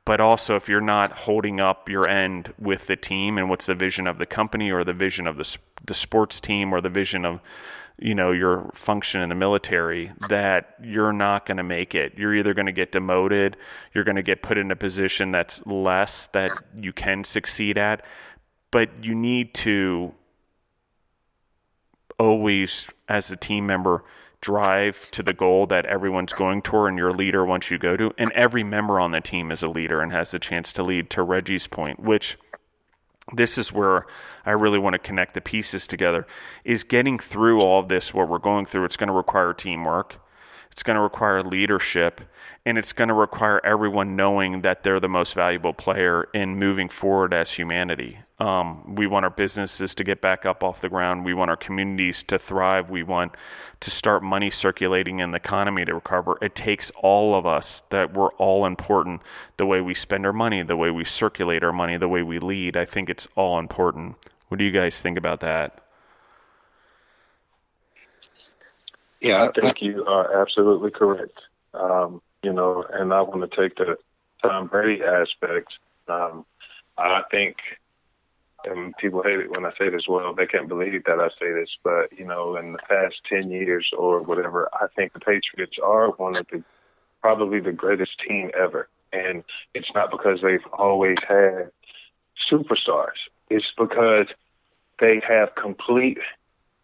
But 0.04 0.20
also, 0.20 0.56
if 0.56 0.68
you're 0.68 0.80
not 0.80 1.12
holding 1.12 1.60
up 1.60 1.88
your 1.88 2.06
end 2.06 2.52
with 2.58 2.86
the 2.86 2.96
team 2.96 3.38
and 3.38 3.48
what's 3.48 3.66
the 3.66 3.74
vision 3.74 4.06
of 4.06 4.18
the 4.18 4.26
company 4.26 4.70
or 4.70 4.84
the 4.84 4.92
vision 4.92 5.26
of 5.26 5.36
the 5.36 5.56
the 5.86 5.94
sports 5.94 6.40
team 6.40 6.72
or 6.72 6.80
the 6.80 6.88
vision 6.88 7.24
of 7.24 7.40
you 7.98 8.14
know 8.14 8.32
your 8.32 8.70
function 8.74 9.20
in 9.20 9.28
the 9.28 9.34
military 9.34 10.12
that 10.28 10.74
you're 10.82 11.12
not 11.12 11.46
going 11.46 11.56
to 11.56 11.62
make 11.62 11.94
it 11.94 12.12
you're 12.16 12.34
either 12.34 12.52
going 12.52 12.66
to 12.66 12.72
get 12.72 12.90
demoted 12.90 13.56
you're 13.94 14.04
going 14.04 14.16
to 14.16 14.22
get 14.22 14.42
put 14.42 14.58
in 14.58 14.70
a 14.70 14.76
position 14.76 15.30
that's 15.30 15.64
less 15.66 16.26
that 16.32 16.50
you 16.76 16.92
can 16.92 17.22
succeed 17.22 17.78
at 17.78 18.04
but 18.74 18.90
you 19.04 19.14
need 19.14 19.54
to 19.54 20.12
always, 22.18 22.88
as 23.08 23.30
a 23.30 23.36
team 23.36 23.66
member, 23.66 24.02
drive 24.40 25.10
to 25.10 25.22
the 25.22 25.32
goal 25.32 25.66
that 25.66 25.86
everyone's 25.86 26.32
going 26.32 26.60
toward 26.60 26.90
and 26.90 26.98
you're 26.98 27.12
leader 27.12 27.44
once 27.44 27.70
you 27.70 27.78
go 27.78 27.96
to. 27.96 28.12
And 28.18 28.30
every 28.32 28.64
member 28.64 29.00
on 29.00 29.12
the 29.12 29.20
team 29.20 29.50
is 29.50 29.62
a 29.62 29.68
leader 29.68 30.00
and 30.00 30.12
has 30.12 30.32
the 30.32 30.38
chance 30.38 30.72
to 30.74 30.82
lead, 30.82 31.08
to 31.10 31.22
Reggie's 31.22 31.66
point, 31.66 32.00
which 32.00 32.36
this 33.32 33.56
is 33.56 33.72
where 33.72 34.06
I 34.44 34.50
really 34.50 34.78
want 34.78 34.94
to 34.94 34.98
connect 34.98 35.34
the 35.34 35.40
pieces 35.40 35.86
together 35.86 36.26
is 36.64 36.84
getting 36.84 37.18
through 37.18 37.60
all 37.60 37.80
of 37.80 37.88
this 37.88 38.12
what 38.12 38.28
we're 38.28 38.38
going 38.38 38.66
through. 38.66 38.84
It's 38.84 38.96
going 38.96 39.08
to 39.08 39.14
require 39.14 39.52
teamwork 39.54 40.16
it's 40.74 40.82
going 40.82 40.96
to 40.96 41.00
require 41.00 41.42
leadership 41.42 42.20
and 42.66 42.76
it's 42.76 42.92
going 42.92 43.08
to 43.08 43.14
require 43.14 43.64
everyone 43.64 44.16
knowing 44.16 44.60
that 44.60 44.82
they're 44.82 45.00
the 45.00 45.08
most 45.08 45.32
valuable 45.32 45.72
player 45.72 46.28
in 46.34 46.58
moving 46.58 46.90
forward 46.90 47.32
as 47.32 47.52
humanity 47.52 48.18
um, 48.40 48.96
we 48.96 49.06
want 49.06 49.24
our 49.24 49.30
businesses 49.30 49.94
to 49.94 50.04
get 50.04 50.20
back 50.20 50.44
up 50.44 50.64
off 50.64 50.80
the 50.80 50.88
ground. 50.88 51.24
We 51.24 51.34
want 51.34 51.50
our 51.50 51.56
communities 51.56 52.24
to 52.24 52.38
thrive. 52.38 52.90
We 52.90 53.04
want 53.04 53.36
to 53.80 53.90
start 53.90 54.24
money 54.24 54.50
circulating 54.50 55.20
in 55.20 55.30
the 55.30 55.36
economy 55.36 55.84
to 55.84 55.94
recover. 55.94 56.36
It 56.42 56.56
takes 56.56 56.90
all 56.96 57.36
of 57.36 57.46
us 57.46 57.82
that 57.90 58.12
we're 58.12 58.32
all 58.32 58.66
important. 58.66 59.22
The 59.56 59.66
way 59.66 59.80
we 59.80 59.94
spend 59.94 60.26
our 60.26 60.32
money, 60.32 60.62
the 60.62 60.76
way 60.76 60.90
we 60.90 61.04
circulate 61.04 61.62
our 61.62 61.72
money, 61.72 61.96
the 61.96 62.08
way 62.08 62.22
we 62.22 62.40
lead. 62.40 62.76
I 62.76 62.84
think 62.84 63.08
it's 63.08 63.28
all 63.36 63.58
important. 63.58 64.16
What 64.48 64.58
do 64.58 64.64
you 64.64 64.72
guys 64.72 65.00
think 65.00 65.16
about 65.16 65.38
that? 65.40 65.83
Yeah, 69.24 69.44
I 69.44 69.60
think 69.60 69.80
you 69.80 70.04
are 70.04 70.42
absolutely 70.42 70.90
correct. 70.90 71.40
Um, 71.72 72.20
you 72.42 72.52
know, 72.52 72.84
and 72.92 73.12
I 73.12 73.22
want 73.22 73.50
to 73.50 73.56
take 73.56 73.76
the 73.76 73.96
Tom 74.42 74.66
Brady 74.66 75.02
aspect. 75.02 75.78
Um, 76.08 76.44
I 76.98 77.22
think 77.30 77.56
and 78.66 78.96
people 78.96 79.22
hate 79.22 79.40
it 79.40 79.50
when 79.50 79.64
I 79.64 79.72
say 79.78 79.88
this. 79.88 80.06
Well, 80.08 80.34
they 80.34 80.46
can't 80.46 80.68
believe 80.68 81.04
that 81.04 81.20
I 81.20 81.28
say 81.38 81.52
this, 81.52 81.76
but 81.82 82.12
you 82.18 82.26
know, 82.26 82.56
in 82.56 82.72
the 82.72 82.78
past 82.78 83.22
ten 83.24 83.50
years 83.50 83.90
or 83.96 84.20
whatever, 84.22 84.68
I 84.74 84.86
think 84.94 85.14
the 85.14 85.20
Patriots 85.20 85.78
are 85.82 86.10
one 86.10 86.36
of 86.36 86.46
the 86.50 86.62
probably 87.22 87.60
the 87.60 87.72
greatest 87.72 88.20
team 88.20 88.50
ever. 88.58 88.88
And 89.12 89.44
it's 89.72 89.94
not 89.94 90.10
because 90.10 90.42
they've 90.42 90.66
always 90.72 91.18
had 91.26 91.70
superstars. 92.38 93.16
It's 93.48 93.72
because 93.76 94.26
they 94.98 95.20
have 95.20 95.54
complete 95.54 96.18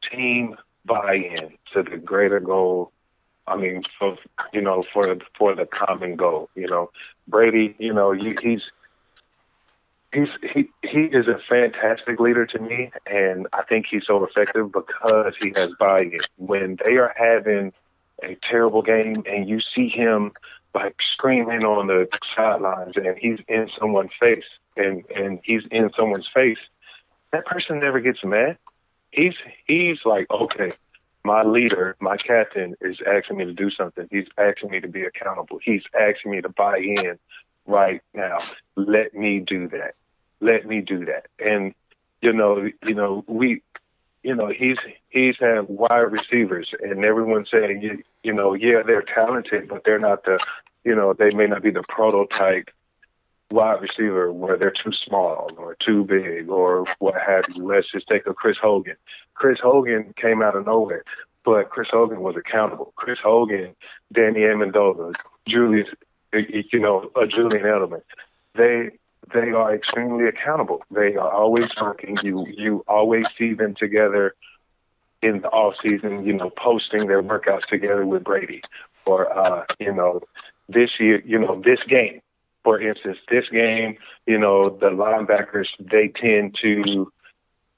team 0.01 0.57
buy-in 0.85 1.57
to 1.73 1.83
the 1.83 1.97
greater 1.97 2.41
goal. 2.41 2.93
I 3.47 3.57
mean, 3.57 3.83
for 3.99 4.17
you 4.53 4.61
know, 4.61 4.83
for 4.93 5.17
for 5.37 5.55
the 5.55 5.67
common 5.67 6.17
goal. 6.17 6.51
You 6.55 6.67
know, 6.69 6.91
Brady. 7.27 7.75
You 7.79 7.93
know, 7.93 8.13
he's 8.13 8.39
he's 8.41 8.71
he 10.13 10.69
he 10.83 11.05
is 11.05 11.29
a 11.29 11.39
fantastic 11.39 12.21
leader 12.21 12.47
to 12.47 12.59
me, 12.59 12.91
and 13.07 13.47
I 13.53 13.63
think 13.63 13.87
he's 13.87 14.07
so 14.07 14.25
effective 14.25 14.73
because 14.73 15.35
he 15.41 15.53
has 15.57 15.71
buy-in. 15.79 16.19
When 16.37 16.79
they 16.85 16.97
are 16.97 17.15
having 17.17 17.73
a 18.23 18.35
terrible 18.37 18.83
game, 18.83 19.23
and 19.27 19.49
you 19.49 19.61
see 19.61 19.89
him 19.89 20.33
like 20.75 21.01
screaming 21.03 21.65
on 21.65 21.89
the 21.89 22.09
sidelines, 22.35 22.97
and 22.97 23.17
he's 23.19 23.41
in 23.49 23.69
someone's 23.79 24.13
face, 24.19 24.47
and 24.77 25.05
and 25.15 25.41
he's 25.43 25.65
in 25.71 25.91
someone's 25.97 26.29
face, 26.29 26.61
that 27.33 27.47
person 27.47 27.81
never 27.81 28.01
gets 28.01 28.25
mad. 28.25 28.59
He's 29.11 29.35
he's 29.67 30.05
like, 30.05 30.31
okay, 30.31 30.73
my 31.25 31.43
leader, 31.43 31.97
my 32.01 32.17
captain 32.17 32.77
is 32.81 33.01
asking 33.07 33.37
me 33.39 33.45
to 33.45 33.53
do 33.53 33.71
something. 33.71 34.09
He's 34.11 34.29
asking 34.39 34.71
me 34.71 34.81
to 34.81 34.89
be 34.89 35.03
accountable. 35.03 35.59
He's 35.63 35.85
asking 35.99 36.33
me 36.33 36.41
to 36.41 36.49
buy 36.49 36.79
in 36.79 37.19
right 37.67 38.03
now. 38.15 38.39
Let 38.77 39.15
me 39.15 39.41
do 39.41 39.69
that 39.69 39.95
let 40.41 40.67
me 40.67 40.81
do 40.81 41.05
that. 41.07 41.27
And 41.39 41.75
you 42.23 42.33
know, 42.33 42.71
you 42.87 42.95
know, 42.95 43.25
we, 43.27 43.63
you 44.23 44.35
know, 44.35 44.49
he's 44.49 44.79
he's 45.09 45.39
had 45.39 45.69
wide 45.69 46.13
receivers, 46.13 46.75
and 46.83 47.05
everyone's 47.05 47.51
saying, 47.51 47.83
you, 47.83 48.03
you 48.23 48.33
know, 48.33 48.55
yeah, 48.55 48.83
they're 48.83 49.03
talented, 49.03 49.69
but 49.69 49.85
they're 49.85 49.99
not 49.99 50.25
the, 50.25 50.39
you 50.85 50.95
know, 50.95 51.13
they 51.15 51.31
may 51.31 51.47
not 51.47 51.63
be 51.63 51.71
the 51.71 51.85
prototype 51.89 52.71
wide 53.51 53.81
receiver 53.81 54.33
where 54.33 54.57
they're 54.57 54.71
too 54.71 54.93
small 54.93 55.51
or 55.57 55.75
too 55.77 56.05
big 56.05 56.49
or 56.49 56.85
what 56.99 57.15
have 57.21 57.45
you. 57.55 57.65
Let's 57.65 57.91
just 57.91 58.07
take 58.07 58.27
a 58.27 58.35
Chris 58.35 58.59
Hogan. 58.59 58.97
Chris 59.35 59.61
Hogan 59.61 60.13
came 60.17 60.43
out 60.43 60.57
of 60.57 60.67
nowhere, 60.67 61.05
but 61.45 61.71
Chris 61.71 61.89
Hogan 61.91 62.21
was 62.21 62.37
accountable. 62.37 62.93
Chris 62.97 63.19
Hogan, 63.19 63.75
Danny 64.13 64.41
Amendola, 64.41 65.15
Julius, 65.47 65.89
you 66.33 66.79
know, 66.79 67.11
a 67.17 67.27
Julian 67.27 67.65
Edelman. 67.65 68.03
They 68.55 68.91
they 69.33 69.51
are 69.53 69.75
extremely 69.75 70.27
accountable. 70.27 70.83
They 70.91 71.17
are 71.17 71.31
always 71.31 71.71
working. 71.81 72.17
You 72.23 72.47
you 72.49 72.85
always 72.89 73.27
see 73.37 73.55
them 73.55 73.75
together 73.75 74.35
in 75.23 75.41
the 75.41 75.49
off 75.49 75.77
season. 75.81 76.25
You 76.25 76.35
know, 76.35 76.51
posting 76.51 77.07
their 77.07 77.23
workouts 77.23 77.67
together 77.67 78.07
with 78.07 78.25
Brady, 78.25 78.63
or 79.07 79.37
uh, 79.37 79.65
you 79.79 79.93
know, 79.93 80.21
this 80.69 80.99
year, 81.01 81.23
you 81.25 81.39
know, 81.39 81.61
this 81.65 81.83
game, 81.85 82.21
for 82.65 82.81
instance, 82.81 83.19
this 83.29 83.49
game, 83.49 83.97
you 84.27 84.39
know, 84.39 84.69
the 84.69 84.91
linebackers 84.91 85.69
they 85.79 86.09
tend 86.09 86.55
to 86.57 87.13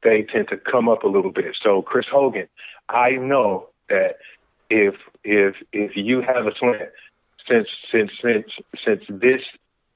they 0.03 0.23
tend 0.23 0.49
to 0.49 0.57
come 0.57 0.89
up 0.89 1.05
a 1.05 1.09
little 1.09 1.31
bit. 1.31 1.57
So 1.61 1.83
Chris 1.83 2.07
Hogan, 2.09 2.49
I 2.89 3.13
know 3.13 3.69
that 3.89 4.19
if 4.69 4.97
if 5.25 5.57
if 5.73 5.97
you 5.97 6.21
have 6.23 6.47
a 6.47 6.55
slant 6.57 6.91
since 7.47 7.69
since 7.91 8.13
since 8.21 8.59
since 8.77 9.05
this 9.09 9.45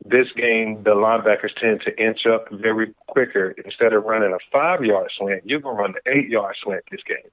this 0.04 0.30
game, 0.32 0.82
the 0.82 0.94
linebackers 0.94 1.54
tend 1.54 1.80
to 1.82 2.02
inch 2.02 2.26
up 2.26 2.48
very 2.50 2.94
quicker. 3.06 3.50
Instead 3.64 3.92
of 3.92 4.04
running 4.04 4.32
a 4.32 4.38
five 4.52 4.84
yard 4.84 5.10
slant, 5.16 5.42
you're 5.44 5.60
going 5.60 5.76
to 5.76 5.82
run 5.82 5.94
the 5.94 6.12
eight 6.12 6.28
yard 6.28 6.56
slant 6.62 6.84
this 6.90 7.02
game. 7.02 7.30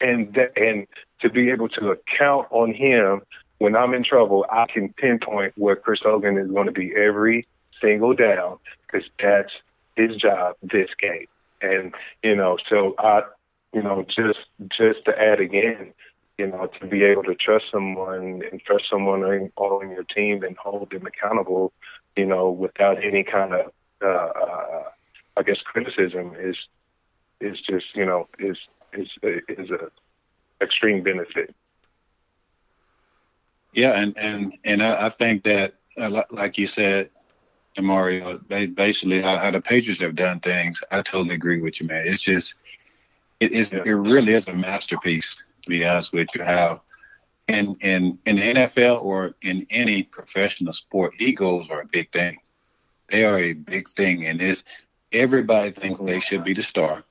And 0.00 0.34
that, 0.34 0.56
and 0.58 0.86
to 1.20 1.30
be 1.30 1.50
able 1.50 1.68
to 1.70 1.98
count 2.06 2.48
on 2.50 2.74
him 2.74 3.22
when 3.60 3.76
I'm 3.76 3.94
in 3.94 4.02
trouble, 4.02 4.44
I 4.50 4.66
can 4.66 4.92
pinpoint 4.92 5.52
where 5.56 5.76
Chris 5.76 6.00
Hogan 6.02 6.36
is 6.36 6.50
going 6.50 6.66
to 6.66 6.72
be 6.72 6.92
every 6.96 7.46
single 7.80 8.14
down 8.14 8.58
because 8.86 9.08
that's 9.20 9.54
his 9.96 10.16
job 10.16 10.56
this 10.62 10.90
game. 11.00 11.26
And 11.62 11.94
you 12.24 12.34
know, 12.34 12.58
so 12.66 12.96
I, 12.98 13.22
you 13.72 13.82
know, 13.82 14.04
just 14.08 14.40
just 14.68 15.04
to 15.04 15.22
add 15.22 15.40
again, 15.40 15.94
you 16.38 16.48
know, 16.48 16.66
to 16.80 16.86
be 16.86 17.04
able 17.04 17.22
to 17.24 17.36
trust 17.36 17.70
someone 17.70 18.42
and 18.50 18.60
trust 18.62 18.88
someone 18.88 19.22
on 19.56 19.90
your 19.90 20.04
team 20.04 20.42
and 20.42 20.56
hold 20.56 20.90
them 20.90 21.06
accountable 21.06 21.72
you 22.16 22.26
know, 22.26 22.50
without 22.50 23.02
any 23.02 23.22
kind 23.22 23.54
of, 23.54 23.72
uh, 24.02 24.06
uh, 24.06 24.82
I 25.36 25.42
guess, 25.42 25.62
criticism 25.62 26.34
is 26.38 26.56
is 27.40 27.60
just, 27.60 27.96
you 27.96 28.04
know, 28.04 28.28
is 28.38 28.58
is 28.92 29.10
is 29.48 29.70
a 29.70 29.90
extreme 30.62 31.02
benefit. 31.02 31.54
Yeah, 33.72 33.92
and 34.00 34.16
and 34.18 34.58
and 34.64 34.82
I, 34.82 35.06
I 35.06 35.08
think 35.10 35.44
that, 35.44 35.74
uh, 35.96 36.22
like 36.30 36.58
you 36.58 36.66
said, 36.66 37.10
Mario, 37.80 38.38
basically 38.38 39.20
how, 39.22 39.36
how, 39.38 39.50
the 39.50 39.60
Patriots 39.60 40.00
have 40.00 40.14
done 40.14 40.40
things, 40.40 40.82
I 40.90 41.02
totally 41.02 41.34
agree 41.34 41.60
with 41.60 41.80
you, 41.80 41.86
man. 41.86 42.04
It's 42.06 42.22
just, 42.22 42.56
it 43.38 43.52
is, 43.52 43.72
yeah. 43.72 43.82
it 43.86 43.92
really 43.92 44.34
is 44.34 44.48
a 44.48 44.52
masterpiece, 44.52 45.36
to 45.62 45.68
be 45.68 45.84
honest 45.84 46.12
with 46.12 46.28
you. 46.34 46.42
How 46.42 46.82
in 47.50 47.76
in 47.80 48.18
in 48.26 48.36
the 48.36 48.42
NFL 48.42 49.02
or 49.02 49.34
in 49.42 49.66
any 49.70 50.02
professional 50.02 50.72
sport, 50.72 51.14
egos 51.20 51.68
are 51.70 51.82
a 51.82 51.86
big 51.86 52.10
thing. 52.12 52.38
They 53.08 53.24
are 53.24 53.38
a 53.38 53.52
big 53.52 53.88
thing, 53.88 54.26
and 54.26 54.40
it's 54.40 54.62
everybody 55.12 55.70
thinks 55.70 56.00
they 56.00 56.20
should 56.20 56.44
be 56.44 56.54
the 56.54 56.62
star. 56.62 57.04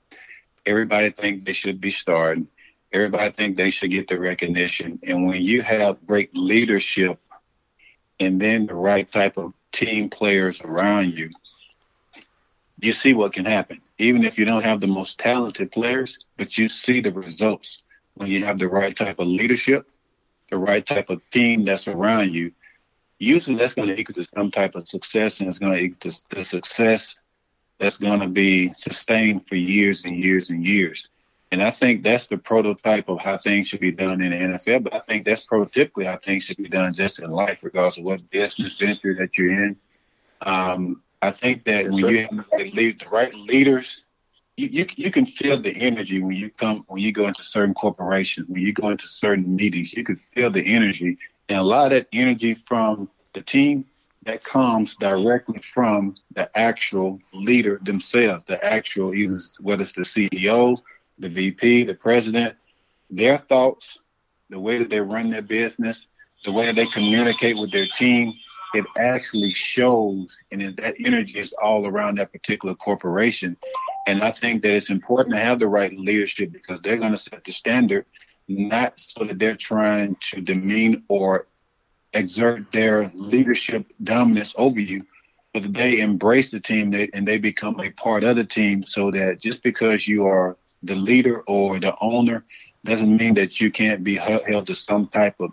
Everybody 0.66 1.10
think 1.12 1.46
they 1.46 1.54
should 1.54 1.82
be 1.82 1.92
starring. 1.92 2.48
Everybody 2.92 3.32
think 3.32 3.58
they 3.58 3.70
should 3.70 3.92
get 3.92 4.08
the 4.08 4.20
recognition. 4.20 5.00
And 5.04 5.28
when 5.28 5.42
you 5.42 5.62
have 5.62 6.06
great 6.06 6.36
leadership, 6.36 7.20
and 8.20 8.40
then 8.42 8.66
the 8.66 8.76
right 8.76 9.10
type 9.10 9.38
of 9.38 9.54
team 9.72 10.10
players 10.10 10.62
around 10.62 11.14
you, 11.14 11.30
you 12.82 12.92
see 12.92 13.14
what 13.14 13.34
can 13.34 13.46
happen. 13.46 13.82
Even 13.98 14.24
if 14.24 14.40
you 14.40 14.46
don't 14.46 14.64
have 14.64 14.80
the 14.80 14.88
most 14.88 15.20
talented 15.20 15.72
players, 15.72 16.18
but 16.38 16.58
you 16.58 16.70
see 16.70 17.02
the 17.02 17.12
results 17.12 17.84
when 18.16 18.30
you 18.30 18.44
have 18.46 18.58
the 18.58 18.68
right 18.68 18.96
type 18.96 19.20
of 19.20 19.28
leadership 19.28 19.86
the 20.50 20.58
right 20.58 20.86
type 20.86 21.10
of 21.10 21.22
team 21.32 21.64
that's 21.64 21.88
around 21.88 22.34
you, 22.34 22.52
usually 23.20 23.58
that's 23.58 23.74
going 23.74 23.88
to 23.88 24.00
equal 24.00 24.16
to 24.16 24.24
some 24.24 24.52
type 24.52 24.76
of 24.76 24.88
success, 24.88 25.40
and 25.40 25.50
it's 25.50 25.60
going 25.60 25.74
to 25.74 25.80
equal 25.80 26.12
to 26.12 26.22
the 26.30 26.46
success 26.46 27.18
that's 27.80 27.98
going 27.98 28.20
to 28.20 28.28
be 28.28 28.74
sustained 28.74 29.48
for 29.48 29.56
years 29.56 30.06
and 30.06 30.24
years 30.24 30.50
and 30.50 30.66
years. 30.66 31.10
And 31.52 31.64
I 31.64 31.72
think 31.72 32.04
that's 32.04 32.28
the 32.28 32.38
prototype 32.38 33.10
of 33.10 33.20
how 33.20 33.38
things 33.38 33.68
should 33.68 33.80
be 33.80 33.92
done 33.92 34.22
in 34.22 34.30
the 34.30 34.58
NFL. 34.58 34.84
But 34.84 34.94
I 34.94 35.00
think 35.00 35.26
that's 35.26 35.46
prototypically 35.46 36.06
how 36.06 36.18
things 36.18 36.44
should 36.44 36.58
be 36.58 36.70
done 36.70 36.94
just 36.94 37.22
in 37.22 37.30
life, 37.32 37.60
regardless 37.64 37.98
of 37.98 38.04
what 38.04 38.30
business 38.30 38.76
venture 38.76 39.16
that 39.16 39.38
you're 39.38 39.52
in. 39.52 39.76
Um, 40.42 41.02
I 41.22 41.32
think 41.32 41.66
that 41.66 41.86
when 41.86 41.98
you 41.98 42.18
have 42.20 42.46
the 42.52 43.08
right 43.12 43.34
leaders 43.34 44.04
you, 44.60 44.68
you 44.68 44.86
you 44.96 45.12
can 45.12 45.26
feel 45.26 45.62
the 45.62 45.76
energy 45.76 46.22
when 46.22 46.36
you 46.36 46.50
come 46.50 46.84
when 46.88 47.02
you 47.02 47.12
go 47.12 47.28
into 47.28 47.42
certain 47.42 47.74
corporations, 47.74 48.48
when 48.50 48.62
you 48.62 48.74
go 48.74 48.90
into 48.90 49.08
certain 49.08 49.56
meetings, 49.56 49.94
you 49.94 50.04
can 50.04 50.18
feel 50.18 50.52
the 50.52 50.76
energy. 50.76 51.18
And 51.48 51.58
a 51.58 51.64
lot 51.64 51.86
of 51.86 51.92
that 51.92 52.08
energy 52.12 52.56
from 52.56 53.10
the 53.34 53.42
team 53.42 53.86
that 54.24 54.44
comes 54.44 54.96
directly 54.98 55.62
from 55.62 56.16
the 56.34 56.50
actual 56.58 57.20
leader 57.34 57.80
themselves, 57.82 58.44
the 58.48 58.64
actual 58.64 59.16
either 59.16 59.40
whether 59.62 59.84
it's 59.84 59.94
the 59.94 60.02
CEO, 60.02 60.78
the 61.20 61.30
VP, 61.30 61.84
the 61.84 61.94
president, 61.94 62.56
their 63.10 63.38
thoughts, 63.38 64.00
the 64.50 64.60
way 64.60 64.78
that 64.80 64.90
they 64.90 65.02
run 65.02 65.30
their 65.30 65.42
business, 65.42 66.08
the 66.44 66.52
way 66.52 66.66
that 66.66 66.76
they 66.76 66.86
communicate 66.86 67.58
with 67.58 67.72
their 67.72 67.86
team, 67.86 68.34
it 68.74 68.86
actually 68.98 69.50
shows, 69.50 70.38
and 70.52 70.78
that 70.78 70.96
energy 71.04 71.40
is 71.40 71.54
all 71.54 71.88
around 71.88 72.18
that 72.18 72.32
particular 72.32 72.76
corporation. 72.76 73.58
And 74.08 74.22
I 74.22 74.32
think 74.32 74.64
that 74.64 74.74
it's 74.74 74.90
important 74.90 75.36
to 75.36 75.42
have 75.42 75.60
the 75.60 75.68
right 75.68 75.92
leadership 75.98 76.52
because 76.52 76.82
they're 76.82 76.98
going 76.98 77.12
to 77.12 77.18
set 77.18 77.44
the 77.44 77.52
standard, 77.52 78.06
not 78.48 79.00
so 79.00 79.24
that 79.26 79.40
they're 79.40 79.56
trying 79.56 80.16
to 80.32 80.42
demean 80.42 81.04
or 81.10 81.48
exert 82.14 82.72
their 82.72 83.12
leadership 83.14 83.92
dominance 84.02 84.54
over 84.58 84.80
you, 84.80 85.06
but 85.54 85.74
they 85.74 86.00
embrace 86.00 86.50
the 86.50 86.60
team 86.60 86.94
and 87.14 87.28
they 87.28 87.40
become 87.40 87.80
a 87.80 87.92
part 87.92 88.24
of 88.24 88.36
the 88.36 88.46
team 88.46 88.84
so 88.86 89.12
that 89.12 89.40
just 89.40 89.64
because 89.64 90.08
you 90.08 90.26
are 90.26 90.58
the 90.84 90.96
leader 90.96 91.42
or 91.48 91.80
the 91.80 91.96
owner 92.02 92.46
doesn't 92.86 93.18
mean 93.18 93.34
that 93.36 93.60
you 93.60 93.72
can't 93.72 94.04
be 94.04 94.16
held 94.16 94.68
to 94.68 94.76
some 94.76 95.08
type 95.08 95.36
of 95.40 95.52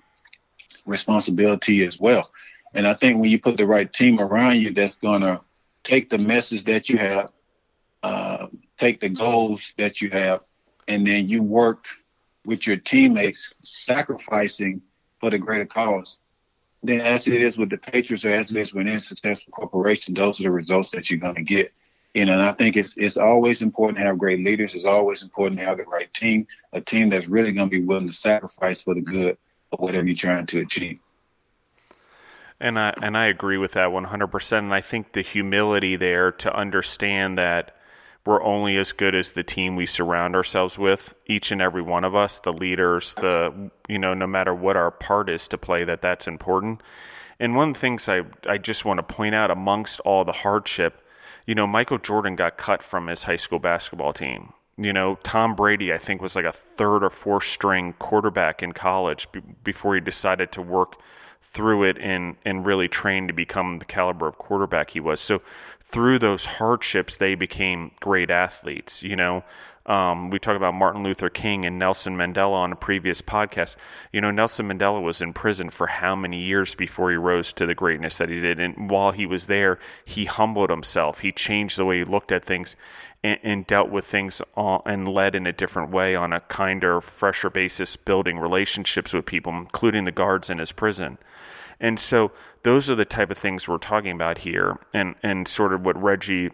responsibility 0.86 1.84
as 1.84 1.98
well. 1.98 2.30
And 2.74 2.86
I 2.86 2.94
think 2.94 3.20
when 3.20 3.30
you 3.30 3.40
put 3.40 3.56
the 3.56 3.66
right 3.66 3.90
team 3.92 4.20
around 4.20 4.56
you 4.56 4.70
that's 4.70 4.96
going 4.96 5.22
to 5.22 5.40
take 5.82 6.10
the 6.10 6.18
message 6.18 6.64
that 6.64 6.88
you 6.88 6.98
have, 6.98 7.30
uh, 8.02 8.48
take 8.78 9.00
the 9.00 9.08
goals 9.08 9.72
that 9.78 10.00
you 10.00 10.10
have, 10.10 10.40
and 10.86 11.06
then 11.06 11.26
you 11.26 11.42
work 11.42 11.86
with 12.44 12.66
your 12.66 12.76
teammates, 12.76 13.54
sacrificing 13.60 14.82
for 15.20 15.30
the 15.30 15.38
greater 15.38 15.66
cause. 15.66 16.18
Then, 16.82 17.00
as 17.00 17.26
it 17.26 17.34
is 17.34 17.58
with 17.58 17.70
the 17.70 17.78
Patriots 17.78 18.24
or 18.24 18.30
as 18.30 18.54
it 18.54 18.60
is 18.60 18.72
with 18.72 18.86
any 18.86 19.00
successful 19.00 19.52
corporation, 19.52 20.14
those 20.14 20.38
are 20.38 20.44
the 20.44 20.50
results 20.50 20.92
that 20.92 21.10
you're 21.10 21.18
going 21.18 21.34
to 21.34 21.42
get. 21.42 21.72
You 22.16 22.24
know, 22.24 22.32
and 22.32 22.40
I 22.40 22.52
think 22.52 22.78
it's 22.78 22.96
it's 22.96 23.18
always 23.18 23.60
important 23.60 23.98
to 23.98 24.04
have 24.04 24.16
great 24.16 24.40
leaders. 24.40 24.74
It's 24.74 24.86
always 24.86 25.22
important 25.22 25.60
to 25.60 25.66
have 25.66 25.76
the 25.76 25.84
right 25.84 26.10
team, 26.14 26.46
a 26.72 26.80
team 26.80 27.10
that's 27.10 27.28
really 27.28 27.52
going 27.52 27.68
to 27.68 27.78
be 27.78 27.84
willing 27.84 28.06
to 28.06 28.12
sacrifice 28.14 28.80
for 28.80 28.94
the 28.94 29.02
good 29.02 29.36
of 29.70 29.80
whatever 29.80 30.06
you're 30.06 30.16
trying 30.16 30.46
to 30.46 30.60
achieve. 30.60 30.98
And 32.58 32.78
I 32.78 32.94
and 33.02 33.18
I 33.18 33.26
agree 33.26 33.58
with 33.58 33.72
that 33.72 33.90
100%. 33.90 34.58
And 34.58 34.72
I 34.72 34.80
think 34.80 35.12
the 35.12 35.20
humility 35.20 35.94
there 35.94 36.32
to 36.32 36.56
understand 36.56 37.36
that 37.36 37.76
we're 38.24 38.42
only 38.42 38.78
as 38.78 38.92
good 38.92 39.14
as 39.14 39.32
the 39.32 39.44
team 39.44 39.76
we 39.76 39.84
surround 39.84 40.34
ourselves 40.34 40.78
with, 40.78 41.14
each 41.26 41.52
and 41.52 41.60
every 41.60 41.82
one 41.82 42.02
of 42.02 42.16
us, 42.16 42.40
the 42.40 42.52
leaders, 42.52 43.12
the 43.12 43.70
you 43.90 43.98
know, 43.98 44.14
no 44.14 44.26
matter 44.26 44.54
what 44.54 44.74
our 44.74 44.90
part 44.90 45.28
is 45.28 45.48
to 45.48 45.58
play, 45.58 45.84
that 45.84 46.00
that's 46.00 46.26
important. 46.26 46.82
And 47.38 47.54
one 47.54 47.68
of 47.68 47.74
the 47.74 47.80
things 47.80 48.08
I 48.08 48.22
I 48.48 48.56
just 48.56 48.86
want 48.86 49.06
to 49.06 49.14
point 49.14 49.34
out 49.34 49.50
amongst 49.50 50.00
all 50.00 50.24
the 50.24 50.32
hardship 50.32 51.02
you 51.46 51.54
know, 51.54 51.66
Michael 51.66 51.98
Jordan 51.98 52.36
got 52.36 52.58
cut 52.58 52.82
from 52.82 53.06
his 53.06 53.22
high 53.22 53.36
school 53.36 53.58
basketball 53.58 54.12
team. 54.12 54.52
You 54.76 54.92
know, 54.92 55.18
Tom 55.22 55.54
Brady, 55.54 55.92
I 55.92 55.98
think, 55.98 56.20
was 56.20 56.36
like 56.36 56.44
a 56.44 56.52
third 56.52 57.02
or 57.02 57.08
fourth 57.08 57.44
string 57.44 57.94
quarterback 57.98 58.62
in 58.62 58.72
college 58.72 59.30
b- 59.32 59.40
before 59.64 59.94
he 59.94 60.00
decided 60.00 60.52
to 60.52 60.60
work 60.62 61.00
through 61.40 61.84
it 61.84 61.96
and, 61.98 62.36
and 62.44 62.66
really 62.66 62.88
train 62.88 63.26
to 63.28 63.32
become 63.32 63.78
the 63.78 63.86
caliber 63.86 64.26
of 64.26 64.36
quarterback 64.36 64.90
he 64.90 65.00
was. 65.00 65.20
So, 65.20 65.40
through 65.80 66.18
those 66.18 66.44
hardships, 66.44 67.16
they 67.16 67.36
became 67.36 67.92
great 68.00 68.28
athletes. 68.28 69.02
You 69.02 69.16
know, 69.16 69.44
um, 69.86 70.30
we 70.30 70.38
talk 70.40 70.56
about 70.56 70.74
Martin 70.74 71.04
Luther 71.04 71.30
King 71.30 71.64
and 71.64 71.78
Nelson 71.78 72.16
Mandela 72.16 72.54
on 72.54 72.72
a 72.72 72.76
previous 72.76 73.22
podcast. 73.22 73.76
You 74.12 74.20
know, 74.20 74.32
Nelson 74.32 74.68
Mandela 74.68 75.00
was 75.00 75.22
in 75.22 75.32
prison 75.32 75.70
for 75.70 75.86
how 75.86 76.16
many 76.16 76.42
years 76.42 76.74
before 76.74 77.10
he 77.10 77.16
rose 77.16 77.52
to 77.54 77.66
the 77.66 77.74
greatness 77.74 78.18
that 78.18 78.28
he 78.28 78.40
did? 78.40 78.58
And 78.58 78.90
while 78.90 79.12
he 79.12 79.26
was 79.26 79.46
there, 79.46 79.78
he 80.04 80.24
humbled 80.24 80.70
himself. 80.70 81.20
He 81.20 81.30
changed 81.30 81.78
the 81.78 81.84
way 81.84 81.98
he 81.98 82.04
looked 82.04 82.32
at 82.32 82.44
things 82.44 82.74
and, 83.22 83.38
and 83.44 83.66
dealt 83.66 83.90
with 83.90 84.04
things 84.04 84.42
and 84.56 85.06
led 85.06 85.36
in 85.36 85.46
a 85.46 85.52
different 85.52 85.92
way 85.92 86.16
on 86.16 86.32
a 86.32 86.40
kinder, 86.40 87.00
fresher 87.00 87.50
basis, 87.50 87.94
building 87.94 88.38
relationships 88.38 89.12
with 89.12 89.24
people, 89.24 89.52
including 89.52 90.02
the 90.02 90.12
guards 90.12 90.50
in 90.50 90.58
his 90.58 90.72
prison. 90.72 91.16
And 91.78 92.00
so 92.00 92.32
those 92.64 92.90
are 92.90 92.94
the 92.94 93.04
type 93.04 93.30
of 93.30 93.38
things 93.38 93.68
we're 93.68 93.78
talking 93.78 94.12
about 94.12 94.38
here, 94.38 94.78
and 94.94 95.14
and 95.22 95.46
sort 95.46 95.72
of 95.72 95.84
what 95.84 96.00
Reggie 96.02 96.50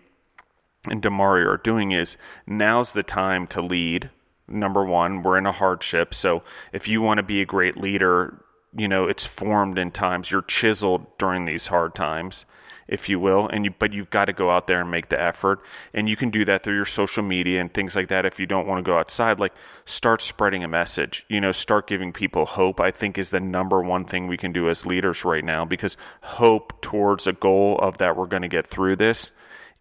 and 0.85 1.03
Demario 1.03 1.47
are 1.47 1.57
doing 1.57 1.93
is 1.93 2.16
now's 2.47 2.93
the 2.93 3.03
time 3.03 3.47
to 3.49 3.61
lead. 3.61 4.11
Number 4.49 4.85
one, 4.85 5.22
we're 5.22 5.39
in 5.39 5.47
a 5.47 5.53
hardship. 5.53 6.12
So 6.12 6.43
if 6.72 6.89
you 6.89 7.01
want 7.01 7.18
to 7.18 7.22
be 7.22 7.41
a 7.41 7.47
great 7.47 7.76
leader, 7.76 8.45
you 8.76 8.89
know, 8.89 9.07
it's 9.07 9.26
formed 9.26 9.78
in 9.78 9.91
times. 9.91 10.30
You're 10.30 10.43
chiseled 10.43 11.07
during 11.18 11.45
these 11.45 11.68
hard 11.68 11.95
times, 11.95 12.45
if 12.89 13.09
you 13.09 13.20
will. 13.20 13.47
And 13.49 13.64
you, 13.64 13.70
but 13.78 13.93
you've 13.93 14.11
got 14.11 14.24
to 14.24 14.33
go 14.33 14.51
out 14.51 14.66
there 14.66 14.80
and 14.80 14.91
make 14.91 15.09
the 15.09 15.20
effort. 15.20 15.61
And 15.95 16.09
you 16.09 16.16
can 16.16 16.30
do 16.30 16.45
that 16.47 16.64
through 16.64 16.74
your 16.74 16.85
social 16.85 17.22
media 17.22 17.61
and 17.61 17.72
things 17.72 17.95
like 17.95 18.09
that. 18.09 18.26
If 18.26 18.41
you 18.41 18.47
don't 18.47 18.66
want 18.66 18.85
to 18.85 18.91
go 18.91 18.99
outside, 18.99 19.39
like 19.39 19.55
start 19.85 20.20
spreading 20.20 20.64
a 20.64 20.68
message, 20.68 21.24
you 21.28 21.41
know, 21.41 21.53
start 21.53 21.87
giving 21.87 22.12
people 22.12 22.45
hope, 22.45 22.80
I 22.80 22.91
think 22.91 23.18
is 23.18 23.30
the 23.30 23.41
number 23.41 23.80
one 23.80 24.05
thing 24.05 24.26
we 24.26 24.37
can 24.37 24.53
do 24.53 24.68
as 24.68 24.85
leaders 24.85 25.24
right 25.24 25.45
now 25.45 25.64
because 25.64 25.97
hope 26.22 26.83
towards 26.83 27.28
a 27.28 27.33
goal 27.33 27.78
of 27.78 27.99
that 27.99 28.16
we're 28.16 28.26
going 28.26 28.43
to 28.43 28.49
get 28.49 28.66
through 28.66 28.97
this 28.97 29.30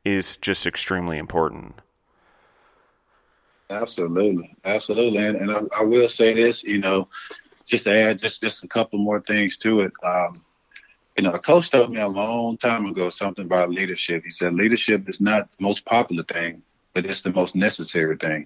is 0.04 0.38
just 0.38 0.66
extremely 0.66 1.18
important. 1.18 1.76
Absolutely, 3.70 4.56
absolutely, 4.66 5.20
and, 5.26 5.38
and 5.38 5.52
I, 5.52 5.62
I, 5.80 5.84
will 5.84 6.10
say 6.10 6.34
this, 6.34 6.64
you 6.64 6.80
know, 6.80 7.08
just 7.66 7.88
add 7.88 8.20
just 8.20 8.41
just 8.41 8.64
a 8.66 8.68
couple 8.68 8.99
more 8.99 9.22
things 9.22 9.56
to 9.58 9.82
it. 9.82 9.93
Um, 10.04 10.43
you 11.18 11.24
know, 11.24 11.32
a 11.32 11.39
coach 11.39 11.70
told 11.70 11.91
me 11.91 11.99
a 11.99 12.08
long 12.08 12.58
time 12.58 12.86
ago 12.86 13.10
something 13.10 13.45
about 13.45 13.70
leadership. 13.70 14.24
He 14.26 14.32
said 14.32 14.54
leadership 14.54 15.08
is 15.10 15.22
not 15.22 15.49
the 15.58 15.64
most 15.64 15.86
popular 15.86 16.24
thing, 16.24 16.64
but 16.93 17.06
it's 17.06 17.22
the 17.22 17.32
most 17.32 17.56
necessary 17.56 18.18
thing. 18.18 18.45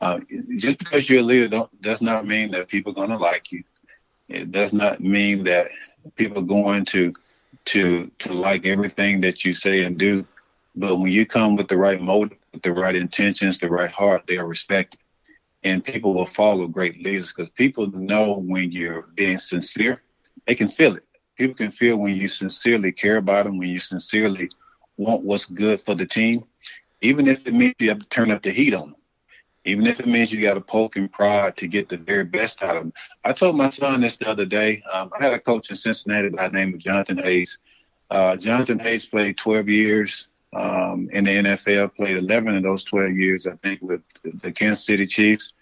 Uh, 0.00 0.20
just 0.56 0.78
because 0.78 1.08
you're 1.08 1.20
a 1.20 1.22
leader 1.22 1.66
does 1.80 2.02
not 2.02 2.26
mean 2.26 2.50
that 2.50 2.68
people 2.68 2.92
are 2.92 2.96
going 2.96 3.10
to 3.10 3.16
like 3.16 3.52
you. 3.52 3.62
It 4.28 4.50
does 4.50 4.72
not 4.72 5.00
mean 5.00 5.44
that 5.44 5.68
people 6.16 6.38
are 6.42 6.46
going 6.46 6.84
to 6.86 7.12
to 7.66 8.10
to 8.18 8.32
like 8.32 8.66
everything 8.66 9.20
that 9.20 9.44
you 9.44 9.52
say 9.52 9.84
and 9.84 9.98
do. 9.98 10.26
But 10.74 10.96
when 10.96 11.12
you 11.12 11.24
come 11.26 11.56
with 11.56 11.68
the 11.68 11.76
right 11.76 12.00
motive, 12.00 12.38
the 12.62 12.72
right 12.72 12.96
intentions, 12.96 13.58
the 13.58 13.70
right 13.70 13.90
heart, 13.90 14.26
they 14.26 14.38
are 14.38 14.46
respected. 14.46 15.00
And 15.62 15.84
people 15.84 16.14
will 16.14 16.26
follow 16.26 16.66
great 16.66 17.02
leaders 17.02 17.32
because 17.32 17.50
people 17.50 17.86
know 17.92 18.42
when 18.46 18.70
you're 18.72 19.02
being 19.14 19.38
sincere. 19.38 20.02
They 20.46 20.54
can 20.54 20.68
feel 20.68 20.96
it. 20.96 21.04
People 21.36 21.54
can 21.54 21.70
feel 21.70 21.98
when 21.98 22.14
you 22.14 22.28
sincerely 22.28 22.92
care 22.92 23.16
about 23.16 23.46
them, 23.46 23.58
when 23.58 23.68
you 23.68 23.78
sincerely 23.78 24.50
want 24.96 25.24
what's 25.24 25.46
good 25.46 25.80
for 25.80 25.94
the 25.94 26.06
team, 26.06 26.44
even 27.00 27.26
if 27.26 27.46
it 27.46 27.54
means 27.54 27.74
you 27.78 27.88
have 27.88 27.98
to 27.98 28.08
turn 28.08 28.30
up 28.30 28.42
the 28.42 28.50
heat 28.50 28.74
on 28.74 28.90
them, 28.90 28.96
even 29.64 29.86
if 29.86 29.98
it 29.98 30.06
means 30.06 30.32
you 30.32 30.40
got 30.40 30.54
to 30.54 30.60
poke 30.60 30.96
and 30.96 31.10
prod 31.10 31.56
to 31.56 31.66
get 31.66 31.88
the 31.88 31.96
very 31.96 32.24
best 32.24 32.62
out 32.62 32.76
of 32.76 32.82
them. 32.82 32.92
I 33.24 33.32
told 33.32 33.56
my 33.56 33.70
son 33.70 34.00
this 34.00 34.16
the 34.16 34.28
other 34.28 34.44
day. 34.44 34.82
Um, 34.92 35.10
I 35.18 35.22
had 35.22 35.32
a 35.32 35.40
coach 35.40 35.70
in 35.70 35.76
Cincinnati 35.76 36.28
by 36.28 36.48
the 36.48 36.58
name 36.58 36.74
of 36.74 36.80
Jonathan 36.80 37.18
Hayes. 37.18 37.58
Uh, 38.10 38.36
Jonathan 38.36 38.78
Hayes 38.78 39.06
played 39.06 39.36
12 39.38 39.68
years 39.68 40.28
um, 40.54 41.08
in 41.12 41.24
the 41.24 41.30
NFL, 41.30 41.94
played 41.94 42.16
11 42.16 42.56
of 42.56 42.62
those 42.62 42.84
12 42.84 43.12
years, 43.12 43.46
I 43.46 43.56
think, 43.56 43.82
with 43.82 44.02
the 44.22 44.52
Kansas 44.52 44.86
City 44.86 45.06
Chiefs, 45.06 45.52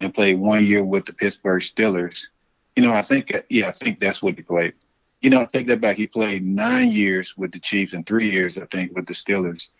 and 0.00 0.14
played 0.14 0.38
one 0.38 0.64
year 0.64 0.84
with 0.84 1.06
the 1.06 1.12
Pittsburgh 1.12 1.62
Steelers. 1.62 2.26
You 2.74 2.82
know, 2.82 2.92
I 2.92 3.02
think, 3.02 3.32
yeah, 3.48 3.68
I 3.68 3.72
think 3.72 4.00
that's 4.00 4.22
what 4.22 4.36
he 4.36 4.42
played. 4.42 4.74
You 5.22 5.30
know, 5.30 5.40
I 5.40 5.46
take 5.46 5.66
that 5.68 5.80
back. 5.80 5.96
He 5.96 6.06
played 6.06 6.44
nine 6.44 6.90
years 6.90 7.36
with 7.36 7.52
the 7.52 7.58
Chiefs 7.58 7.94
and 7.94 8.06
three 8.06 8.30
years, 8.30 8.58
I 8.58 8.66
think, 8.66 8.94
with 8.94 9.06
the 9.06 9.14
Steelers. 9.14 9.70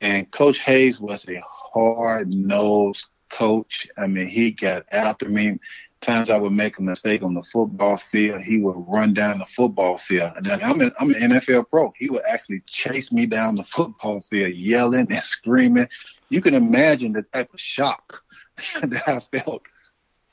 And 0.00 0.30
Coach 0.30 0.60
Hayes 0.60 1.00
was 1.00 1.28
a 1.28 1.42
hard 1.44 2.28
nosed 2.28 3.06
coach. 3.28 3.88
I 3.96 4.06
mean, 4.06 4.28
he 4.28 4.52
got 4.52 4.86
after 4.92 5.28
me 5.28 5.58
times 6.00 6.30
I 6.30 6.38
would 6.38 6.52
make 6.52 6.78
a 6.78 6.82
mistake 6.82 7.22
on 7.22 7.34
the 7.34 7.42
football 7.42 7.96
field, 7.96 8.40
he 8.42 8.60
would 8.60 8.76
run 8.88 9.14
down 9.14 9.38
the 9.38 9.46
football 9.46 9.98
field. 9.98 10.32
And 10.36 10.48
I'm 10.48 10.80
an, 10.80 10.92
I'm 11.00 11.10
an 11.10 11.32
NFL 11.32 11.68
pro. 11.70 11.92
He 11.96 12.08
would 12.08 12.22
actually 12.28 12.60
chase 12.66 13.10
me 13.12 13.26
down 13.26 13.56
the 13.56 13.64
football 13.64 14.20
field, 14.20 14.52
yelling 14.52 15.06
and 15.10 15.14
screaming. 15.22 15.88
You 16.28 16.40
can 16.40 16.54
imagine 16.54 17.12
the 17.12 17.22
type 17.22 17.52
of 17.52 17.60
shock 17.60 18.22
that 18.82 19.02
I 19.06 19.38
felt 19.38 19.62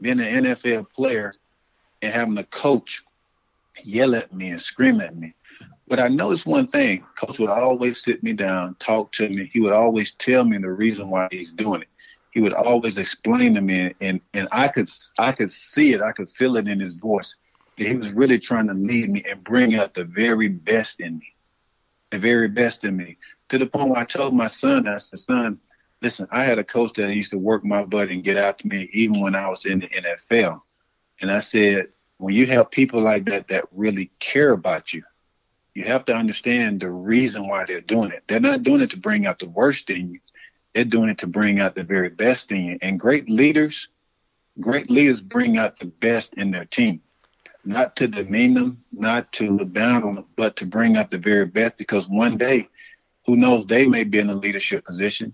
being 0.02 0.20
an 0.20 0.44
NFL 0.44 0.90
player 0.92 1.34
and 2.02 2.14
having 2.14 2.38
a 2.38 2.44
coach 2.44 3.04
yell 3.84 4.16
at 4.16 4.34
me 4.34 4.50
and 4.50 4.62
scream 4.62 5.02
at 5.02 5.16
me. 5.16 5.34
But 5.88 6.00
I 6.00 6.08
noticed 6.08 6.46
one 6.46 6.68
thing. 6.68 7.06
Coach 7.16 7.40
would 7.40 7.50
always 7.50 8.02
sit 8.02 8.24
me 8.24 8.34
down, 8.34 8.76
talk 8.80 9.12
to 9.14 9.30
me. 9.30 9.50
He 9.52 9.62
would 9.62 9.74
always 9.74 10.14
tell 10.14 10.44
me 10.44 10.58
the 10.58 10.72
reason 10.72 11.10
why 11.10 11.28
he's 11.32 11.54
doing 11.54 11.84
it 11.84 11.88
he 12.36 12.42
would 12.42 12.54
always 12.54 12.98
explain 12.98 13.56
to 13.56 13.62
me 13.62 13.96
and, 14.02 14.20
and 14.34 14.50
I 14.52 14.68
could 14.68 14.90
I 15.18 15.32
could 15.32 15.52
see 15.52 15.94
it, 15.94 16.02
I 16.02 16.12
could 16.12 16.30
feel 16.30 16.58
it 16.58 16.68
in 16.68 16.82
his 16.82 16.94
voice. 16.94 17.38
That 17.78 17.88
he 17.88 17.96
was 17.96 18.12
really 18.12 18.40
trying 18.40 18.68
to 18.68 18.74
lead 18.74 19.10
me 19.10 19.24
and 19.28 19.42
bring 19.44 19.76
out 19.76 19.94
the 19.94 20.04
very 20.04 20.50
best 20.50 21.00
in 21.00 21.18
me. 21.18 21.34
The 22.12 22.20
very 22.20 22.50
best 22.50 22.84
in 22.84 22.98
me. 22.98 23.18
To 23.50 23.58
the 23.58 23.66
point 23.66 23.90
where 23.90 24.00
I 24.00 24.06
told 24.06 24.34
my 24.34 24.48
son, 24.48 24.86
I 24.86 24.98
said, 24.98 25.20
son, 25.20 25.60
listen, 26.02 26.28
I 26.30 26.44
had 26.44 26.60
a 26.60 26.64
coach 26.64 26.94
that 26.94 27.16
used 27.16 27.32
to 27.32 27.38
work 27.38 27.64
my 27.64 27.86
butt 27.86 28.10
and 28.10 28.24
get 28.24 28.58
to 28.58 28.68
me 28.68 28.90
even 28.92 29.22
when 29.22 29.34
I 29.34 29.50
was 29.50 29.66
in 29.66 29.80
the 29.80 29.88
NFL. 29.88 30.62
And 31.22 31.32
I 31.32 31.40
said, 31.40 31.88
when 32.18 32.34
you 32.34 32.48
have 32.48 32.70
people 32.70 33.02
like 33.02 33.26
that 33.26 33.48
that 33.48 33.66
really 33.72 34.12
care 34.20 34.52
about 34.52 34.94
you, 34.94 35.04
you 35.74 35.86
have 35.86 36.04
to 36.06 36.16
understand 36.16 36.82
the 36.82 36.92
reason 36.92 37.48
why 37.48 37.64
they're 37.66 37.82
doing 37.82 38.12
it. 38.12 38.24
They're 38.28 38.40
not 38.42 38.64
doing 38.64 38.82
it 38.82 38.90
to 38.92 39.00
bring 39.00 39.26
out 39.26 39.40
the 39.40 39.50
worst 39.50 39.90
in 39.90 40.14
you. 40.14 40.20
They're 40.76 40.86
doing 40.86 41.10
it 41.10 41.20
to 41.20 41.28
bring 41.28 41.60
out 41.62 41.74
the 41.74 41.86
very 41.86 42.10
best 42.10 42.52
in 42.52 42.66
you. 42.66 42.78
And 42.82 43.00
great 43.00 43.30
leaders, 43.30 43.88
great 44.60 44.92
leaders 44.92 45.22
bring 45.22 45.58
out 45.58 45.80
the 45.80 45.88
best 45.88 46.36
in 46.36 46.52
their 46.52 46.66
team. 46.66 47.02
not 47.66 47.96
to 47.98 48.08
demean 48.08 48.54
them, 48.54 48.84
not 48.92 49.32
to 49.34 49.50
look 49.50 49.74
down 49.74 50.04
on 50.04 50.16
them, 50.16 50.26
but 50.36 50.56
to 50.58 50.66
bring 50.66 50.98
out 50.98 51.10
the 51.10 51.18
very 51.18 51.46
best 51.46 51.78
because 51.78 52.08
one 52.08 52.38
day, 52.38 52.70
who 53.26 53.36
knows, 53.36 53.66
they 53.66 53.88
may 53.88 54.04
be 54.04 54.20
in 54.20 54.30
a 54.30 54.36
leadership 54.36 54.86
position. 54.86 55.34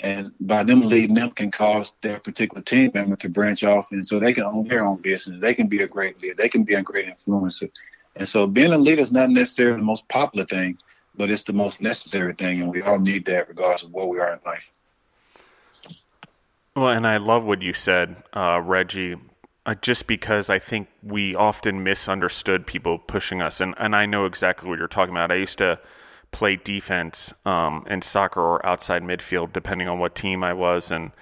And 0.00 0.32
by 0.40 0.62
them 0.62 0.82
leading 0.82 1.14
them 1.14 1.30
can 1.30 1.50
cause 1.50 1.94
their 2.02 2.18
particular 2.20 2.62
team 2.62 2.90
member 2.94 3.16
to 3.16 3.28
branch 3.28 3.64
off. 3.64 3.88
And 3.92 4.06
so 4.06 4.18
they 4.18 4.34
can 4.34 4.44
own 4.44 4.68
their 4.68 4.84
own 4.84 5.00
business. 5.00 5.40
They 5.40 5.54
can 5.54 5.68
be 5.68 5.82
a 5.82 5.88
great 5.88 6.20
leader. 6.20 6.34
They 6.36 6.48
can 6.48 6.64
be 6.64 6.74
a 6.74 6.82
great 6.82 7.06
influencer. 7.06 7.70
And 8.14 8.28
so 8.28 8.46
being 8.46 8.72
a 8.72 8.78
leader 8.78 9.02
is 9.02 9.12
not 9.12 9.30
necessarily 9.30 9.78
the 9.78 9.84
most 9.84 10.06
popular 10.08 10.46
thing, 10.46 10.78
but 11.14 11.30
it's 11.30 11.44
the 11.44 11.52
most 11.52 11.80
necessary 11.80 12.34
thing. 12.34 12.60
And 12.60 12.70
we 12.70 12.82
all 12.82 12.98
need 12.98 13.24
that 13.26 13.48
regardless 13.48 13.84
of 13.84 13.92
where 13.92 14.06
we 14.06 14.18
are 14.18 14.32
in 14.34 14.40
life. 14.44 14.70
Well, 16.76 16.88
and 16.90 17.06
I 17.06 17.16
love 17.16 17.44
what 17.44 17.62
you 17.62 17.72
said, 17.72 18.16
uh, 18.34 18.60
Reggie, 18.62 19.16
uh, 19.64 19.74
just 19.80 20.06
because 20.06 20.50
I 20.50 20.58
think 20.58 20.88
we 21.02 21.34
often 21.34 21.82
misunderstood 21.82 22.66
people 22.66 22.98
pushing 22.98 23.40
us. 23.40 23.62
And, 23.62 23.74
and 23.78 23.96
I 23.96 24.04
know 24.04 24.26
exactly 24.26 24.68
what 24.68 24.78
you're 24.78 24.86
talking 24.86 25.14
about. 25.14 25.32
I 25.32 25.36
used 25.36 25.56
to 25.58 25.78
play 26.32 26.56
defense 26.56 27.32
um, 27.46 27.86
in 27.88 28.02
soccer 28.02 28.42
or 28.42 28.64
outside 28.66 29.02
midfield, 29.02 29.54
depending 29.54 29.88
on 29.88 29.98
what 29.98 30.14
team 30.14 30.44
I 30.44 30.52
was. 30.52 30.92
And 30.92 31.12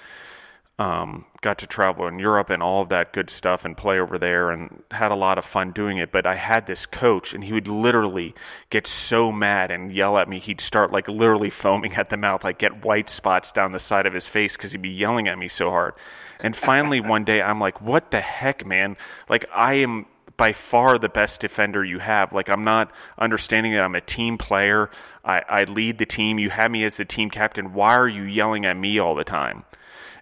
um, 0.79 1.25
got 1.41 1.59
to 1.59 1.67
travel 1.67 2.09
in 2.09 2.19
Europe 2.19 2.51
and 2.51 2.63
all 2.63 2.83
of 2.83 2.89
that 2.89 3.13
good 3.13 3.31
stuff 3.31 3.65
and 3.65 3.77
play 3.77 4.01
over 4.01 4.19
there 4.19 4.51
and 4.51 4.83
had 4.91 5.13
a 5.13 5.15
lot 5.15 5.39
of 5.39 5.45
fun 5.45 5.71
doing 5.71 5.99
it. 5.99 6.11
But 6.11 6.27
I 6.27 6.35
had 6.35 6.67
this 6.67 6.85
coach 6.85 7.33
and 7.33 7.45
he 7.45 7.53
would 7.53 7.69
literally 7.69 8.35
get 8.71 8.87
so 8.87 9.31
mad 9.31 9.71
and 9.71 9.93
yell 9.93 10.19
at 10.19 10.29
me. 10.29 10.41
He'd 10.41 10.61
start 10.61 10.91
like 10.91 11.07
literally 11.07 11.51
foaming 11.51 11.95
at 11.95 12.11
the 12.11 12.17
mouth, 12.17 12.43
like 12.43 12.59
get 12.59 12.85
white 12.85 13.09
spots 13.09 13.53
down 13.53 13.71
the 13.71 13.79
side 13.79 14.07
of 14.07 14.15
his 14.15 14.29
face 14.29 14.57
because 14.57 14.73
he'd 14.73 14.83
be 14.83 14.89
yelling 14.89 15.29
at 15.29 15.39
me 15.39 15.47
so 15.47 15.71
hard. 15.71 15.95
And 16.41 16.57
finally, 16.57 17.01
one 17.01 17.25
day, 17.25 17.41
I'm 17.41 17.61
like, 17.61 17.81
what 17.81 18.11
the 18.11 18.21
heck, 18.21 18.67
man? 18.67 18.97
Like, 19.29 19.47
I 19.55 19.75
am 19.75 20.07
by 20.37 20.53
far 20.53 20.99
the 20.99 21.09
best 21.09 21.41
defender 21.41 21.85
you 21.85 22.01
have. 22.01 22.33
Like, 22.33 22.49
I'm 22.49 22.65
not 22.65 22.91
understanding 23.19 23.73
that 23.73 23.85
I'm 23.85 23.95
a 23.95 24.01
team 24.01 24.37
player. 24.37 24.91
I, 25.25 25.43
I 25.49 25.65
lead 25.65 25.99
the 25.99 26.07
team. 26.07 26.39
You 26.39 26.51
have 26.51 26.71
me 26.71 26.85
as 26.85 26.97
the 26.97 27.05
team 27.05 27.31
captain. 27.31 27.73
Why 27.73 27.95
are 27.95 28.09
you 28.09 28.23
yelling 28.23 28.67
at 28.67 28.77
me 28.77 28.99
all 28.99 29.15
the 29.15 29.25
time? 29.25 29.65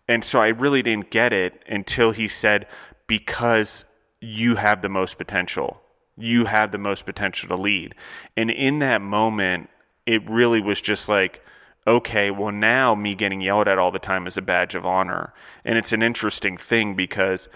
And 0.08 0.24
so 0.24 0.40
I 0.40 0.48
really 0.48 0.82
didn't 0.82 1.10
get 1.10 1.32
it 1.32 1.62
until 1.68 2.10
he 2.10 2.28
said, 2.28 2.66
because 3.06 3.84
you 4.20 4.56
have 4.56 4.82
the 4.82 4.88
most 4.88 5.18
potential. 5.18 5.80
You 6.16 6.44
have 6.44 6.72
the 6.72 6.78
most 6.78 7.04
potential 7.06 7.48
to 7.48 7.60
lead. 7.60 7.94
And 8.36 8.50
in 8.50 8.78
that 8.80 9.00
moment, 9.00 9.68
it 10.06 10.28
really 10.28 10.60
was 10.60 10.80
just 10.80 11.08
like, 11.08 11.42
okay, 11.86 12.30
well, 12.30 12.52
now 12.52 12.94
me 12.94 13.14
getting 13.14 13.40
yelled 13.40 13.68
at 13.68 13.78
all 13.78 13.90
the 13.90 13.98
time 13.98 14.26
is 14.26 14.36
a 14.36 14.42
badge 14.42 14.74
of 14.74 14.86
honor. 14.86 15.32
And 15.64 15.76
it's 15.76 15.92
an 15.92 16.02
interesting 16.02 16.56
thing 16.56 16.94
because, 16.94 17.48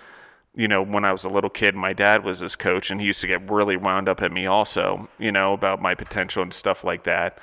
you 0.54 0.66
know, 0.66 0.82
when 0.82 1.04
I 1.04 1.12
was 1.12 1.24
a 1.24 1.28
little 1.28 1.50
kid, 1.50 1.74
my 1.74 1.92
dad 1.92 2.24
was 2.24 2.40
his 2.40 2.56
coach 2.56 2.90
and 2.90 3.00
he 3.00 3.06
used 3.06 3.20
to 3.20 3.28
get 3.28 3.48
really 3.50 3.76
wound 3.76 4.08
up 4.08 4.22
at 4.22 4.32
me 4.32 4.46
also, 4.46 5.08
you 5.18 5.30
know, 5.30 5.52
about 5.52 5.80
my 5.80 5.94
potential 5.94 6.42
and 6.42 6.52
stuff 6.52 6.82
like 6.82 7.04
that. 7.04 7.38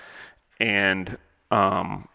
And, 0.59 1.17
um, 1.51 2.07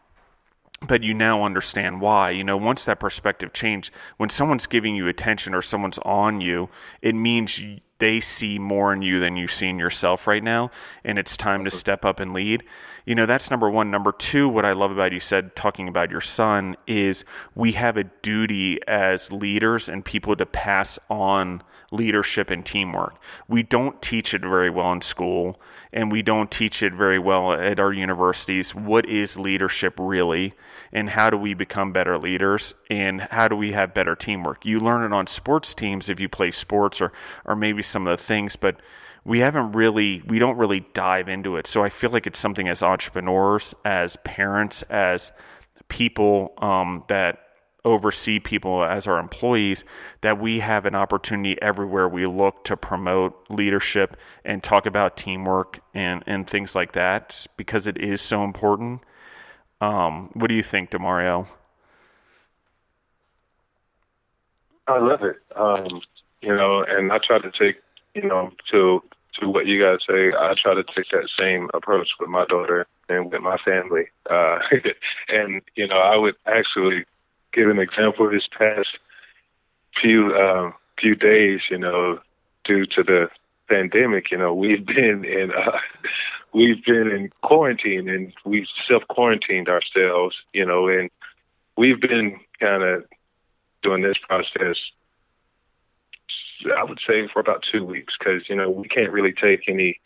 but 0.86 1.02
you 1.02 1.12
now 1.14 1.44
understand 1.44 2.00
why. 2.00 2.30
You 2.30 2.44
know, 2.44 2.56
once 2.56 2.84
that 2.84 3.00
perspective 3.00 3.52
changed, 3.52 3.92
when 4.16 4.30
someone's 4.30 4.66
giving 4.66 4.94
you 4.94 5.08
attention 5.08 5.54
or 5.54 5.62
someone's 5.62 5.98
on 5.98 6.40
you, 6.40 6.68
it 7.02 7.14
means 7.14 7.60
they 7.98 8.20
see 8.20 8.58
more 8.58 8.92
in 8.92 9.02
you 9.02 9.18
than 9.18 9.36
you 9.36 9.48
see 9.48 9.68
in 9.68 9.78
yourself 9.78 10.26
right 10.26 10.42
now, 10.42 10.70
and 11.04 11.18
it's 11.18 11.36
time 11.36 11.64
to 11.64 11.70
step 11.70 12.04
up 12.04 12.20
and 12.20 12.32
lead. 12.32 12.62
You 13.04 13.14
know, 13.14 13.26
that's 13.26 13.50
number 13.50 13.68
one. 13.68 13.90
Number 13.90 14.12
two, 14.12 14.48
what 14.48 14.64
I 14.64 14.72
love 14.72 14.90
about 14.90 15.12
you 15.12 15.20
said, 15.20 15.56
talking 15.56 15.88
about 15.88 16.10
your 16.10 16.20
son, 16.20 16.76
is 16.86 17.24
we 17.54 17.72
have 17.72 17.96
a 17.96 18.04
duty 18.04 18.78
as 18.86 19.32
leaders 19.32 19.88
and 19.88 20.04
people 20.04 20.36
to 20.36 20.46
pass 20.46 20.98
on 21.10 21.62
leadership 21.90 22.50
and 22.50 22.64
teamwork. 22.64 23.16
We 23.48 23.62
don't 23.62 24.00
teach 24.02 24.34
it 24.34 24.42
very 24.42 24.70
well 24.70 24.92
in 24.92 25.00
school, 25.00 25.60
and 25.92 26.12
we 26.12 26.22
don't 26.22 26.50
teach 26.50 26.82
it 26.82 26.92
very 26.92 27.18
well 27.18 27.52
at 27.52 27.80
our 27.80 27.92
universities. 27.92 28.74
What 28.74 29.08
is 29.08 29.38
leadership 29.38 29.94
really? 29.98 30.54
and 30.92 31.10
how 31.10 31.30
do 31.30 31.36
we 31.36 31.54
become 31.54 31.92
better 31.92 32.18
leaders 32.18 32.74
and 32.90 33.22
how 33.22 33.48
do 33.48 33.56
we 33.56 33.72
have 33.72 33.94
better 33.94 34.14
teamwork. 34.14 34.64
You 34.64 34.80
learn 34.80 35.04
it 35.04 35.14
on 35.14 35.26
sports 35.26 35.74
teams 35.74 36.08
if 36.08 36.20
you 36.20 36.28
play 36.28 36.50
sports 36.50 37.00
or 37.00 37.12
or 37.44 37.56
maybe 37.56 37.82
some 37.82 38.06
of 38.06 38.18
the 38.18 38.22
things, 38.22 38.56
but 38.56 38.76
we 39.24 39.40
haven't 39.40 39.72
really 39.72 40.22
we 40.26 40.38
don't 40.38 40.56
really 40.56 40.86
dive 40.94 41.28
into 41.28 41.56
it. 41.56 41.66
So 41.66 41.82
I 41.82 41.88
feel 41.88 42.10
like 42.10 42.26
it's 42.26 42.38
something 42.38 42.68
as 42.68 42.82
entrepreneurs, 42.82 43.74
as 43.84 44.16
parents, 44.24 44.82
as 44.84 45.32
people 45.88 46.54
um, 46.58 47.04
that 47.08 47.40
oversee 47.84 48.38
people 48.38 48.82
as 48.82 49.06
our 49.06 49.18
employees 49.18 49.84
that 50.20 50.38
we 50.40 50.60
have 50.60 50.84
an 50.84 50.94
opportunity 50.94 51.60
everywhere 51.62 52.08
we 52.08 52.26
look 52.26 52.64
to 52.64 52.76
promote 52.76 53.38
leadership 53.48 54.16
and 54.44 54.62
talk 54.62 54.84
about 54.84 55.16
teamwork 55.16 55.80
and, 55.94 56.22
and 56.26 56.46
things 56.48 56.74
like 56.74 56.92
that 56.92 57.46
because 57.56 57.86
it 57.86 57.96
is 57.96 58.20
so 58.20 58.42
important 58.42 59.00
um, 59.80 60.30
what 60.34 60.48
do 60.48 60.54
you 60.54 60.62
think, 60.62 60.90
Demario? 60.90 61.46
I 64.86 64.98
love 64.98 65.22
it. 65.22 65.36
Um, 65.54 66.00
you 66.40 66.54
know, 66.54 66.82
and 66.82 67.12
I 67.12 67.18
try 67.18 67.38
to 67.38 67.50
take, 67.50 67.80
you 68.14 68.22
know, 68.22 68.52
to 68.68 69.02
to 69.34 69.48
what 69.48 69.66
you 69.66 69.80
guys 69.80 70.04
say. 70.08 70.32
I 70.36 70.54
try 70.54 70.74
to 70.74 70.82
take 70.82 71.10
that 71.10 71.28
same 71.28 71.70
approach 71.74 72.16
with 72.18 72.28
my 72.28 72.44
daughter 72.46 72.86
and 73.08 73.30
with 73.30 73.42
my 73.42 73.56
family. 73.58 74.08
Uh, 74.28 74.60
and 75.28 75.62
you 75.76 75.86
know, 75.86 75.98
I 75.98 76.16
would 76.16 76.36
actually 76.46 77.04
give 77.52 77.68
an 77.68 77.78
example 77.78 78.30
this 78.30 78.48
past 78.48 78.98
few 79.94 80.36
um, 80.36 80.74
few 80.98 81.14
days. 81.14 81.62
You 81.70 81.78
know, 81.78 82.20
due 82.64 82.86
to 82.86 83.02
the 83.02 83.30
pandemic, 83.68 84.30
you 84.30 84.38
know, 84.38 84.54
we've 84.54 84.84
been 84.84 85.24
in 85.24 85.52
uh, 85.52 85.78
we've 86.52 86.84
been 86.84 87.10
in 87.10 87.30
quarantine 87.42 88.08
and 88.08 88.32
we've 88.44 88.68
self 88.86 89.06
quarantined 89.08 89.68
ourselves, 89.68 90.36
you 90.52 90.64
know, 90.64 90.88
and 90.88 91.10
we've 91.76 92.00
been 92.00 92.40
kind 92.60 92.82
of 92.82 93.04
doing 93.82 94.02
this 94.02 94.18
process. 94.18 94.90
I 96.76 96.82
would 96.82 97.00
say 97.00 97.28
for 97.28 97.38
about 97.40 97.62
two 97.62 97.84
weeks 97.84 98.16
because 98.18 98.48
you 98.48 98.56
know 98.56 98.68
we 98.68 98.88
can't 98.88 99.12
really 99.12 99.32
take 99.32 99.68
any 99.68 100.00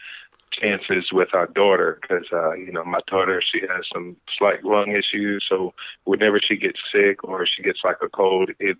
chances 0.53 1.13
with 1.13 1.35
our 1.35 1.49
daughter 1.49 1.99
because 2.01 2.27
uh, 2.33 2.53
you 2.53 2.71
know 2.73 2.85
my 2.85 3.01
daughter 3.07 3.41
she 3.41 3.61
has 3.61 3.89
some 3.93 4.17
slight 4.29 4.65
lung 4.65 4.93
issues, 4.93 5.45
so 5.49 5.75
whenever 6.05 6.39
she 6.39 6.57
gets 6.57 6.81
sick 6.91 7.25
or 7.25 7.45
she 7.45 7.63
gets 7.63 7.83
like 7.85 7.99
a 8.03 8.09
cold, 8.09 8.51
it 8.61 8.79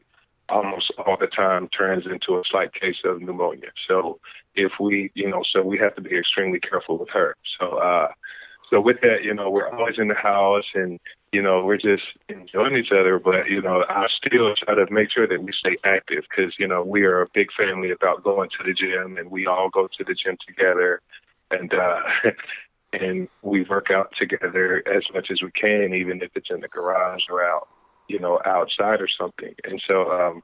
almost 0.49 0.91
all 0.99 1.17
the 1.17 1.27
time 1.27 1.69
turns 1.69 2.07
into 2.07 2.39
a 2.39 2.45
slight 2.45 2.73
case 2.75 3.01
of 3.05 3.21
pneumonia. 3.21 3.71
So 3.89 4.21
if 4.55 4.79
we, 4.79 5.11
you 5.15 5.29
know, 5.29 5.43
so 5.43 5.63
we 5.63 5.79
have 5.79 5.95
to 5.97 6.03
be 6.03 6.17
extremely 6.17 6.61
careful 6.61 6.99
with 6.99 7.09
her. 7.11 7.37
So, 7.59 7.79
uh, 7.79 8.09
so 8.69 8.81
with 8.81 9.01
that, 9.03 9.25
you 9.25 9.35
know, 9.35 9.51
we're 9.51 9.69
always 9.69 9.99
in 9.99 10.09
the 10.09 10.15
house 10.15 10.67
and, 10.75 10.99
you 11.33 11.43
know, 11.43 11.65
we're 11.65 11.79
just 11.79 12.05
enjoying 12.29 12.77
each 12.77 12.93
other. 12.93 13.19
But, 13.19 13.51
you 13.51 13.61
know, 13.61 13.85
I 13.89 14.07
still 14.07 14.55
try 14.55 14.75
to 14.75 14.87
make 14.91 15.11
sure 15.11 15.27
that 15.27 15.43
we 15.43 15.53
stay 15.53 15.77
active 15.85 16.25
because, 16.29 16.59
you 16.59 16.67
know, 16.67 16.83
we 16.83 17.03
are 17.05 17.23
a 17.23 17.29
big 17.29 17.53
family 17.53 17.91
about 17.91 18.25
going 18.25 18.51
to 18.51 18.63
the 18.65 18.73
gym 18.73 19.17
and 19.19 19.31
we 19.31 19.47
all 19.47 19.69
go 19.69 19.89
to 19.89 20.05
the 20.05 20.15
gym 20.15 20.37
together. 20.47 21.01
And, 21.53 21.73
uh, 21.75 22.03
and 22.93 23.29
we 23.43 23.63
work 23.63 23.91
out 23.91 24.15
together 24.15 24.83
as 24.87 25.05
much 25.13 25.31
as 25.31 25.43
we 25.43 25.51
can, 25.53 25.95
even 25.95 26.23
if 26.23 26.31
it's 26.35 26.51
in 26.51 26.61
the 26.61 26.69
garage 26.69 27.25
or 27.31 27.45
out, 27.45 27.69
you 28.09 28.19
know, 28.19 28.41
outside 28.45 29.01
or 29.01 29.09
something. 29.09 29.55
And 29.65 29.81
so, 29.81 30.11
um, 30.11 30.43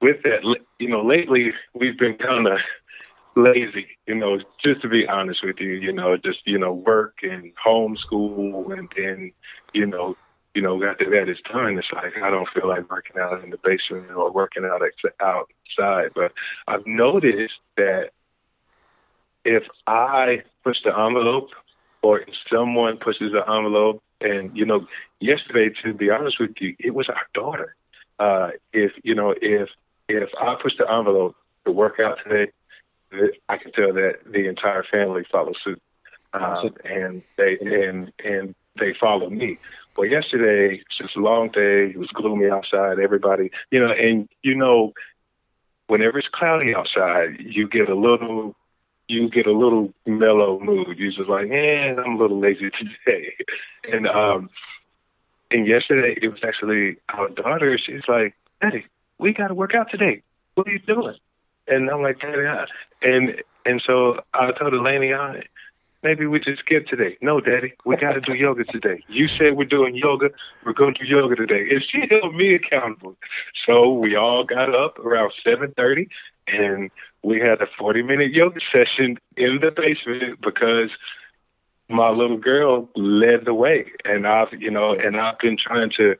with 0.00 0.22
that, 0.24 0.44
you 0.78 0.88
know, 0.88 1.02
lately 1.02 1.52
we've 1.74 1.98
been 1.98 2.16
kind 2.16 2.46
of 2.46 2.60
lazy, 3.36 3.86
you 4.06 4.14
know, 4.14 4.40
just 4.58 4.82
to 4.82 4.88
be 4.88 5.08
honest 5.08 5.42
with 5.42 5.60
you, 5.60 5.72
you 5.72 5.92
know, 5.92 6.16
just, 6.16 6.46
you 6.46 6.58
know, 6.58 6.72
work 6.72 7.18
and 7.22 7.52
homeschool 7.56 8.78
and 8.78 8.92
then, 8.96 9.32
you 9.72 9.86
know, 9.86 10.16
you 10.54 10.62
know, 10.62 10.82
after 10.84 11.10
that 11.10 11.28
it's 11.28 11.40
done, 11.42 11.76
it's 11.78 11.92
like 11.92 12.16
I 12.22 12.30
don't 12.30 12.48
feel 12.48 12.68
like 12.68 12.88
working 12.88 13.20
out 13.20 13.42
in 13.42 13.50
the 13.50 13.58
basement 13.58 14.10
or 14.12 14.30
working 14.30 14.64
out 14.64 14.82
outside. 15.20 16.10
But 16.14 16.32
I've 16.68 16.86
noticed 16.86 17.58
that 17.76 18.12
if 19.44 19.68
I 19.86 20.42
push 20.62 20.82
the 20.82 20.98
envelope 20.98 21.50
or 22.02 22.20
if 22.20 22.34
someone 22.50 22.96
pushes 22.98 23.32
the 23.32 23.48
envelope 23.50 24.02
and, 24.20 24.56
you 24.56 24.64
know, 24.64 24.86
yesterday, 25.20 25.70
to 25.82 25.92
be 25.92 26.10
honest 26.10 26.38
with 26.38 26.60
you, 26.60 26.74
it 26.78 26.94
was 26.94 27.08
our 27.08 27.26
daughter 27.32 27.76
uh, 28.18 28.50
if 28.72 28.92
you 29.02 29.14
know 29.14 29.34
if 29.40 29.70
if 30.08 30.30
I 30.40 30.54
push 30.54 30.76
the 30.76 30.90
envelope 30.90 31.36
to 31.64 31.72
work 31.72 31.98
out 32.00 32.18
today, 32.22 32.52
I 33.48 33.56
can 33.56 33.72
tell 33.72 33.92
that 33.94 34.20
the 34.26 34.48
entire 34.48 34.82
family 34.82 35.24
follows 35.30 35.56
suit, 35.62 35.82
um, 36.32 36.74
and 36.84 37.22
they 37.36 37.58
and 37.58 38.12
and 38.24 38.54
they 38.78 38.94
follow 38.94 39.30
me. 39.30 39.58
Well, 39.96 40.08
yesterday 40.08 40.82
just 40.90 41.16
a 41.16 41.20
long 41.20 41.50
day. 41.50 41.90
It 41.90 41.98
was 41.98 42.10
gloomy 42.10 42.50
outside. 42.50 42.98
Everybody, 42.98 43.50
you 43.70 43.80
know, 43.80 43.92
and 43.92 44.28
you 44.42 44.54
know, 44.54 44.92
whenever 45.86 46.18
it's 46.18 46.28
cloudy 46.28 46.74
outside, 46.74 47.36
you 47.40 47.68
get 47.68 47.88
a 47.88 47.94
little 47.94 48.56
you 49.08 49.28
get 49.28 49.46
a 49.46 49.52
little 49.52 49.92
mellow 50.06 50.58
mood. 50.58 50.98
You're 50.98 51.12
just 51.12 51.28
like, 51.28 51.50
eh, 51.50 51.94
I'm 51.94 52.14
a 52.14 52.16
little 52.16 52.38
lazy 52.38 52.70
today. 53.04 53.34
and 53.90 54.06
um 54.06 54.50
and 55.50 55.66
yesterday 55.66 56.18
it 56.20 56.28
was 56.28 56.42
actually 56.42 56.96
our 57.08 57.28
daughter. 57.28 57.76
She's 57.78 58.06
like, 58.08 58.34
"Daddy, 58.60 58.86
we 59.18 59.32
got 59.32 59.48
to 59.48 59.54
work 59.54 59.74
out 59.74 59.90
today. 59.90 60.22
What 60.54 60.68
are 60.68 60.72
you 60.72 60.78
doing?" 60.80 61.16
And 61.66 61.88
I'm 61.90 62.02
like, 62.02 62.20
Daddy, 62.20 62.46
I, 62.46 62.66
and 63.02 63.42
and 63.64 63.80
so 63.80 64.22
I 64.34 64.52
told 64.52 64.72
Eleni, 64.74 65.18
I, 65.18 65.44
maybe 66.02 66.26
we 66.26 66.38
just 66.38 66.60
skip 66.60 66.86
today. 66.86 67.16
No, 67.20 67.40
Daddy, 67.40 67.72
we 67.84 67.96
got 67.96 68.12
to 68.12 68.20
do 68.20 68.34
yoga 68.34 68.64
today. 68.64 69.02
You 69.08 69.28
said 69.28 69.56
we're 69.56 69.64
doing 69.64 69.94
yoga. 69.94 70.30
We're 70.64 70.72
going 70.74 70.94
to 70.94 71.04
do 71.04 71.08
yoga 71.08 71.36
today. 71.36 71.68
And 71.70 71.82
she 71.82 72.06
held 72.10 72.34
me 72.34 72.54
accountable. 72.54 73.16
So 73.54 73.92
we 73.92 74.14
all 74.16 74.44
got 74.44 74.74
up 74.74 74.98
around 74.98 75.32
7:30, 75.44 76.08
and 76.48 76.90
we 77.22 77.40
had 77.40 77.62
a 77.62 77.66
40-minute 77.66 78.32
yoga 78.32 78.60
session 78.60 79.18
in 79.36 79.60
the 79.60 79.70
basement 79.70 80.40
because 80.40 80.90
my 81.88 82.10
little 82.10 82.38
girl 82.38 82.88
led 82.96 83.44
the 83.44 83.54
way, 83.54 83.92
and 84.04 84.26
I've 84.26 84.52
you 84.60 84.70
know, 84.70 84.94
and 84.94 85.16
I've 85.16 85.38
been 85.38 85.56
trying 85.56 85.90
to 85.90 86.16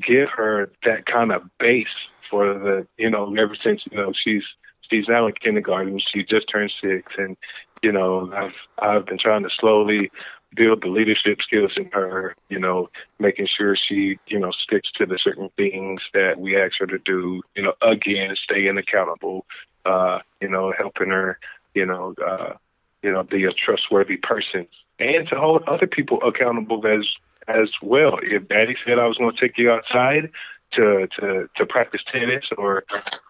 give 0.00 0.28
her 0.30 0.70
that 0.84 1.06
kind 1.06 1.32
of 1.32 1.42
base 1.58 1.94
for 2.28 2.54
the 2.54 2.86
you 2.96 3.10
know 3.10 3.32
ever 3.36 3.54
since 3.54 3.86
you 3.90 3.96
know 3.96 4.12
she's 4.12 4.44
she's 4.90 5.08
now 5.08 5.26
in 5.26 5.32
kindergarten. 5.32 5.98
She 5.98 6.24
just 6.24 6.48
turned 6.48 6.72
six, 6.72 7.12
and 7.16 7.36
you 7.82 7.92
know, 7.92 8.32
I've 8.34 8.54
I've 8.78 9.06
been 9.06 9.18
trying 9.18 9.42
to 9.44 9.50
slowly 9.50 10.10
build 10.54 10.82
the 10.82 10.88
leadership 10.88 11.42
skills 11.42 11.76
in 11.76 11.90
her. 11.92 12.34
You 12.48 12.58
know, 12.58 12.90
making 13.18 13.46
sure 13.46 13.76
she 13.76 14.18
you 14.26 14.38
know 14.38 14.50
sticks 14.50 14.90
to 14.92 15.06
the 15.06 15.18
certain 15.18 15.50
things 15.56 16.08
that 16.14 16.38
we 16.38 16.56
ask 16.56 16.78
her 16.78 16.86
to 16.86 16.98
do. 16.98 17.42
You 17.54 17.62
know, 17.64 17.74
again, 17.82 18.34
staying 18.36 18.78
accountable. 18.78 19.46
Uh, 19.84 20.20
you 20.40 20.48
know, 20.48 20.72
helping 20.76 21.10
her. 21.10 21.38
You 21.74 21.86
know, 21.86 22.14
uh, 22.24 22.54
you 23.02 23.12
know, 23.12 23.22
be 23.22 23.44
a 23.44 23.52
trustworthy 23.52 24.16
person, 24.16 24.66
and 24.98 25.26
to 25.28 25.38
hold 25.38 25.64
other 25.64 25.86
people 25.86 26.22
accountable 26.22 26.86
as 26.86 27.16
as 27.48 27.70
well. 27.82 28.18
If 28.22 28.48
Daddy 28.48 28.76
said 28.84 28.98
I 28.98 29.06
was 29.06 29.18
to 29.18 29.32
take 29.32 29.58
you 29.58 29.70
outside, 29.70 30.30
to 30.72 31.06
to 31.18 31.48
to 31.54 31.66
practice 31.66 32.02
tennis 32.04 32.50
or 32.56 32.84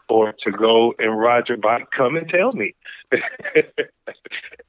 or 0.09 0.33
to 0.33 0.51
go 0.51 0.95
and 0.99 1.19
ride 1.19 1.49
your 1.49 1.59
bike, 1.59 1.91
come 1.91 2.17
and 2.17 2.29
tell 2.29 2.53
me. 2.53 2.75
and 3.13 3.23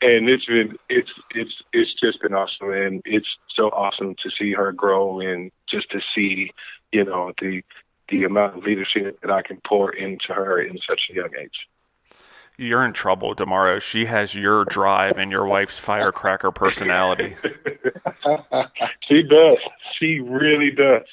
it's 0.01 0.45
been 0.45 0.77
it's 0.89 1.13
it's 1.31 1.61
it's 1.73 1.93
just 1.93 2.21
been 2.21 2.33
awesome, 2.33 2.71
and 2.71 3.01
it's 3.05 3.37
so 3.47 3.69
awesome 3.69 4.15
to 4.15 4.29
see 4.29 4.53
her 4.53 4.71
grow 4.71 5.19
and 5.19 5.51
just 5.67 5.91
to 5.91 5.99
see 5.99 6.51
you 6.91 7.03
know 7.03 7.33
the 7.41 7.63
the 8.09 8.23
amount 8.23 8.57
of 8.57 8.63
leadership 8.63 9.19
that 9.21 9.31
I 9.31 9.41
can 9.41 9.57
pour 9.61 9.91
into 9.91 10.33
her 10.33 10.59
in 10.59 10.77
such 10.77 11.09
a 11.09 11.15
young 11.15 11.31
age 11.39 11.67
you're 12.57 12.85
in 12.85 12.93
trouble, 12.93 13.35
Demario. 13.35 13.81
She 13.81 14.05
has 14.05 14.33
your 14.33 14.65
drive 14.65 15.17
and 15.17 15.31
your 15.31 15.45
wife's 15.45 15.77
firecracker 15.77 16.51
personality. 16.51 17.35
she 19.01 19.23
does. 19.23 19.57
She 19.91 20.19
really 20.19 20.71
does. 20.71 21.03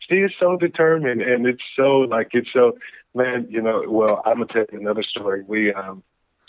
She 0.00 0.16
is 0.16 0.32
so 0.38 0.56
determined, 0.56 1.22
and 1.22 1.46
it's 1.46 1.64
so 1.76 2.00
like 2.00 2.34
it's 2.34 2.52
so. 2.52 2.78
Man, 3.14 3.46
you 3.50 3.60
know. 3.60 3.84
Well, 3.86 4.22
I'm 4.24 4.38
gonna 4.38 4.46
tell 4.46 4.64
you 4.72 4.80
another 4.80 5.02
story. 5.02 5.42
We 5.46 5.72
um, 5.74 6.02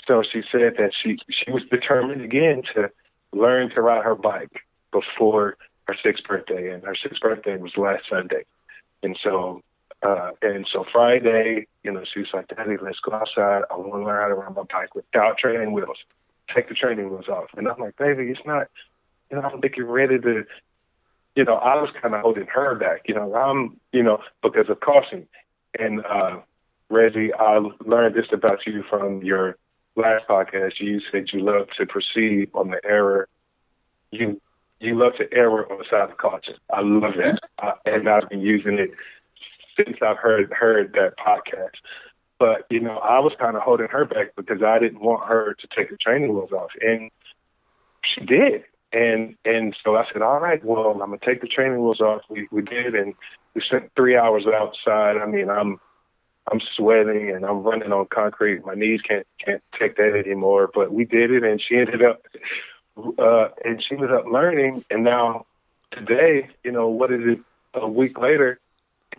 so 0.07 0.24
she 0.24 0.41
said 0.49 0.76
that 0.78 0.93
she 0.93 1.17
she 1.30 1.51
was 1.51 1.65
determined 1.65 2.21
again 2.21 2.63
to 2.74 2.89
learn 3.34 3.69
to 3.71 3.82
ride 3.82 4.03
her 4.03 4.15
bike 4.15 4.61
before 4.91 5.57
her 5.88 5.95
sixth 6.01 6.24
birthday, 6.24 6.71
and 6.71 6.84
her 6.84 6.95
sixth 6.95 7.21
birthday 7.21 7.57
was 7.57 7.78
last 7.78 8.07
Sunday, 8.07 8.45
and 9.01 9.17
so 9.21 9.61
uh, 10.04 10.32
and 10.41 10.68
so 10.68 10.86
Friday, 10.91 11.68
you 11.84 11.91
know, 11.91 12.04
she 12.04 12.20
was 12.20 12.34
like, 12.34 12.47
Daddy, 12.49 12.78
let's 12.82 12.99
go 12.99 13.14
outside. 13.14 13.64
I 13.72 13.78
want 13.78 13.93
to 13.93 14.06
learn 14.06 14.22
how 14.22 14.28
to 14.28 14.36
ride 14.36 14.56
my 14.56 14.64
bike 14.64 14.95
without 14.95 15.38
training 15.38 15.72
wheels. 15.72 15.97
Take 16.54 16.68
the 16.68 16.76
training 16.76 17.10
wheels 17.10 17.30
off. 17.30 17.49
And 17.56 17.68
I'm 17.68 17.80
like, 17.80 17.97
baby, 17.97 18.30
it's 18.30 18.45
not, 18.45 18.68
you 19.32 19.38
know, 19.38 19.43
I 19.43 19.49
don't 19.49 19.62
think 19.62 19.78
you're 19.78 19.86
ready 19.88 20.20
to, 20.20 20.45
you 21.36 21.45
know, 21.45 21.56
I 21.56 21.80
was 21.82 21.89
kind 22.01 22.14
of 22.14 22.22
holding 22.22 22.47
her 22.47 22.76
back, 22.76 23.08
you 23.08 23.16
know, 23.16 23.34
I'm, 23.34 23.80
you 23.91 24.04
know, 24.04 24.20
because 24.41 24.70
of 24.70 24.80
caution. 24.80 25.28
And 25.80 26.06
uh, 26.06 26.39
Reggie, 26.89 27.34
I 27.34 27.58
learned 27.86 28.16
this 28.16 28.32
about 28.32 28.66
you 28.68 28.84
from 28.89 29.24
your 29.24 29.58
last 29.95 30.28
podcast. 30.28 30.80
You 30.80 30.99
said 31.12 31.32
you 31.32 31.39
love 31.41 31.70
to 31.78 31.86
proceed 31.86 32.49
on 32.54 32.70
the 32.70 32.82
error. 32.86 33.28
You 34.12 34.39
you 34.80 34.95
love 34.95 35.16
to 35.16 35.32
error 35.34 35.72
on 35.72 35.78
the 35.78 35.86
side 35.86 36.10
of 36.10 36.18
caution. 36.18 36.56
I 36.72 36.82
love 36.82 37.14
that, 37.16 37.39
uh, 37.58 37.72
and 37.86 38.10
I've 38.10 38.28
been 38.28 38.41
using 38.41 38.78
it 38.78 38.91
since 39.76 39.97
I've 40.01 40.17
heard 40.17 40.51
heard 40.53 40.93
that 40.93 41.17
podcast. 41.17 41.78
But 42.39 42.65
you 42.69 42.80
know, 42.80 42.97
I 42.97 43.19
was 43.19 43.34
kind 43.39 43.55
of 43.55 43.63
holding 43.63 43.88
her 43.88 44.05
back 44.05 44.36
because 44.36 44.61
I 44.63 44.80
didn't 44.80 45.01
want 45.01 45.28
her 45.28 45.53
to 45.53 45.67
take 45.67 45.89
the 45.89 45.97
training 45.97 46.34
wheels 46.34 46.51
off, 46.51 46.71
and 46.82 47.11
she 48.03 48.21
did. 48.21 48.63
And 48.91 49.36
and 49.45 49.76
so 49.84 49.95
I 49.95 50.05
said, 50.11 50.21
all 50.21 50.39
right, 50.39 50.63
well, 50.63 50.91
I'm 50.91 51.09
gonna 51.09 51.17
take 51.17 51.41
the 51.41 51.47
training 51.47 51.82
wheels 51.82 52.01
off. 52.01 52.21
We 52.30 52.47
we 52.51 52.61
did, 52.61 52.95
and 52.95 53.13
we 53.53 53.61
spent 53.61 53.91
three 53.95 54.17
hours 54.17 54.45
outside. 54.45 55.17
I 55.17 55.26
mean, 55.26 55.49
I'm 55.49 55.80
I'm 56.51 56.59
sweating 56.59 57.30
and 57.30 57.45
I'm 57.45 57.63
running 57.63 57.91
on 57.91 58.05
concrete. 58.07 58.65
My 58.65 58.76
knees 58.76 59.01
can't 59.01 59.26
can't 59.39 59.63
take 59.78 59.95
that 59.97 60.15
anymore. 60.15 60.69
But 60.74 60.91
we 60.91 61.05
did 61.05 61.32
it, 61.32 61.43
and 61.43 61.61
she 61.61 61.78
ended 61.78 62.03
up 62.03 62.24
uh, 63.17 63.49
and 63.63 63.82
she 63.82 63.95
ended 63.95 64.11
up 64.11 64.26
learning. 64.26 64.86
And 64.89 65.03
now 65.03 65.45
today, 65.91 66.49
you 66.63 66.71
know, 66.71 66.88
what 66.88 67.11
is 67.11 67.21
it? 67.26 67.39
A 67.76 67.88
week 67.88 68.19
later, 68.19 68.59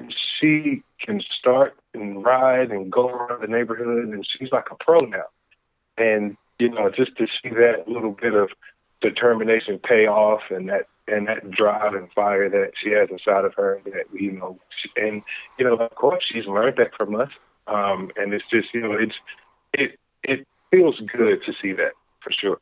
she 0.09 0.82
can 0.99 1.20
start 1.20 1.76
and 1.92 2.24
ride 2.24 2.70
and 2.70 2.90
go 2.90 3.09
around 3.09 3.42
the 3.42 3.49
neighborhood, 3.49 4.09
and 4.09 4.26
she's 4.26 4.53
like 4.53 4.70
a 4.70 4.74
pro 4.74 5.01
now. 5.01 5.24
And 5.97 6.36
you 6.59 6.70
know, 6.70 6.90
just 6.90 7.16
to 7.16 7.26
see 7.26 7.51
that 7.51 7.88
little 7.88 8.12
bit 8.12 8.34
of 8.34 8.51
determination 9.01 9.78
pay 9.78 10.07
off, 10.07 10.42
and 10.51 10.68
that 10.68 10.86
and 11.07 11.28
that 11.28 11.51
drive 11.51 11.95
and 11.95 12.11
fire 12.12 12.49
that 12.49 12.72
she 12.76 12.90
has 12.90 13.11
inside 13.11 13.45
of 13.45 13.55
her, 13.55 13.80
that 13.84 14.07
you 14.12 14.32
know, 14.32 14.59
and 14.97 15.22
you 15.59 15.64
know, 15.64 15.76
of 15.76 15.95
course, 15.95 16.24
she's 16.24 16.47
learned 16.47 16.76
that 16.78 16.95
from 16.95 17.14
us. 17.14 17.30
Um, 17.66 18.11
and 18.16 18.34
it's 18.34 18.47
just 18.49 18.72
you 18.74 18.80
know, 18.80 18.92
it's 18.92 19.16
it 19.72 19.99
it 20.22 20.47
feels 20.70 21.01
good 21.01 21.42
to 21.45 21.53
see 21.53 21.72
that 21.72 21.92
for 22.20 22.32
sure. 22.32 22.61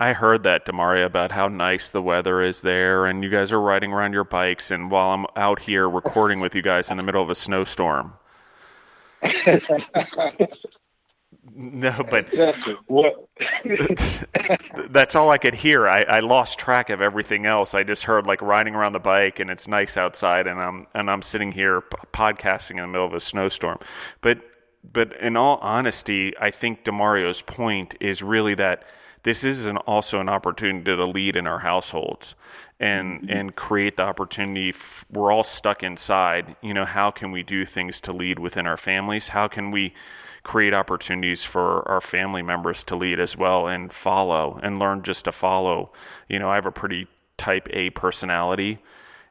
I 0.00 0.14
heard 0.14 0.44
that, 0.44 0.64
Demario, 0.64 1.04
about 1.04 1.30
how 1.30 1.48
nice 1.48 1.90
the 1.90 2.00
weather 2.00 2.42
is 2.42 2.62
there, 2.62 3.04
and 3.04 3.22
you 3.22 3.28
guys 3.28 3.52
are 3.52 3.60
riding 3.60 3.92
around 3.92 4.14
your 4.14 4.24
bikes, 4.24 4.70
and 4.70 4.90
while 4.90 5.10
I'm 5.10 5.26
out 5.36 5.60
here 5.60 5.90
recording 5.90 6.40
with 6.40 6.54
you 6.54 6.62
guys 6.62 6.90
in 6.90 6.96
the 6.96 7.02
middle 7.02 7.22
of 7.22 7.28
a 7.28 7.34
snowstorm. 7.34 8.14
no, 11.54 12.02
but 12.10 12.30
that's 14.90 15.14
all 15.14 15.28
I 15.28 15.36
could 15.36 15.54
hear. 15.54 15.86
I, 15.86 16.04
I 16.04 16.20
lost 16.20 16.58
track 16.58 16.88
of 16.88 17.02
everything 17.02 17.44
else. 17.44 17.74
I 17.74 17.82
just 17.82 18.04
heard 18.04 18.26
like 18.26 18.40
riding 18.40 18.74
around 18.74 18.92
the 18.92 19.00
bike, 19.00 19.38
and 19.38 19.50
it's 19.50 19.68
nice 19.68 19.98
outside, 19.98 20.46
and 20.46 20.58
I'm 20.58 20.86
and 20.94 21.10
I'm 21.10 21.20
sitting 21.20 21.52
here 21.52 21.82
podcasting 22.14 22.70
in 22.70 22.78
the 22.78 22.86
middle 22.86 23.06
of 23.06 23.12
a 23.12 23.20
snowstorm. 23.20 23.78
But 24.22 24.40
but 24.90 25.14
in 25.20 25.36
all 25.36 25.58
honesty, 25.58 26.32
I 26.40 26.50
think 26.50 26.84
Demario's 26.84 27.42
point 27.42 27.96
is 28.00 28.22
really 28.22 28.54
that 28.54 28.84
this 29.22 29.44
is 29.44 29.66
an, 29.66 29.76
also 29.78 30.20
an 30.20 30.28
opportunity 30.28 30.84
to 30.84 31.04
lead 31.04 31.36
in 31.36 31.46
our 31.46 31.58
households 31.58 32.34
and 32.78 33.20
mm-hmm. 33.20 33.30
and 33.30 33.56
create 33.56 33.96
the 33.96 34.02
opportunity 34.02 34.70
f- 34.70 35.04
we're 35.10 35.32
all 35.32 35.44
stuck 35.44 35.82
inside 35.82 36.56
you 36.62 36.74
know 36.74 36.84
how 36.84 37.10
can 37.10 37.30
we 37.30 37.42
do 37.42 37.64
things 37.64 38.00
to 38.00 38.12
lead 38.12 38.38
within 38.38 38.66
our 38.66 38.76
families 38.76 39.28
how 39.28 39.48
can 39.48 39.70
we 39.70 39.92
create 40.42 40.72
opportunities 40.72 41.44
for 41.44 41.86
our 41.88 42.00
family 42.00 42.42
members 42.42 42.82
to 42.82 42.96
lead 42.96 43.20
as 43.20 43.36
well 43.36 43.66
and 43.66 43.92
follow 43.92 44.58
and 44.62 44.78
learn 44.78 45.02
just 45.02 45.26
to 45.26 45.32
follow 45.32 45.92
you 46.28 46.38
know 46.38 46.48
i 46.48 46.54
have 46.54 46.66
a 46.66 46.72
pretty 46.72 47.06
type 47.36 47.68
a 47.72 47.90
personality 47.90 48.78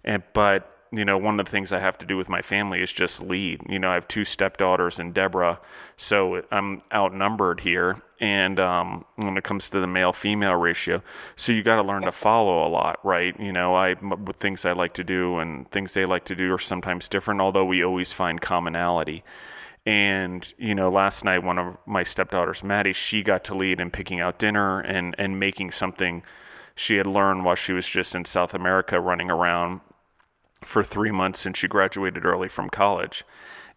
and 0.03 0.23
but 0.33 0.75
you 0.91 1.05
know, 1.05 1.17
one 1.17 1.39
of 1.39 1.45
the 1.45 1.51
things 1.51 1.71
I 1.71 1.79
have 1.79 1.97
to 1.99 2.05
do 2.05 2.17
with 2.17 2.29
my 2.29 2.41
family 2.41 2.81
is 2.81 2.91
just 2.91 3.21
lead. 3.21 3.61
You 3.69 3.79
know, 3.79 3.91
I 3.91 3.93
have 3.93 4.07
two 4.07 4.25
stepdaughters 4.25 4.99
and 4.99 5.13
Deborah, 5.13 5.59
so 5.97 6.43
I'm 6.51 6.81
outnumbered 6.93 7.59
here. 7.59 8.01
And 8.19 8.59
um, 8.59 9.05
when 9.15 9.37
it 9.37 9.45
comes 9.45 9.69
to 9.69 9.79
the 9.79 9.87
male 9.87 10.11
female 10.11 10.55
ratio, 10.55 11.01
so 11.37 11.53
you 11.53 11.63
got 11.63 11.75
to 11.75 11.83
learn 11.83 12.01
to 12.03 12.11
follow 12.11 12.67
a 12.67 12.69
lot, 12.69 12.99
right? 13.05 13.39
You 13.39 13.53
know, 13.53 13.75
I 13.75 13.93
with 13.93 14.35
things 14.35 14.65
I 14.65 14.73
like 14.73 14.93
to 14.95 15.03
do 15.03 15.37
and 15.37 15.69
things 15.71 15.93
they 15.93 16.05
like 16.05 16.25
to 16.25 16.35
do 16.35 16.53
are 16.53 16.59
sometimes 16.59 17.07
different, 17.07 17.39
although 17.39 17.63
we 17.63 17.83
always 17.83 18.11
find 18.11 18.41
commonality. 18.41 19.23
And 19.85 20.51
you 20.57 20.75
know, 20.75 20.89
last 20.89 21.23
night 21.23 21.43
one 21.43 21.57
of 21.57 21.77
my 21.85 22.03
stepdaughters, 22.03 22.63
Maddie, 22.63 22.93
she 22.93 23.23
got 23.23 23.45
to 23.45 23.55
lead 23.55 23.79
in 23.79 23.89
picking 23.89 24.19
out 24.19 24.37
dinner 24.37 24.81
and 24.81 25.15
and 25.17 25.39
making 25.39 25.71
something 25.71 26.21
she 26.75 26.95
had 26.97 27.07
learned 27.07 27.45
while 27.45 27.55
she 27.55 27.73
was 27.73 27.87
just 27.87 28.15
in 28.15 28.25
South 28.25 28.53
America 28.53 28.99
running 28.99 29.31
around 29.31 29.81
for 30.63 30.83
three 30.83 31.11
months 31.11 31.39
since 31.39 31.57
she 31.57 31.67
graduated 31.67 32.25
early 32.25 32.49
from 32.49 32.69
college. 32.69 33.23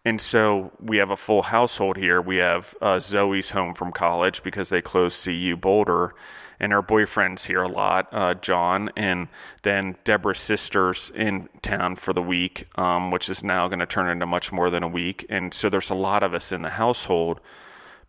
And 0.05 0.19
so 0.19 0.71
we 0.81 0.97
have 0.97 1.11
a 1.11 1.17
full 1.17 1.43
household 1.43 1.95
here. 1.95 2.21
We 2.21 2.37
have 2.37 2.75
uh, 2.81 2.99
Zoe's 2.99 3.49
home 3.49 3.73
from 3.73 3.91
college 3.91 4.43
because 4.43 4.69
they 4.69 4.81
closed 4.81 5.23
CU 5.23 5.55
Boulder, 5.55 6.13
and 6.59 6.73
her 6.73 6.81
boyfriend's 6.81 7.45
here 7.45 7.63
a 7.63 7.69
lot, 7.69 8.09
uh, 8.11 8.33
John. 8.33 8.89
And 8.97 9.29
then 9.61 9.95
Deborah's 10.03 10.39
sister's 10.39 11.11
in 11.15 11.47
town 11.61 11.95
for 11.95 12.11
the 12.11 12.21
week, 12.21 12.67
um, 12.75 13.11
which 13.11 13.29
is 13.29 13.43
now 13.43 13.67
going 13.69 13.79
to 13.79 13.85
turn 13.85 14.09
into 14.09 14.25
much 14.25 14.51
more 14.51 14.69
than 14.69 14.83
a 14.83 14.87
week. 14.87 15.25
And 15.29 15.53
so 15.53 15.69
there's 15.69 15.89
a 15.89 15.95
lot 15.95 16.21
of 16.21 16.33
us 16.33 16.51
in 16.51 16.63
the 16.63 16.69
household. 16.69 17.39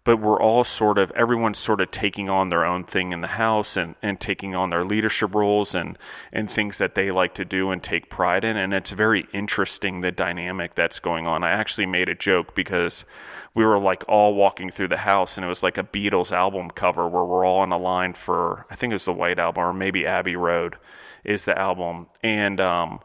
But 0.04 0.18
we're 0.18 0.40
all 0.40 0.64
sort 0.64 0.98
of 0.98 1.10
everyone's 1.12 1.58
sort 1.58 1.80
of 1.80 1.90
taking 1.90 2.28
on 2.28 2.50
their 2.50 2.64
own 2.64 2.84
thing 2.84 3.12
in 3.12 3.22
the 3.22 3.26
house 3.26 3.76
and, 3.76 3.94
and 4.02 4.20
taking 4.20 4.54
on 4.54 4.68
their 4.68 4.84
leadership 4.84 5.34
roles 5.34 5.74
and 5.74 5.98
and 6.32 6.50
things 6.50 6.78
that 6.78 6.94
they 6.94 7.10
like 7.10 7.34
to 7.34 7.44
do 7.44 7.70
and 7.70 7.82
take 7.82 8.10
pride 8.10 8.44
in 8.44 8.56
and 8.56 8.74
it's 8.74 8.90
very 8.90 9.26
interesting 9.32 10.00
the 10.00 10.12
dynamic 10.12 10.74
that's 10.74 11.00
going 11.00 11.26
on. 11.26 11.42
I 11.42 11.50
actually 11.50 11.86
made 11.86 12.08
a 12.08 12.14
joke 12.14 12.54
because 12.54 13.04
we 13.54 13.64
were 13.64 13.78
like 13.78 14.04
all 14.06 14.34
walking 14.34 14.70
through 14.70 14.88
the 14.88 14.98
house 14.98 15.36
and 15.36 15.44
it 15.44 15.48
was 15.48 15.62
like 15.62 15.78
a 15.78 15.84
Beatles 15.84 16.32
album 16.32 16.70
cover 16.70 17.08
where 17.08 17.24
we're 17.24 17.46
all 17.46 17.64
in 17.64 17.72
a 17.72 17.78
line 17.78 18.12
for 18.12 18.66
I 18.70 18.76
think 18.76 18.90
it 18.90 18.96
was 18.96 19.06
the 19.06 19.12
White 19.12 19.38
Album 19.38 19.64
or 19.64 19.72
maybe 19.72 20.06
Abbey 20.06 20.36
Road 20.36 20.76
is 21.24 21.46
the 21.46 21.58
album 21.58 22.08
and 22.22 22.60
um 22.60 23.00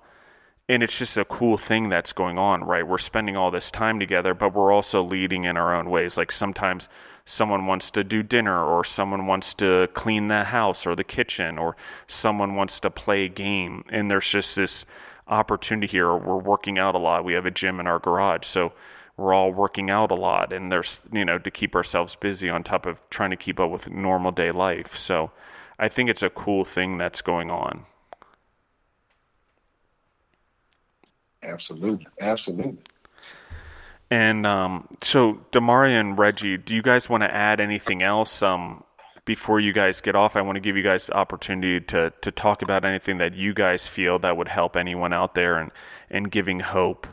and 0.70 0.84
it's 0.84 0.96
just 0.96 1.18
a 1.18 1.26
cool 1.26 1.58
thing 1.58 1.90
that's 1.90 2.14
going 2.14 2.38
on, 2.38 2.64
right? 2.64 2.88
We're 2.88 3.00
spending 3.00 3.36
all 3.36 3.50
this 3.50 3.72
time 3.72 4.00
together, 4.00 4.36
but 4.36 4.54
we're 4.54 4.72
also 4.72 5.02
leading 5.02 5.46
in 5.46 5.58
our 5.58 5.76
own 5.76 5.90
ways. 5.90 6.16
Like 6.16 6.32
sometimes 6.32 6.88
someone 7.26 7.66
wants 7.66 7.90
to 7.92 8.04
do 8.04 8.22
dinner, 8.22 8.64
or 8.64 8.84
someone 8.84 9.26
wants 9.26 9.56
to 9.56 9.90
clean 9.96 10.28
the 10.28 10.44
house 10.46 10.86
or 10.86 10.96
the 10.96 11.04
kitchen, 11.04 11.58
or 11.58 11.76
someone 12.06 12.54
wants 12.54 12.80
to 12.82 12.92
play 12.92 13.26
a 13.26 13.30
game. 13.30 13.84
And 13.90 14.12
there's 14.12 14.30
just 14.30 14.56
this 14.56 14.86
opportunity 15.28 15.88
here. 15.88 16.16
We're 16.16 16.38
working 16.38 16.78
out 16.78 16.94
a 16.94 17.00
lot. 17.00 17.26
We 17.26 17.34
have 17.34 17.48
a 17.48 17.52
gym 17.52 17.80
in 17.80 17.88
our 17.88 18.00
garage. 18.00 18.46
So 18.46 18.72
we're 19.18 19.34
all 19.34 19.52
working 19.52 19.90
out 19.90 20.12
a 20.12 20.16
lot, 20.16 20.54
and 20.54 20.72
there's, 20.72 21.00
you 21.12 21.26
know, 21.26 21.40
to 21.40 21.52
keep 21.52 21.76
ourselves 21.76 22.16
busy 22.16 22.48
on 22.48 22.64
top 22.64 22.86
of 22.86 23.02
trying 23.10 23.32
to 23.32 23.36
keep 23.36 23.60
up 23.60 23.72
with 23.72 23.90
normal 23.90 24.32
day 24.32 24.52
life. 24.52 24.96
So 24.96 25.32
I 25.80 25.88
think 25.88 26.12
it's 26.12 26.24
a 26.24 26.30
cool 26.30 26.64
thing 26.64 27.00
that's 27.00 27.24
going 27.24 27.50
on. 27.50 27.86
Absolutely, 31.44 32.08
absolutely. 32.22 32.78
And 34.12 34.46
um, 34.48 34.88
so, 35.04 35.40
Demaria 35.52 36.00
and 36.00 36.18
Reggie, 36.18 36.58
do 36.58 36.74
you 36.74 36.82
guys 36.82 37.10
want 37.10 37.24
to 37.24 37.34
add 37.34 37.60
anything 37.60 38.02
else 38.02 38.42
um, 38.42 38.84
before 39.26 39.60
you 39.60 39.72
guys 39.72 40.02
get 40.02 40.16
off? 40.16 40.36
I 40.36 40.42
want 40.42 40.56
to 40.56 40.62
give 40.62 40.76
you 40.76 40.84
guys 40.84 41.08
the 41.08 41.14
opportunity 41.14 41.80
to 41.88 42.12
to 42.22 42.32
talk 42.32 42.62
about 42.62 42.86
anything 42.86 43.18
that 43.18 43.36
you 43.36 43.54
guys 43.54 43.88
feel 43.88 44.18
that 44.20 44.36
would 44.36 44.48
help 44.48 44.76
anyone 44.76 45.14
out 45.14 45.36
there 45.36 45.58
and 45.58 45.72
and 46.10 46.32
giving 46.32 46.60
hope. 46.60 47.08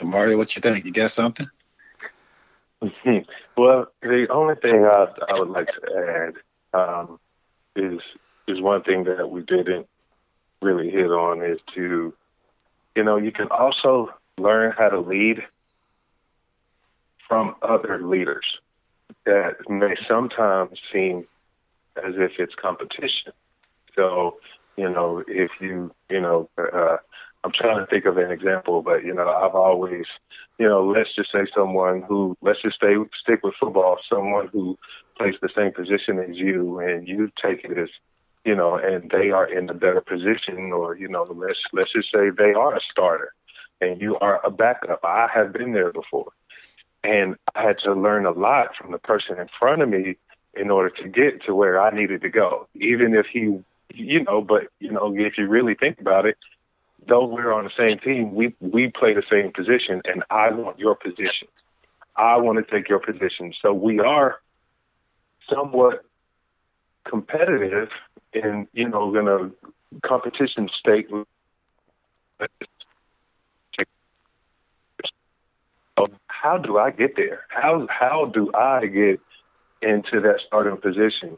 Demaria, 0.00 0.36
what 0.36 0.56
you 0.56 0.62
think? 0.62 0.84
You 0.84 0.92
got 0.92 1.10
something? 1.12 1.46
well, 3.56 3.86
the 4.02 4.26
only 4.30 4.54
thing 4.56 4.84
I, 4.86 5.06
I 5.28 5.38
would 5.38 5.50
like 5.50 5.68
to 5.68 6.32
add 6.74 6.78
um, 6.78 7.20
is 7.76 8.00
is 8.48 8.60
one 8.60 8.82
thing 8.82 9.04
that 9.04 9.30
we 9.30 9.42
didn't 9.42 9.86
really 10.62 10.90
hit 10.90 11.10
on 11.10 11.42
is 11.42 11.60
to, 11.74 12.14
you 12.94 13.04
know, 13.04 13.16
you 13.16 13.32
can 13.32 13.48
also 13.48 14.12
learn 14.38 14.72
how 14.76 14.88
to 14.88 15.00
lead 15.00 15.42
from 17.28 17.54
other 17.62 18.00
leaders 18.02 18.58
that 19.24 19.56
may 19.68 19.94
sometimes 20.06 20.80
seem 20.92 21.26
as 22.02 22.14
if 22.16 22.38
it's 22.38 22.54
competition. 22.54 23.32
So, 23.94 24.38
you 24.76 24.88
know, 24.88 25.22
if 25.26 25.50
you, 25.60 25.92
you 26.08 26.20
know, 26.20 26.48
uh, 26.58 26.96
I'm 27.42 27.52
trying 27.52 27.78
to 27.78 27.86
think 27.86 28.04
of 28.04 28.18
an 28.18 28.30
example, 28.30 28.82
but 28.82 29.04
you 29.04 29.14
know, 29.14 29.28
I've 29.28 29.54
always, 29.54 30.06
you 30.58 30.68
know, 30.68 30.84
let's 30.84 31.14
just 31.14 31.32
say 31.32 31.46
someone 31.54 32.02
who, 32.02 32.36
let's 32.42 32.60
just 32.62 32.76
stay 32.76 32.96
stick 33.14 33.42
with 33.42 33.54
football, 33.54 33.98
someone 34.08 34.48
who 34.48 34.78
plays 35.16 35.36
the 35.40 35.48
same 35.48 35.72
position 35.72 36.18
as 36.18 36.36
you, 36.36 36.80
and 36.80 37.08
you 37.08 37.30
take 37.36 37.64
it 37.64 37.78
as 37.78 37.90
you 38.44 38.54
know, 38.54 38.76
and 38.76 39.10
they 39.10 39.30
are 39.30 39.46
in 39.46 39.68
a 39.68 39.74
better 39.74 40.00
position, 40.00 40.72
or 40.72 40.96
you 40.96 41.08
know, 41.08 41.24
let's 41.24 41.62
let's 41.72 41.92
just 41.92 42.10
say 42.10 42.30
they 42.30 42.52
are 42.52 42.74
a 42.76 42.80
starter, 42.80 43.34
and 43.80 44.00
you 44.00 44.16
are 44.18 44.40
a 44.44 44.50
backup. 44.50 45.00
I 45.04 45.28
have 45.32 45.52
been 45.52 45.72
there 45.72 45.92
before, 45.92 46.32
and 47.02 47.36
I 47.54 47.62
had 47.62 47.78
to 47.80 47.94
learn 47.94 48.26
a 48.26 48.30
lot 48.32 48.76
from 48.76 48.92
the 48.92 48.98
person 48.98 49.38
in 49.38 49.48
front 49.58 49.82
of 49.82 49.88
me 49.88 50.16
in 50.54 50.70
order 50.70 50.90
to 50.90 51.08
get 51.08 51.42
to 51.44 51.54
where 51.54 51.80
I 51.80 51.90
needed 51.90 52.22
to 52.22 52.28
go. 52.28 52.66
Even 52.74 53.14
if 53.14 53.26
he, 53.26 53.58
you 53.94 54.24
know, 54.24 54.40
but 54.40 54.68
you 54.80 54.90
know, 54.90 55.14
if 55.16 55.38
you 55.38 55.46
really 55.46 55.74
think 55.74 56.00
about 56.00 56.26
it, 56.26 56.36
though 57.06 57.26
we're 57.26 57.52
on 57.52 57.64
the 57.64 57.70
same 57.70 57.98
team, 57.98 58.34
we 58.34 58.54
we 58.60 58.88
play 58.88 59.14
the 59.14 59.22
same 59.22 59.52
position, 59.52 60.02
and 60.06 60.24
I 60.30 60.50
want 60.50 60.78
your 60.78 60.94
position. 60.94 61.48
I 62.16 62.36
want 62.38 62.58
to 62.58 62.70
take 62.70 62.88
your 62.88 62.98
position. 63.00 63.52
So 63.60 63.72
we 63.72 63.98
are 64.00 64.40
somewhat 65.48 66.04
competitive 67.04 67.90
in 68.32 68.66
you 68.72 68.88
know 68.88 69.14
in 69.16 69.28
a 69.28 69.50
competition 70.06 70.68
state. 70.68 71.08
How 76.26 76.56
do 76.56 76.78
I 76.78 76.90
get 76.90 77.16
there? 77.16 77.42
How 77.48 77.86
how 77.90 78.26
do 78.26 78.50
I 78.54 78.86
get 78.86 79.20
into 79.82 80.20
that 80.20 80.40
starting 80.40 80.76
position? 80.78 81.36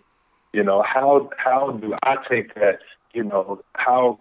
You 0.53 0.63
know, 0.63 0.83
how 0.83 1.31
how 1.37 1.73
do 1.73 1.95
I 2.03 2.17
take 2.29 2.55
that? 2.55 2.81
You 3.13 3.25
know, 3.25 3.63
how 3.75 4.21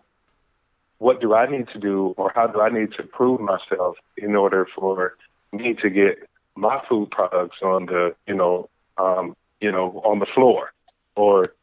what 0.97 1.19
do 1.21 1.33
I 1.33 1.47
need 1.47 1.67
to 1.69 1.79
do, 1.79 2.13
or 2.17 2.31
how 2.35 2.47
do 2.47 2.61
I 2.61 2.69
need 2.69 2.93
to 2.93 3.03
prove 3.03 3.39
myself 3.41 3.97
in 4.17 4.35
order 4.35 4.67
for 4.75 5.15
me 5.51 5.73
to 5.75 5.89
get 5.89 6.27
my 6.55 6.81
food 6.87 7.11
products 7.11 7.57
on 7.61 7.85
the 7.87 8.15
you 8.27 8.35
know 8.35 8.69
um, 8.97 9.35
you 9.59 9.71
know 9.71 10.01
on 10.03 10.19
the 10.19 10.25
floor, 10.25 10.71
or 11.15 11.53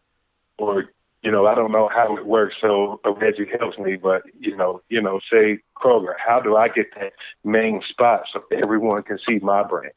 or 0.58 0.84
you 1.22 1.30
know, 1.30 1.46
I 1.46 1.54
don't 1.54 1.72
know 1.72 1.88
how 1.88 2.16
it 2.16 2.26
works, 2.26 2.56
so 2.60 3.00
Reggie 3.04 3.48
helps 3.58 3.78
me. 3.78 3.96
But 3.96 4.22
you 4.38 4.56
know, 4.56 4.82
you 4.88 5.02
know, 5.02 5.20
say 5.30 5.58
Kroger, 5.76 6.14
how 6.16 6.40
do 6.40 6.56
I 6.56 6.68
get 6.68 6.94
that 6.94 7.12
main 7.44 7.82
spot 7.82 8.26
so 8.32 8.40
everyone 8.52 9.02
can 9.02 9.18
see 9.18 9.38
my 9.38 9.62
brand? 9.62 9.92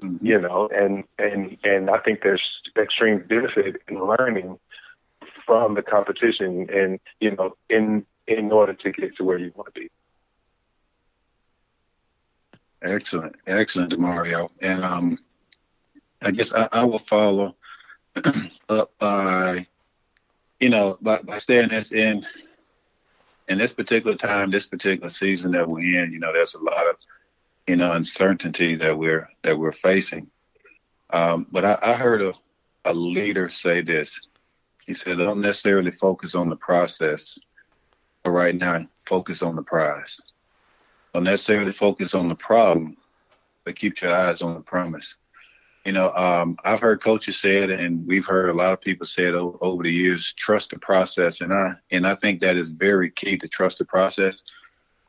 Mm-hmm. 0.00 0.26
You 0.26 0.40
know, 0.40 0.68
and 0.74 1.04
and 1.18 1.56
and 1.64 1.88
I 1.88 1.98
think 1.98 2.22
there's 2.22 2.60
extreme 2.76 3.20
benefit 3.20 3.76
in 3.88 4.04
learning 4.04 4.58
from 5.46 5.74
the 5.74 5.82
competition, 5.82 6.68
and 6.70 7.00
you 7.20 7.30
know, 7.30 7.56
in 7.70 8.04
in 8.26 8.52
order 8.52 8.74
to 8.74 8.92
get 8.92 9.16
to 9.16 9.24
where 9.24 9.38
you 9.38 9.52
want 9.54 9.74
to 9.74 9.80
be. 9.80 9.90
Excellent, 12.82 13.36
excellent, 13.46 13.98
Mario. 13.98 14.50
And 14.60 14.84
um, 14.84 15.18
I 16.20 16.30
guess 16.30 16.52
I, 16.52 16.68
I 16.70 16.84
will 16.84 16.98
follow 16.98 17.56
up 18.68 18.92
by 18.98 19.66
you 20.60 20.70
know, 20.70 20.98
by, 21.00 21.20
by 21.22 21.38
staying 21.38 21.68
this 21.68 21.92
in 21.92 22.26
in 23.48 23.58
this 23.58 23.72
particular 23.72 24.16
time, 24.16 24.50
this 24.50 24.66
particular 24.66 25.08
season 25.08 25.52
that 25.52 25.68
we're 25.68 26.02
in, 26.02 26.12
you 26.12 26.18
know, 26.18 26.32
there's 26.32 26.54
a 26.54 26.62
lot 26.62 26.88
of 26.88 26.96
you 27.66 27.76
know 27.76 27.92
uncertainty 27.92 28.76
that 28.76 28.96
we're 28.98 29.28
that 29.42 29.58
we're 29.58 29.72
facing. 29.72 30.30
Um, 31.10 31.46
but 31.50 31.64
I, 31.64 31.78
I 31.82 31.92
heard 31.94 32.22
a, 32.22 32.34
a 32.84 32.92
leader 32.92 33.48
say 33.48 33.82
this. 33.82 34.20
He 34.86 34.94
said, 34.94 35.18
"Don't 35.18 35.40
necessarily 35.40 35.90
focus 35.90 36.34
on 36.34 36.48
the 36.48 36.56
process, 36.56 37.38
but 38.22 38.30
right 38.30 38.54
now, 38.54 38.86
focus 39.04 39.42
on 39.42 39.56
the 39.56 39.62
prize. 39.62 40.20
Don't 41.12 41.24
necessarily 41.24 41.72
focus 41.72 42.14
on 42.14 42.28
the 42.28 42.34
problem, 42.34 42.96
but 43.64 43.76
keep 43.76 44.00
your 44.00 44.12
eyes 44.12 44.42
on 44.42 44.54
the 44.54 44.60
promise." 44.60 45.16
You 45.86 45.92
know, 45.92 46.10
um, 46.16 46.56
I've 46.64 46.80
heard 46.80 47.00
coaches 47.00 47.38
say 47.38 47.58
it, 47.58 47.70
and 47.70 48.04
we've 48.08 48.26
heard 48.26 48.48
a 48.48 48.52
lot 48.52 48.72
of 48.72 48.80
people 48.80 49.06
say 49.06 49.26
it 49.26 49.36
over, 49.36 49.56
over 49.60 49.84
the 49.84 49.92
years. 49.92 50.34
Trust 50.34 50.70
the 50.70 50.80
process, 50.80 51.42
and 51.42 51.52
I 51.52 51.74
and 51.92 52.04
I 52.04 52.16
think 52.16 52.40
that 52.40 52.56
is 52.56 52.70
very 52.70 53.08
key 53.08 53.38
to 53.38 53.46
trust 53.46 53.78
the 53.78 53.84
process. 53.84 54.42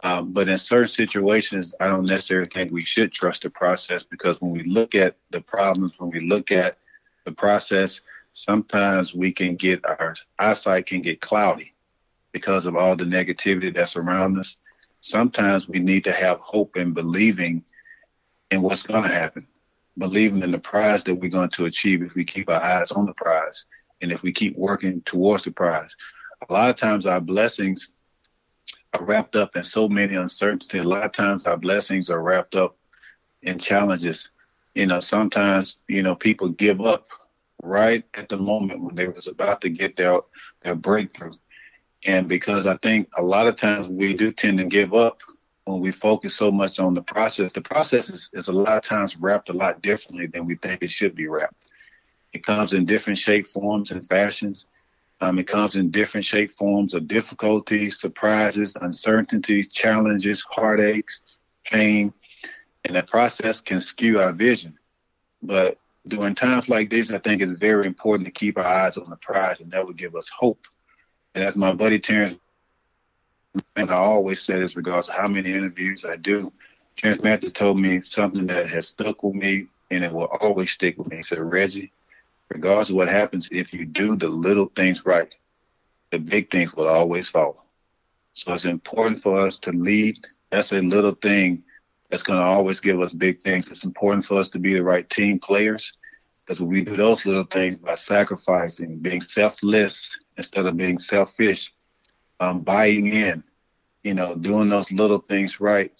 Um, 0.03 0.33
but 0.33 0.47
in 0.47 0.59
certain 0.59 0.87
situations, 0.87 1.73
I 1.79 1.87
don't 1.87 2.05
necessarily 2.05 2.47
think 2.47 2.71
we 2.71 2.83
should 2.85 3.11
trust 3.11 3.41
the 3.41 3.49
process 3.49 4.03
because 4.03 4.39
when 4.39 4.51
we 4.51 4.65
look 4.65 4.93
at 4.93 5.15
the 5.31 5.41
problems, 5.41 5.93
when 5.97 6.11
we 6.11 6.19
look 6.19 6.51
at 6.51 6.77
the 7.25 7.31
process, 7.31 8.01
sometimes 8.33 9.15
we 9.15 9.31
can 9.31 9.55
get 9.55 9.83
our 9.83 10.15
eyesight 10.37 10.85
can 10.85 11.01
get 11.01 11.21
cloudy 11.21 11.73
because 12.33 12.67
of 12.67 12.75
all 12.75 12.95
the 12.95 13.03
negativity 13.03 13.73
that's 13.73 13.95
around 13.95 14.37
us. 14.37 14.57
Sometimes 15.01 15.67
we 15.67 15.79
need 15.79 16.03
to 16.03 16.11
have 16.11 16.37
hope 16.39 16.75
and 16.75 16.93
believing 16.93 17.63
in 18.51 18.61
what's 18.61 18.83
going 18.83 19.01
to 19.01 19.09
happen 19.09 19.47
believing 19.97 20.41
in 20.43 20.51
the 20.51 20.59
prize 20.59 21.03
that 21.03 21.15
we're 21.15 21.29
going 21.29 21.49
to 21.49 21.65
achieve 21.65 22.01
if 22.01 22.13
we 22.15 22.23
keep 22.23 22.49
our 22.49 22.61
eyes 22.61 22.91
on 22.91 23.05
the 23.05 23.13
prize 23.13 23.65
and 24.01 24.11
if 24.11 24.21
we 24.21 24.31
keep 24.31 24.55
working 24.57 25.01
towards 25.01 25.43
the 25.43 25.51
prize. 25.51 25.95
A 26.47 26.53
lot 26.53 26.69
of 26.69 26.75
times 26.75 27.05
our 27.05 27.19
blessings 27.19 27.89
are 28.93 29.03
wrapped 29.03 29.35
up 29.35 29.55
in 29.55 29.63
so 29.63 29.89
many 29.89 30.15
uncertainties. 30.15 30.83
A 30.83 30.87
lot 30.87 31.03
of 31.03 31.11
times 31.11 31.45
our 31.45 31.57
blessings 31.57 32.09
are 32.09 32.21
wrapped 32.21 32.55
up 32.55 32.77
in 33.41 33.57
challenges. 33.57 34.29
You 34.75 34.85
know, 34.85 34.99
sometimes, 34.99 35.77
you 35.87 36.03
know, 36.03 36.15
people 36.15 36.49
give 36.49 36.81
up 36.81 37.09
right 37.63 38.03
at 38.13 38.29
the 38.29 38.37
moment 38.37 38.83
when 38.83 38.95
they 38.95 39.07
was 39.07 39.27
about 39.27 39.61
to 39.61 39.69
get 39.69 39.95
their 39.95 40.19
their 40.61 40.75
breakthrough. 40.75 41.33
And 42.05 42.27
because 42.27 42.67
I 42.67 42.77
think 42.77 43.09
a 43.17 43.23
lot 43.23 43.47
of 43.47 43.55
times 43.55 43.87
we 43.87 44.13
do 44.13 44.31
tend 44.31 44.59
to 44.59 44.65
give 44.65 44.93
up 44.93 45.21
when 45.67 45.81
we 45.81 45.91
focus 45.91 46.33
so 46.33 46.49
much 46.49 46.79
on 46.79 46.93
the 46.93 47.01
process, 47.01 47.51
the 47.51 47.61
process 47.61 48.09
is, 48.09 48.29
is 48.31 48.47
a 48.47 48.53
lot 48.53 48.77
of 48.77 48.83
times 48.83 49.17
wrapped 49.17 49.49
a 49.49 49.53
lot 49.53 49.81
differently 49.81 50.25
than 50.25 50.45
we 50.45 50.55
think 50.55 50.81
it 50.81 50.89
should 50.89 51.13
be 51.13 51.27
wrapped. 51.27 51.55
It 52.31 52.45
comes 52.45 52.73
in 52.73 52.85
different 52.85 53.19
shape, 53.19 53.47
forms, 53.47 53.91
and 53.91 54.07
fashions. 54.07 54.67
Um, 55.19 55.39
it 55.39 55.47
comes 55.47 55.75
in 55.75 55.91
different 55.91 56.25
shape, 56.25 56.51
forms 56.51 56.93
of 56.93 57.07
difficulties, 57.07 57.99
surprises, 57.99 58.77
uncertainties, 58.79 59.67
challenges, 59.67 60.45
heartaches, 60.49 61.21
pain. 61.65 62.13
and 62.85 62.95
that 62.95 63.07
process 63.07 63.59
can 63.59 63.81
skew 63.81 64.19
our 64.21 64.31
vision. 64.31 64.77
But 65.41 65.77
during 66.07 66.35
times 66.35 66.69
like 66.69 66.89
this, 66.89 67.11
I 67.11 67.17
think 67.17 67.41
it's 67.41 67.51
very 67.51 67.87
important 67.87 68.25
to 68.27 68.31
keep 68.31 68.57
our 68.57 68.63
eyes 68.63 68.97
on 68.97 69.09
the 69.09 69.17
prize, 69.17 69.59
and 69.59 69.71
that 69.71 69.85
will 69.85 69.93
give 69.93 70.15
us 70.15 70.29
hope. 70.29 70.65
And 71.35 71.43
as 71.43 71.57
my 71.57 71.73
buddy 71.73 71.99
Terrence, 71.99 72.39
and 73.75 73.91
I 73.91 73.95
always 73.95 74.41
say 74.41 74.59
this 74.59 74.75
regards 74.75 75.07
to 75.07 75.13
how 75.13 75.27
many 75.27 75.51
interviews 75.51 76.05
I 76.05 76.17
do, 76.17 76.51
Terrence 76.95 77.21
Matthews 77.21 77.53
told 77.53 77.79
me 77.79 78.01
something 78.01 78.47
that 78.47 78.67
has 78.69 78.87
stuck 78.87 79.23
with 79.23 79.35
me 79.35 79.67
and 79.91 80.03
it 80.03 80.11
will 80.11 80.29
always 80.41 80.71
stick 80.71 80.97
with 80.97 81.07
me. 81.07 81.17
He 81.17 81.23
said, 81.23 81.39
Reggie, 81.39 81.91
regardless 82.49 82.89
of 82.89 82.95
what 82.95 83.07
happens, 83.07 83.49
if 83.51 83.73
you 83.73 83.85
do 83.85 84.15
the 84.15 84.27
little 84.27 84.71
things 84.75 85.05
right, 85.05 85.33
the 86.11 86.19
big 86.19 86.49
things 86.49 86.73
will 86.73 86.87
always 86.87 87.29
follow. 87.29 87.63
So 88.33 88.53
it's 88.53 88.65
important 88.65 89.21
for 89.21 89.39
us 89.39 89.57
to 89.59 89.71
lead. 89.71 90.25
That's 90.49 90.71
a 90.71 90.81
little 90.81 91.13
thing 91.13 91.63
that's 92.09 92.23
going 92.23 92.39
to 92.39 92.45
always 92.45 92.79
give 92.79 92.99
us 93.01 93.13
big 93.13 93.43
things. 93.43 93.67
It's 93.67 93.85
important 93.85 94.25
for 94.25 94.35
us 94.39 94.49
to 94.51 94.59
be 94.59 94.73
the 94.73 94.83
right 94.83 95.09
team 95.09 95.39
players 95.39 95.93
because 96.45 96.61
we 96.61 96.83
do 96.83 96.95
those 96.95 97.25
little 97.25 97.43
things 97.43 97.77
by 97.77 97.95
sacrificing, 97.95 98.99
being 98.99 99.21
selfless 99.21 100.17
instead 100.37 100.65
of 100.65 100.77
being 100.77 100.97
selfish, 100.97 101.73
um, 102.39 102.61
buying 102.61 103.07
in, 103.07 103.43
you 104.07 104.13
know, 104.13 104.35
doing 104.35 104.69
those 104.69 104.89
little 104.89 105.19
things 105.19 105.59
right, 105.59 105.91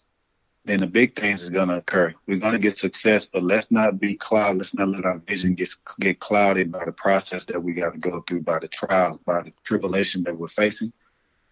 then 0.64 0.80
the 0.80 0.88
big 0.88 1.14
things 1.20 1.44
is 1.44 1.50
going 1.50 1.68
to 1.68 1.78
occur. 1.78 2.14
We're 2.26 2.40
going 2.40 2.54
to 2.54 2.60
get 2.60 2.78
success, 2.78 3.26
but 3.26 3.44
let's 3.44 3.70
not 3.70 4.00
be 4.00 4.16
clouded. 4.16 4.58
Let's 4.58 4.74
not 4.74 4.88
let 4.88 5.06
our 5.06 5.18
vision 5.18 5.56
get 5.56 5.70
get 6.00 6.20
clouded 6.20 6.72
by 6.72 6.86
the 6.86 6.94
process 6.94 7.44
that 7.46 7.62
we 7.62 7.74
got 7.74 7.94
to 7.94 8.00
go 8.00 8.22
through, 8.22 8.44
by 8.44 8.60
the 8.60 8.70
trials, 8.70 9.20
by 9.26 9.42
the 9.42 9.54
tribulation 9.66 10.24
that 10.24 10.38
we're 10.38 10.48
facing. 10.48 10.94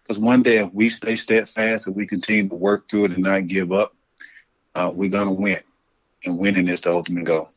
Because 0.02 0.18
one 0.18 0.42
day, 0.42 0.58
if 0.58 0.72
we 0.72 0.88
stay 0.88 1.16
steadfast 1.16 1.88
and 1.88 1.94
we 1.94 2.06
continue 2.06 2.48
to 2.48 2.54
work 2.54 2.88
through 2.88 3.06
it 3.06 3.12
and 3.12 3.24
not 3.24 3.48
give 3.48 3.70
up, 3.70 3.94
uh, 4.74 4.90
we're 4.94 5.10
going 5.10 5.26
to 5.26 5.42
win. 5.42 5.60
And 6.24 6.38
winning 6.38 6.68
is 6.68 6.80
the 6.80 6.90
ultimate 6.90 7.24
goal. 7.24 7.50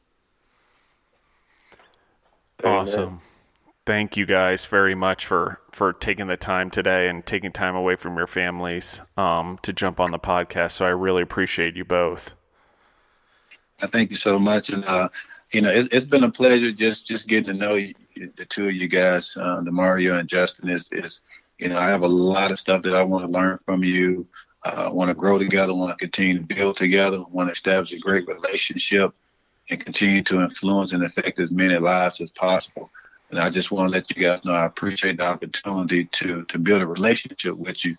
Awesome. 2.65 3.21
Thank 3.85 4.17
you 4.17 4.25
guys 4.25 4.65
very 4.65 4.93
much 4.93 5.25
for, 5.25 5.59
for 5.71 5.93
taking 5.93 6.27
the 6.27 6.37
time 6.37 6.69
today 6.69 7.09
and 7.09 7.25
taking 7.25 7.51
time 7.51 7.75
away 7.75 7.95
from 7.95 8.17
your 8.17 8.27
families 8.27 9.01
um, 9.17 9.57
to 9.63 9.73
jump 9.73 9.99
on 9.99 10.11
the 10.11 10.19
podcast. 10.19 10.73
So 10.73 10.85
I 10.85 10.89
really 10.89 11.23
appreciate 11.23 11.75
you 11.75 11.85
both. 11.85 12.35
I 13.81 13.87
thank 13.87 14.09
you 14.09 14.15
so 14.15 14.39
much, 14.39 14.69
and 14.69 14.83
uh, 14.85 15.09
you 15.51 15.61
know 15.61 15.71
it's, 15.71 15.87
it's 15.93 16.05
been 16.05 16.23
a 16.23 16.31
pleasure 16.31 16.71
just 16.71 17.07
just 17.07 17.27
getting 17.27 17.45
to 17.45 17.53
know 17.53 17.75
you, 17.75 17.93
the 18.15 18.45
two 18.45 18.67
of 18.67 18.73
you 18.73 18.87
guys, 18.87 19.37
uh, 19.37 19.61
Mario 19.63 20.17
and 20.17 20.27
Justin. 20.27 20.69
Is 20.69 20.89
is 20.91 21.21
you 21.57 21.69
know 21.69 21.77
I 21.77 21.87
have 21.87 22.01
a 22.01 22.07
lot 22.07 22.51
of 22.51 22.59
stuff 22.59 22.83
that 22.83 22.93
I 22.93 23.03
want 23.03 23.25
to 23.25 23.31
learn 23.31 23.57
from 23.59 23.83
you. 23.83 24.27
Uh, 24.63 24.89
want 24.91 25.07
to 25.07 25.15
grow 25.15 25.37
together, 25.37 25.73
want 25.73 25.97
to 25.97 26.05
continue 26.05 26.37
to 26.37 26.55
build 26.55 26.75
together, 26.75 27.23
want 27.31 27.47
to 27.47 27.53
establish 27.53 27.93
a 27.93 27.97
great 27.97 28.27
relationship, 28.27 29.13
and 29.69 29.83
continue 29.83 30.21
to 30.21 30.41
influence 30.41 30.91
and 30.91 31.01
affect 31.01 31.39
as 31.39 31.49
many 31.49 31.77
lives 31.77 32.19
as 32.19 32.29
possible. 32.31 32.91
And 33.29 33.39
I 33.39 33.49
just 33.49 33.71
want 33.71 33.91
to 33.91 33.91
let 33.91 34.15
you 34.15 34.23
guys 34.23 34.43
know 34.43 34.53
I 34.53 34.65
appreciate 34.65 35.17
the 35.17 35.27
opportunity 35.27 36.05
to 36.05 36.45
to 36.45 36.59
build 36.59 36.81
a 36.81 36.87
relationship 36.87 37.55
with 37.55 37.85
you, 37.85 37.97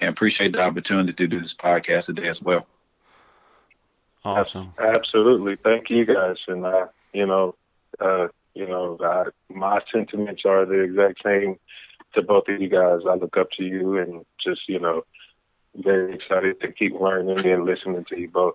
and 0.00 0.10
appreciate 0.10 0.52
the 0.52 0.62
opportunity 0.62 1.12
to 1.12 1.28
do 1.28 1.38
this 1.38 1.54
podcast 1.54 2.06
today 2.06 2.28
as 2.28 2.42
well. 2.42 2.66
Awesome. 4.24 4.72
Absolutely. 4.78 5.56
Thank 5.56 5.90
you 5.90 6.04
guys, 6.04 6.38
and 6.48 6.64
uh, 6.64 6.86
you 7.12 7.26
know, 7.26 7.54
uh, 8.00 8.28
you 8.54 8.66
know, 8.66 8.98
I, 9.00 9.24
my 9.52 9.80
sentiments 9.90 10.44
are 10.44 10.64
the 10.64 10.80
exact 10.80 11.22
same 11.22 11.58
to 12.14 12.22
both 12.22 12.48
of 12.48 12.60
you 12.60 12.68
guys. 12.68 13.00
I 13.08 13.14
look 13.14 13.36
up 13.36 13.50
to 13.52 13.64
you, 13.64 13.98
and 13.98 14.24
just 14.38 14.68
you 14.68 14.78
know, 14.78 15.04
very 15.74 16.14
excited 16.14 16.60
to 16.60 16.72
keep 16.72 17.00
learning 17.00 17.46
and 17.46 17.64
listening 17.64 18.04
to 18.06 18.18
you 18.18 18.28
both. 18.28 18.54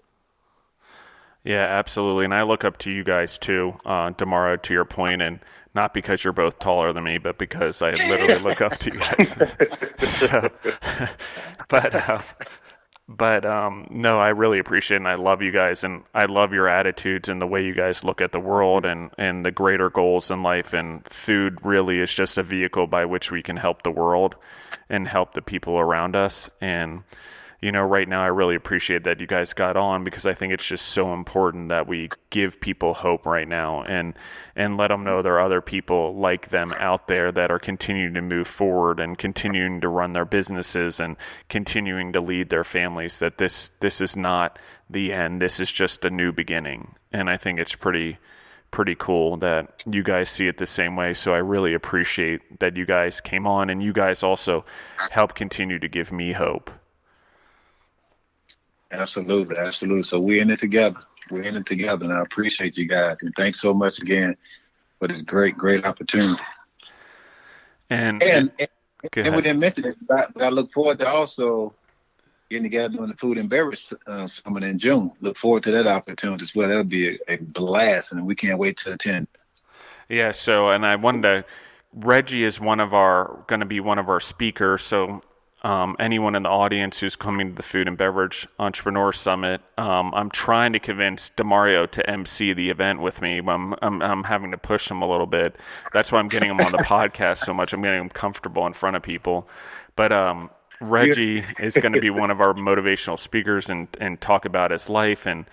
Yeah, 1.44 1.64
absolutely. 1.64 2.26
And 2.26 2.34
I 2.34 2.44
look 2.44 2.66
up 2.66 2.78
to 2.80 2.92
you 2.92 3.06
guys 3.06 3.38
too, 3.38 3.76
uh, 3.86 4.12
Demario, 4.12 4.62
to 4.62 4.74
your 4.74 4.84
point, 4.84 5.22
and 5.22 5.40
not 5.78 5.94
because 5.94 6.24
you're 6.24 6.34
both 6.34 6.58
taller 6.58 6.92
than 6.92 7.04
me, 7.04 7.20
but 7.20 7.38
because 7.38 7.82
I 7.84 7.92
literally 8.10 8.42
look 8.42 8.62
up 8.62 8.78
to 8.80 8.92
you 8.92 9.00
guys. 9.00 9.30
so, 10.20 10.50
but, 11.70 11.96
uh, 11.96 12.22
but 13.08 13.46
um, 13.46 13.88
no, 13.92 14.20
I 14.20 14.30
really 14.30 14.58
appreciate 14.58 14.98
and 14.98 15.08
I 15.08 15.16
love 15.16 15.44
you 15.44 15.52
guys, 15.52 15.84
and 15.84 16.04
I 16.16 16.26
love 16.26 16.52
your 16.52 16.68
attitudes 16.68 17.30
and 17.30 17.40
the 17.40 17.46
way 17.46 17.64
you 17.64 17.76
guys 17.76 18.04
look 18.04 18.20
at 18.22 18.32
the 18.32 18.40
world 18.40 18.86
and, 18.86 19.12
and 19.20 19.46
the 19.46 19.52
greater 19.52 19.92
goals 19.92 20.32
in 20.32 20.42
life. 20.42 20.74
And 20.74 21.08
food 21.10 21.60
really 21.64 22.00
is 22.00 22.14
just 22.14 22.40
a 22.40 22.44
vehicle 22.44 22.88
by 22.88 23.06
which 23.06 23.32
we 23.32 23.44
can 23.44 23.58
help 23.58 23.84
the 23.84 23.92
world 23.92 24.36
and 24.90 25.08
help 25.08 25.36
the 25.36 25.44
people 25.44 25.78
around 25.78 26.16
us. 26.16 26.50
And 26.60 27.04
you 27.68 27.74
know, 27.74 27.84
right 27.84 28.08
now 28.08 28.24
I 28.24 28.28
really 28.28 28.56
appreciate 28.56 29.04
that 29.04 29.20
you 29.20 29.28
guys 29.28 29.52
got 29.52 29.76
on 29.76 30.06
because 30.06 30.26
I 30.26 30.34
think 30.34 30.54
it's 30.54 30.66
just 30.66 30.86
so 30.86 31.14
important 31.14 31.68
that 31.68 31.86
we 31.86 32.08
give 32.30 32.62
people 32.62 32.94
hope 32.94 33.26
right 33.26 33.46
now 33.46 33.84
and 33.84 34.14
and 34.56 34.78
let 34.78 34.88
them 34.88 35.04
know 35.04 35.22
there 35.22 35.34
are 35.34 35.46
other 35.46 35.60
people 35.60 36.16
like 36.16 36.48
them 36.48 36.72
out 36.80 37.10
there 37.10 37.30
that 37.30 37.52
are 37.52 37.60
continuing 37.60 38.14
to 38.14 38.22
move 38.22 38.48
forward 38.48 39.02
and 39.02 39.18
continuing 39.18 39.82
to 39.82 39.90
run 39.90 40.14
their 40.14 40.24
businesses 40.24 41.02
and 41.02 41.18
continuing 41.50 42.14
to 42.14 42.22
lead 42.22 42.50
their 42.50 42.64
families 42.64 43.20
that 43.20 43.38
this 43.38 43.70
this 43.82 44.00
is 44.00 44.16
not 44.16 44.58
the 44.90 45.12
end 45.12 45.42
this 45.42 45.60
is 45.60 45.70
just 45.70 46.06
a 46.06 46.10
new 46.10 46.32
beginning 46.32 46.96
and 47.12 47.30
I 47.30 47.36
think 47.36 47.60
it's 47.60 47.76
pretty 47.76 48.18
pretty 48.72 48.96
cool 48.96 49.36
that 49.36 49.84
you 49.86 50.04
guys 50.04 50.30
see 50.30 50.48
it 50.48 50.58
the 50.58 50.66
same 50.66 50.96
way. 50.96 51.14
So 51.14 51.34
I 51.34 51.40
really 51.40 51.74
appreciate 51.74 52.60
that 52.60 52.78
you 52.78 52.86
guys 52.86 53.20
came 53.20 53.46
on 53.46 53.70
and 53.70 53.84
you 53.84 53.92
guys 53.92 54.24
also 54.24 54.64
help 55.12 55.36
continue 55.36 55.80
to 55.80 55.88
give 55.90 56.14
me 56.14 56.32
hope. 56.32 56.70
Absolutely, 58.92 59.58
absolutely. 59.58 60.04
So 60.04 60.20
we're 60.20 60.42
in 60.42 60.50
it 60.50 60.60
together. 60.60 61.00
We're 61.30 61.44
in 61.44 61.56
it 61.56 61.66
together, 61.66 62.06
and 62.06 62.14
I 62.14 62.22
appreciate 62.22 62.78
you 62.78 62.88
guys. 62.88 63.22
And 63.22 63.34
thanks 63.36 63.60
so 63.60 63.74
much 63.74 64.00
again 64.02 64.36
for 65.00 65.08
this 65.08 65.22
great, 65.22 65.58
great 65.58 65.86
opportunity. 65.86 66.42
And 67.90 68.22
and, 68.24 68.52
and, 68.60 68.70
and 69.16 69.36
we 69.36 69.42
didn't 69.42 69.60
mention 69.60 69.86
it, 69.86 69.98
but 70.08 70.32
I 70.42 70.50
look 70.50 70.72
forward 70.74 71.00
to 71.00 71.08
also 71.08 71.74
getting 72.50 72.64
together 72.64 72.90
doing 72.90 73.10
the 73.10 73.18
food 73.18 73.38
and 73.38 73.50
beverage 73.50 73.94
uh, 74.08 74.26
summit 74.28 74.64
in 74.64 74.80
June. 74.80 75.12
Look 75.20 75.38
forward 75.38 75.64
to 75.64 75.72
that 75.72 75.88
opportunity 75.88 76.44
as 76.44 76.56
well. 76.56 76.70
That'll 76.70 76.84
be 76.84 77.16
a, 77.28 77.34
a 77.34 77.38
blast, 77.38 78.12
and 78.12 78.26
we 78.26 78.36
can't 78.36 78.60
wait 78.60 78.78
to 78.78 78.94
attend. 78.94 79.28
Yeah. 80.10 80.32
So, 80.32 80.70
and 80.70 80.86
I 80.86 80.96
wanted 80.96 81.24
to. 81.24 81.46
Reggie 81.94 82.44
is 82.44 82.60
one 82.60 82.80
of 82.80 82.94
our 82.94 83.44
going 83.48 83.62
to 83.62 83.66
be 83.66 83.80
one 83.80 84.00
of 84.00 84.10
our 84.10 84.20
speakers. 84.20 84.84
So 84.84 85.22
um, 85.64 85.96
anyone 86.00 86.36
in 86.36 86.44
the 86.44 86.50
audience 86.50 87.00
who's 87.00 87.16
coming 87.16 87.50
to 87.50 87.56
the 87.56 87.64
Food 87.64 87.88
and 87.88 87.98
Beverage 87.98 88.48
Entrepreneur 88.60 89.12
Summit, 89.12 89.62
um, 89.78 90.14
I'm 90.14 90.30
trying 90.30 90.74
to 90.74 90.80
convince 90.80 91.32
Demario 91.36 91.90
to 91.92 92.10
MC 92.10 92.54
the 92.54 92.70
event 92.70 93.02
with 93.02 93.22
me. 93.22 93.40
I'm, 93.40 93.74
I'm, 93.82 94.02
I'm 94.02 94.24
having 94.24 94.52
to 94.52 94.58
push 94.58 94.90
him 94.90 95.02
a 95.02 95.08
little 95.08 95.26
bit. 95.26 95.56
That's 95.94 96.12
why 96.12 96.20
I'm 96.20 96.28
getting 96.28 96.50
him 96.50 96.60
on 96.62 96.72
the 96.72 96.78
podcast 96.84 97.40
so 97.40 97.54
much. 97.54 97.74
I'm 97.74 97.82
getting 97.82 98.02
him 98.02 98.10
comfortable 98.10 98.68
in 98.68 98.74
front 98.74 98.96
of 98.96 99.02
people. 99.02 99.48
But 99.96 100.12
um, 100.12 100.52
Reggie 100.80 101.44
is 101.60 101.76
going 101.76 101.94
to 101.94 102.00
be 102.00 102.12
one 102.12 102.30
of 102.30 102.40
our 102.40 102.54
motivational 102.54 103.20
speakers 103.20 103.70
and 103.70 103.88
and 104.00 104.22
talk 104.22 104.46
about 104.46 104.72
his 104.72 104.90
life 104.90 105.26
and 105.26 105.46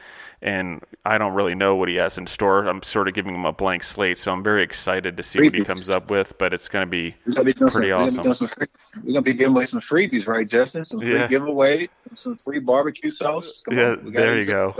and 0.44 0.82
I 1.06 1.16
don't 1.16 1.32
really 1.32 1.54
know 1.54 1.74
what 1.74 1.88
he 1.88 1.94
has 1.96 2.18
in 2.18 2.26
store. 2.26 2.66
I'm 2.66 2.82
sort 2.82 3.08
of 3.08 3.14
giving 3.14 3.34
him 3.34 3.46
a 3.46 3.52
blank 3.52 3.82
slate, 3.82 4.18
so 4.18 4.30
I'm 4.30 4.44
very 4.44 4.62
excited 4.62 5.16
to 5.16 5.22
see 5.22 5.38
freebies. 5.38 5.44
what 5.44 5.54
he 5.54 5.64
comes 5.64 5.90
up 5.90 6.10
with. 6.10 6.36
But 6.38 6.52
it's 6.52 6.68
going 6.68 6.86
to 6.86 6.90
be, 6.90 7.16
be 7.26 7.54
pretty 7.54 7.90
some, 7.90 8.28
awesome. 8.28 8.50
We're 8.96 9.02
going 9.02 9.14
to 9.14 9.22
be 9.22 9.32
giving 9.32 9.56
away 9.56 9.66
some 9.66 9.80
freebies, 9.80 10.28
right, 10.28 10.46
Justin? 10.46 10.84
Some 10.84 11.00
free 11.00 11.14
yeah. 11.14 11.26
giveaway, 11.26 11.88
some 12.14 12.36
free 12.36 12.60
barbecue 12.60 13.10
sauce. 13.10 13.62
Come 13.64 13.78
yeah, 13.78 13.96
there 14.02 14.38
you 14.38 14.44
go. 14.44 14.74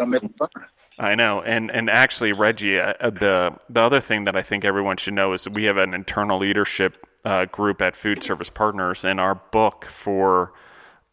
I 0.99 1.15
know, 1.17 1.43
and 1.43 1.73
and 1.73 1.91
actually, 1.91 2.33
Reggie, 2.33 2.79
uh, 2.79 2.93
the 3.01 3.57
the 3.69 3.83
other 3.83 4.01
thing 4.01 4.25
that 4.25 4.37
I 4.37 4.43
think 4.43 4.65
everyone 4.65 4.99
should 4.99 5.15
know 5.15 5.33
is 5.33 5.49
we 5.49 5.65
have 5.65 5.79
an 5.79 5.95
internal 5.95 6.39
leadership 6.39 7.07
uh, 7.25 7.47
group 7.47 7.83
at 7.83 7.97
Food 7.97 8.23
Service 8.23 8.51
Partners, 8.51 9.05
and 9.05 9.19
our 9.19 9.35
book 9.35 9.87
for 9.87 10.53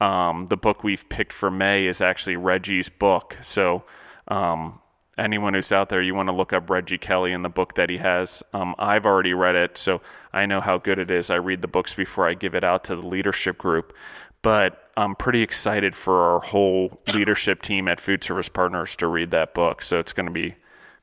um, 0.02 0.47
the 0.47 0.58
book 0.58 0.84
we've 0.84 1.08
picked 1.10 1.34
for 1.34 1.49
May 1.49 1.88
is 1.88 2.02
actually 2.02 2.36
Reggie's 2.36 2.89
book. 2.89 3.38
So 3.41 3.84
um, 4.28 4.80
anyone 5.17 5.53
who's 5.53 5.72
out 5.72 5.89
there, 5.89 6.01
you 6.01 6.15
want 6.15 6.30
to 6.30 6.36
look 6.36 6.53
up 6.53 6.69
Reggie 6.69 6.97
Kelly 6.97 7.32
and 7.34 7.43
the 7.43 7.49
book 7.49 7.76
that 7.76 7.89
he 7.89 7.97
has. 7.97 8.43
Um, 8.53 8.76
I've 8.80 9.05
already 9.05 9.34
read 9.34 9.55
it, 9.55 9.78
so 9.78 10.01
I 10.34 10.45
know 10.45 10.61
how 10.61 10.78
good 10.78 10.99
it 10.99 11.11
is. 11.11 11.30
I 11.30 11.36
read 11.36 11.61
the 11.61 11.67
books 11.67 11.93
before 11.93 12.28
I 12.28 12.34
give 12.34 12.55
it 12.55 12.63
out 12.63 12.84
to 12.86 12.95
the 12.95 13.05
leadership 13.05 13.57
group. 13.57 13.93
But 14.41 14.89
I'm 14.97 15.15
pretty 15.15 15.43
excited 15.43 15.95
for 15.95 16.22
our 16.24 16.39
whole 16.39 16.99
leadership 17.13 17.61
team 17.61 17.88
at 17.88 17.99
Food 17.99 18.24
Service 18.24 18.49
Partners 18.49 18.95
to 18.97 19.07
read 19.07 19.32
that 19.32 19.53
book. 19.53 19.84
So 19.84 19.99
it's 19.99 20.13
going 20.13 20.26
to 20.26 20.32
be 20.32 20.55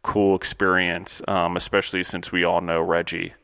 cool 0.02 0.34
experience, 0.34 1.22
um, 1.28 1.56
especially 1.56 2.02
since 2.02 2.32
we 2.32 2.44
all 2.44 2.60
know 2.60 2.80
Reggie. 2.80 3.34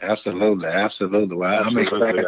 Absolutely, 0.00 0.68
absolutely. 0.68 1.36
Well, 1.36 1.64
I'm 1.64 1.78
excited, 1.78 2.26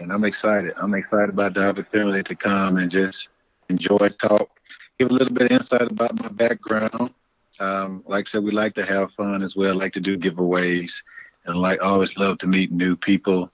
and 0.00 0.12
I'm 0.12 0.24
excited. 0.24 0.74
I'm 0.76 0.94
excited 0.94 1.30
about 1.30 1.54
the 1.54 1.68
opportunity 1.68 2.22
to 2.22 2.34
come 2.36 2.76
and 2.76 2.90
just 2.90 3.28
enjoy 3.68 4.08
talk, 4.20 4.60
give 4.98 5.10
a 5.10 5.12
little 5.12 5.34
bit 5.34 5.50
of 5.50 5.52
insight 5.52 5.82
about 5.90 6.14
my 6.14 6.28
background. 6.28 7.12
Um, 7.60 8.02
like 8.06 8.26
I 8.26 8.28
said, 8.28 8.44
we 8.44 8.50
like 8.50 8.74
to 8.74 8.84
have 8.84 9.12
fun 9.12 9.42
as 9.42 9.54
well. 9.54 9.76
Like 9.76 9.92
to 9.94 10.00
do 10.00 10.18
giveaways, 10.18 11.02
and 11.46 11.56
like 11.56 11.82
always 11.82 12.16
love 12.16 12.38
to 12.38 12.46
meet 12.46 12.72
new 12.72 12.96
people. 12.96 13.50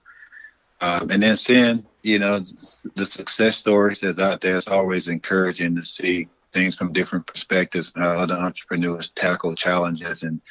Um, 0.81 1.11
and 1.11 1.21
then 1.21 1.37
seeing 1.37 1.85
you 2.03 2.19
know, 2.19 2.43
the 2.95 3.05
success 3.05 3.57
stories 3.57 4.01
that's 4.01 4.19
out 4.19 4.41
there 4.41 4.57
is 4.57 4.67
always 4.67 5.07
encouraging 5.07 5.75
to 5.75 5.83
see 5.83 6.27
things 6.53 6.75
from 6.75 6.93
different 6.93 7.27
perspectives, 7.27 7.93
how 7.95 8.17
other 8.17 8.35
entrepreneurs 8.35 9.09
tackle 9.11 9.55
challenges 9.55 10.23
and, 10.23 10.41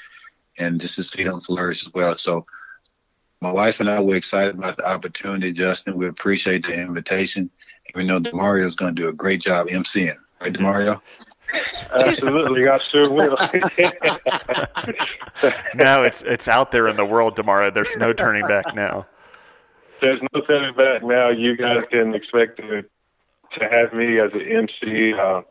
and 0.58 0.80
just 0.80 0.94
to 0.96 1.02
see 1.02 1.24
them 1.24 1.40
flourish 1.40 1.86
as 1.86 1.92
well. 1.92 2.16
So 2.16 2.46
my 3.40 3.52
wife 3.52 3.80
and 3.80 3.88
I 3.88 4.00
were 4.00 4.16
excited 4.16 4.56
about 4.56 4.76
the 4.76 4.88
opportunity, 4.88 5.52
Justin. 5.52 5.96
We 5.96 6.08
appreciate 6.08 6.66
the 6.66 6.80
invitation. 6.80 7.50
We 7.94 8.04
know 8.04 8.20
Demario 8.20 8.64
is 8.64 8.74
going 8.74 8.94
to 8.94 9.02
do 9.02 9.08
a 9.08 9.12
great 9.12 9.40
job 9.40 9.68
emceeing. 9.68 10.16
Right, 10.40 10.52
Demario? 10.52 11.00
Absolutely, 11.92 12.68
I 12.68 12.78
sure 12.78 13.10
will. 13.10 13.36
now 15.74 16.02
it's 16.02 16.22
it's 16.22 16.48
out 16.48 16.70
there 16.70 16.86
in 16.86 16.96
the 16.96 17.04
world, 17.04 17.36
Demario. 17.36 17.74
There's 17.74 17.96
no 17.96 18.12
turning 18.12 18.46
back 18.46 18.74
now. 18.74 19.06
There's 20.00 20.20
no 20.32 20.40
turning 20.42 20.74
back 20.74 21.02
now. 21.02 21.30
You 21.30 21.56
guys 21.56 21.84
can 21.90 22.14
expect 22.14 22.58
to 22.58 22.84
to 23.52 23.68
have 23.68 23.92
me 23.92 24.20
as 24.20 24.32
an 24.32 24.42
MC. 24.42 25.14
Uh, 25.14 25.42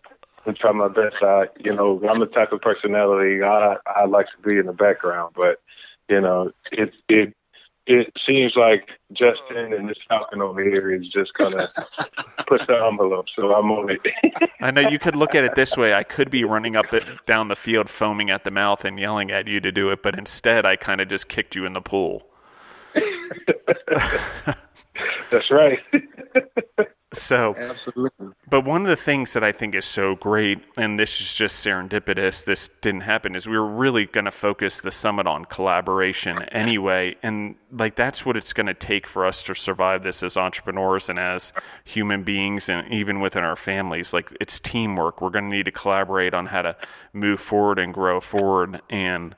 and 0.46 0.58
try 0.58 0.72
my 0.72 0.88
best. 0.88 1.22
I, 1.22 1.48
you 1.64 1.74
know, 1.74 2.02
I'm 2.10 2.20
the 2.20 2.26
type 2.26 2.52
of 2.52 2.62
personality 2.62 3.44
I 3.44 3.78
I 3.86 4.06
like 4.06 4.28
to 4.28 4.50
be 4.50 4.58
in 4.58 4.66
the 4.66 4.74
background, 4.74 5.34
but 5.36 5.62
you 6.08 6.22
know, 6.22 6.52
it 6.72 6.94
it 7.08 7.36
it 7.90 8.18
seems 8.18 8.56
like 8.56 8.92
Justin 9.14 9.74
and 9.74 9.90
this 9.90 9.98
Falcon 10.08 10.42
over 10.42 10.62
here 10.62 10.94
is 10.94 11.08
just 11.10 11.34
gonna 11.34 11.68
push 12.48 12.66
the 12.68 12.86
envelope, 12.86 13.28
so 13.36 13.54
I'm 13.54 13.72
on 13.72 13.90
it. 13.90 14.02
I 14.62 14.70
know 14.70 14.88
you 14.88 15.00
could 15.00 15.16
look 15.16 15.34
at 15.34 15.44
it 15.44 15.56
this 15.56 15.76
way. 15.76 15.94
I 15.94 16.04
could 16.04 16.30
be 16.30 16.44
running 16.44 16.76
up 16.76 16.94
it, 16.94 17.04
down 17.26 17.48
the 17.48 17.56
field, 17.56 17.90
foaming 17.90 18.30
at 18.30 18.44
the 18.44 18.52
mouth 18.52 18.86
and 18.86 19.00
yelling 19.00 19.32
at 19.32 19.48
you 19.48 19.60
to 19.62 19.72
do 19.72 19.90
it, 19.90 20.04
but 20.04 20.18
instead, 20.18 20.66
I 20.66 20.76
kind 20.76 21.02
of 21.02 21.10
just 21.10 21.28
kicked 21.28 21.56
you 21.56 21.66
in 21.66 21.74
the 21.74 21.82
pool. 21.82 22.28
That's 25.32 25.50
right. 25.50 25.80
So, 27.12 27.56
absolutely. 27.58 28.28
But 28.52 28.66
one 28.66 28.84
of 28.84 28.88
the 28.88 28.96
things 28.96 29.34
that 29.34 29.44
I 29.44 29.52
think 29.52 29.74
is 29.74 29.86
so 29.86 30.14
great, 30.14 30.60
and 30.78 31.00
this 31.00 31.20
is 31.20 31.34
just 31.34 31.66
serendipitous, 31.66 32.46
this 32.46 32.70
didn't 32.82 33.02
happen, 33.02 33.36
is 33.36 33.48
we 33.48 33.58
were 33.58 33.66
really 33.66 34.06
going 34.06 34.26
to 34.26 34.32
focus 34.32 34.82
the 34.82 34.92
summit 34.92 35.26
on 35.26 35.46
collaboration 35.46 36.44
anyway. 36.52 37.16
And 37.24 37.56
like 37.72 37.96
that's 37.96 38.28
what 38.28 38.38
it's 38.38 38.54
going 38.54 38.68
to 38.68 38.76
take 38.76 39.08
for 39.08 39.26
us 39.26 39.42
to 39.44 39.56
survive 39.56 40.04
this 40.04 40.22
as 40.22 40.38
entrepreneurs 40.38 41.10
and 41.10 41.18
as 41.18 41.52
human 41.84 42.22
beings, 42.22 42.70
and 42.70 42.88
even 42.94 43.22
within 43.22 43.44
our 43.44 43.56
families. 43.56 44.14
Like 44.14 44.30
it's 44.40 44.60
teamwork. 44.60 45.20
We're 45.20 45.32
going 45.32 45.50
to 45.50 45.56
need 45.58 45.66
to 45.66 45.72
collaborate 45.72 46.36
on 46.36 46.46
how 46.46 46.62
to 46.62 46.76
move 47.14 47.40
forward 47.40 47.80
and 47.80 47.92
grow 47.92 48.20
forward. 48.20 48.84
And, 48.92 49.36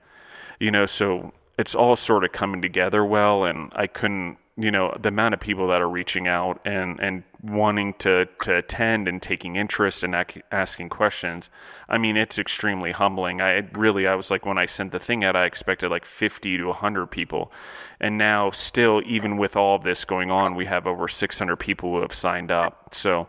you 0.60 0.72
know, 0.72 0.86
so 0.86 1.32
it's 1.58 1.74
all 1.74 1.96
sort 1.96 2.26
of 2.26 2.34
coming 2.34 2.62
together 2.62 3.06
well. 3.06 3.46
And 3.46 3.72
I 3.78 3.88
couldn't 3.88 4.40
you 4.58 4.70
know 4.70 4.96
the 5.02 5.10
amount 5.10 5.34
of 5.34 5.40
people 5.40 5.68
that 5.68 5.82
are 5.82 5.90
reaching 5.90 6.28
out 6.28 6.60
and 6.66 7.00
and 7.00 7.24
wanting 7.42 7.94
to 8.00 8.28
to 8.42 8.56
attend 8.58 9.08
and 9.08 9.22
taking 9.22 9.56
interest 9.56 10.04
and 10.04 10.14
ac- 10.14 10.42
asking 10.52 10.90
questions 10.90 11.50
i 11.88 11.98
mean 11.98 12.18
it's 12.18 12.38
extremely 12.38 12.92
humbling. 12.92 13.42
I 13.42 13.60
really 13.74 14.08
i 14.08 14.16
was 14.16 14.30
like 14.30 14.46
when 14.46 14.58
i 14.58 14.66
sent 14.66 14.92
the 14.92 15.00
thing 15.00 15.24
out 15.24 15.36
i 15.36 15.46
expected 15.46 15.90
like 15.90 16.06
50 16.06 16.58
to 16.58 16.66
100 16.66 17.08
people. 17.08 17.52
And 18.00 18.18
now 18.18 18.52
still 18.52 19.02
even 19.06 19.38
with 19.38 19.56
all 19.56 19.76
of 19.76 19.84
this 19.84 20.04
going 20.06 20.32
on 20.32 20.56
we 20.56 20.66
have 20.66 20.86
over 20.86 21.08
600 21.08 21.56
people 21.58 21.94
who 21.94 22.02
have 22.02 22.14
signed 22.14 22.52
up. 22.52 22.94
So 22.94 23.28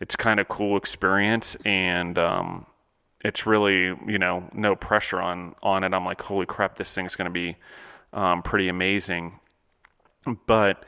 it's 0.00 0.16
kind 0.16 0.40
of 0.40 0.48
cool 0.48 0.76
experience 0.76 1.56
and 1.64 2.18
um, 2.18 2.66
it's 3.20 3.46
really 3.46 3.94
you 4.06 4.18
know 4.18 4.48
no 4.52 4.74
pressure 4.74 5.20
on 5.20 5.54
on 5.62 5.84
it. 5.84 5.94
I'm 5.94 6.04
like 6.04 6.20
holy 6.20 6.46
crap 6.46 6.76
this 6.76 6.92
thing's 6.92 7.14
going 7.14 7.26
to 7.26 7.30
be 7.30 7.56
um, 8.12 8.42
pretty 8.42 8.68
amazing 8.68 9.38
but 10.46 10.84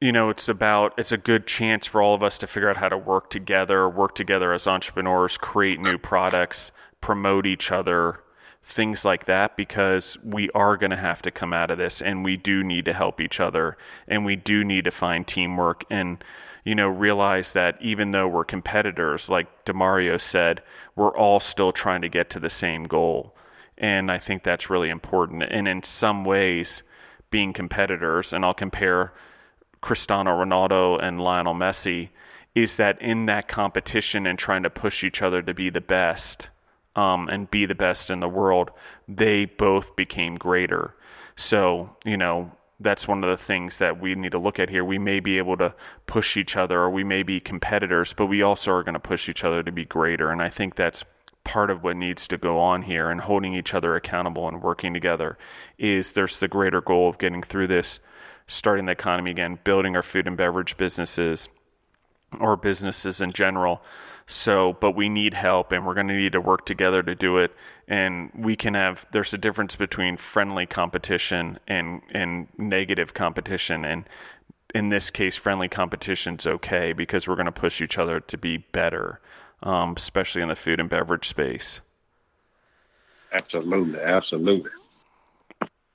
you 0.00 0.12
know 0.12 0.30
it's 0.30 0.48
about 0.48 0.94
it's 0.96 1.12
a 1.12 1.16
good 1.16 1.46
chance 1.46 1.86
for 1.86 2.00
all 2.00 2.14
of 2.14 2.22
us 2.22 2.38
to 2.38 2.46
figure 2.46 2.70
out 2.70 2.76
how 2.76 2.88
to 2.88 2.98
work 2.98 3.30
together 3.30 3.88
work 3.88 4.14
together 4.14 4.52
as 4.52 4.66
entrepreneurs 4.66 5.36
create 5.36 5.80
new 5.80 5.98
products 5.98 6.70
promote 7.00 7.46
each 7.46 7.72
other 7.72 8.20
things 8.62 9.04
like 9.04 9.24
that 9.24 9.56
because 9.56 10.18
we 10.22 10.50
are 10.50 10.76
going 10.76 10.90
to 10.90 10.96
have 10.96 11.22
to 11.22 11.30
come 11.30 11.52
out 11.52 11.70
of 11.70 11.78
this 11.78 12.02
and 12.02 12.22
we 12.22 12.36
do 12.36 12.62
need 12.62 12.84
to 12.84 12.92
help 12.92 13.20
each 13.20 13.40
other 13.40 13.76
and 14.06 14.24
we 14.24 14.36
do 14.36 14.62
need 14.62 14.84
to 14.84 14.90
find 14.90 15.26
teamwork 15.26 15.84
and 15.88 16.22
you 16.64 16.74
know 16.74 16.88
realize 16.88 17.52
that 17.52 17.78
even 17.80 18.10
though 18.10 18.28
we're 18.28 18.44
competitors 18.44 19.30
like 19.30 19.64
demario 19.64 20.20
said 20.20 20.62
we're 20.96 21.16
all 21.16 21.40
still 21.40 21.72
trying 21.72 22.02
to 22.02 22.08
get 22.08 22.28
to 22.28 22.38
the 22.38 22.50
same 22.50 22.84
goal. 22.84 23.34
And 23.78 24.10
i 24.10 24.18
think 24.18 24.42
that's 24.42 24.68
really 24.68 24.90
important. 24.90 25.44
And 25.44 25.66
in 25.66 25.82
some 25.82 26.24
ways 26.24 26.82
being 27.30 27.52
competitors, 27.52 28.32
and 28.32 28.44
I'll 28.44 28.54
compare 28.54 29.12
Cristiano 29.80 30.30
Ronaldo 30.30 31.02
and 31.02 31.20
Lionel 31.20 31.54
Messi, 31.54 32.08
is 32.54 32.76
that 32.76 33.00
in 33.00 33.26
that 33.26 33.48
competition 33.48 34.26
and 34.26 34.38
trying 34.38 34.62
to 34.62 34.70
push 34.70 35.04
each 35.04 35.22
other 35.22 35.42
to 35.42 35.54
be 35.54 35.70
the 35.70 35.80
best 35.80 36.48
um, 36.96 37.28
and 37.28 37.50
be 37.50 37.66
the 37.66 37.74
best 37.74 38.10
in 38.10 38.20
the 38.20 38.28
world, 38.28 38.70
they 39.06 39.44
both 39.44 39.94
became 39.94 40.34
greater. 40.34 40.94
So, 41.36 41.96
you 42.04 42.16
know, 42.16 42.50
that's 42.80 43.06
one 43.06 43.22
of 43.22 43.30
the 43.30 43.42
things 43.42 43.78
that 43.78 44.00
we 44.00 44.14
need 44.14 44.32
to 44.32 44.38
look 44.38 44.58
at 44.58 44.70
here. 44.70 44.84
We 44.84 44.98
may 44.98 45.20
be 45.20 45.38
able 45.38 45.56
to 45.58 45.74
push 46.06 46.36
each 46.36 46.56
other 46.56 46.80
or 46.80 46.90
we 46.90 47.04
may 47.04 47.22
be 47.22 47.40
competitors, 47.40 48.12
but 48.12 48.26
we 48.26 48.42
also 48.42 48.72
are 48.72 48.82
going 48.82 48.94
to 48.94 49.00
push 49.00 49.28
each 49.28 49.44
other 49.44 49.62
to 49.62 49.72
be 49.72 49.84
greater. 49.84 50.30
And 50.30 50.42
I 50.42 50.48
think 50.48 50.74
that's 50.74 51.04
part 51.48 51.70
of 51.70 51.82
what 51.82 51.96
needs 51.96 52.28
to 52.28 52.36
go 52.36 52.60
on 52.60 52.82
here 52.82 53.08
and 53.08 53.22
holding 53.22 53.54
each 53.54 53.72
other 53.72 53.96
accountable 53.96 54.46
and 54.46 54.62
working 54.62 54.92
together 54.92 55.38
is 55.78 56.12
there's 56.12 56.38
the 56.38 56.46
greater 56.46 56.82
goal 56.82 57.08
of 57.08 57.16
getting 57.16 57.42
through 57.42 57.66
this, 57.66 58.00
starting 58.46 58.84
the 58.84 58.92
economy 58.92 59.30
again, 59.30 59.58
building 59.64 59.96
our 59.96 60.02
food 60.02 60.26
and 60.26 60.36
beverage 60.36 60.76
businesses 60.76 61.48
or 62.38 62.54
businesses 62.54 63.22
in 63.22 63.32
general. 63.32 63.80
So, 64.26 64.76
but 64.78 64.90
we 64.90 65.08
need 65.08 65.32
help 65.32 65.72
and 65.72 65.86
we're 65.86 65.94
going 65.94 66.08
to 66.08 66.14
need 66.14 66.32
to 66.32 66.40
work 66.40 66.66
together 66.66 67.02
to 67.02 67.14
do 67.14 67.38
it. 67.38 67.54
And 67.88 68.30
we 68.34 68.54
can 68.54 68.74
have, 68.74 69.06
there's 69.12 69.32
a 69.32 69.38
difference 69.38 69.74
between 69.74 70.18
friendly 70.18 70.66
competition 70.66 71.58
and, 71.66 72.02
and 72.10 72.48
negative 72.58 73.14
competition. 73.14 73.86
And 73.86 74.06
in 74.74 74.90
this 74.90 75.08
case, 75.08 75.36
friendly 75.36 75.68
competition's 75.68 76.46
okay 76.46 76.92
because 76.92 77.26
we're 77.26 77.36
going 77.36 77.46
to 77.46 77.52
push 77.52 77.80
each 77.80 77.96
other 77.96 78.20
to 78.20 78.36
be 78.36 78.58
better 78.58 79.18
um, 79.62 79.94
especially 79.96 80.42
in 80.42 80.48
the 80.48 80.56
food 80.56 80.80
and 80.80 80.88
beverage 80.88 81.28
space. 81.28 81.80
Absolutely, 83.32 84.00
absolutely. 84.00 84.70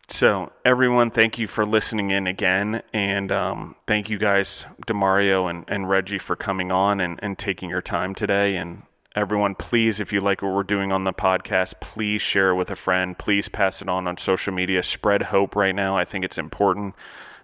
So, 0.10 0.52
everyone, 0.64 1.10
thank 1.10 1.40
you 1.40 1.48
for 1.48 1.66
listening 1.66 2.12
in 2.12 2.28
again. 2.28 2.84
And 2.94 3.32
um, 3.32 3.76
thank 3.88 4.10
you 4.10 4.20
guys, 4.20 4.66
Demario 4.86 5.50
and, 5.50 5.66
and 5.68 5.90
Reggie, 5.90 6.20
for 6.20 6.36
coming 6.36 6.72
on 6.72 7.00
and, 7.00 7.20
and 7.24 7.38
taking 7.38 7.70
your 7.70 7.82
time 7.82 8.14
today. 8.14 8.58
And 8.58 8.84
everyone, 9.16 9.56
please, 9.56 10.00
if 10.00 10.14
you 10.14 10.20
like 10.20 10.42
what 10.42 10.54
we're 10.54 10.64
doing 10.64 10.92
on 10.92 11.04
the 11.04 11.14
podcast, 11.14 11.80
please 11.80 12.22
share 12.22 12.50
it 12.50 12.56
with 12.56 12.70
a 12.70 12.76
friend. 12.76 13.18
Please 13.18 13.48
pass 13.50 13.82
it 13.82 13.90
on 13.90 14.06
on 14.06 14.18
social 14.18 14.54
media. 14.54 14.84
Spread 14.84 15.24
hope 15.24 15.56
right 15.56 15.74
now. 15.74 15.98
I 15.98 16.06
think 16.06 16.26
it's 16.26 16.38
important. 16.38 16.96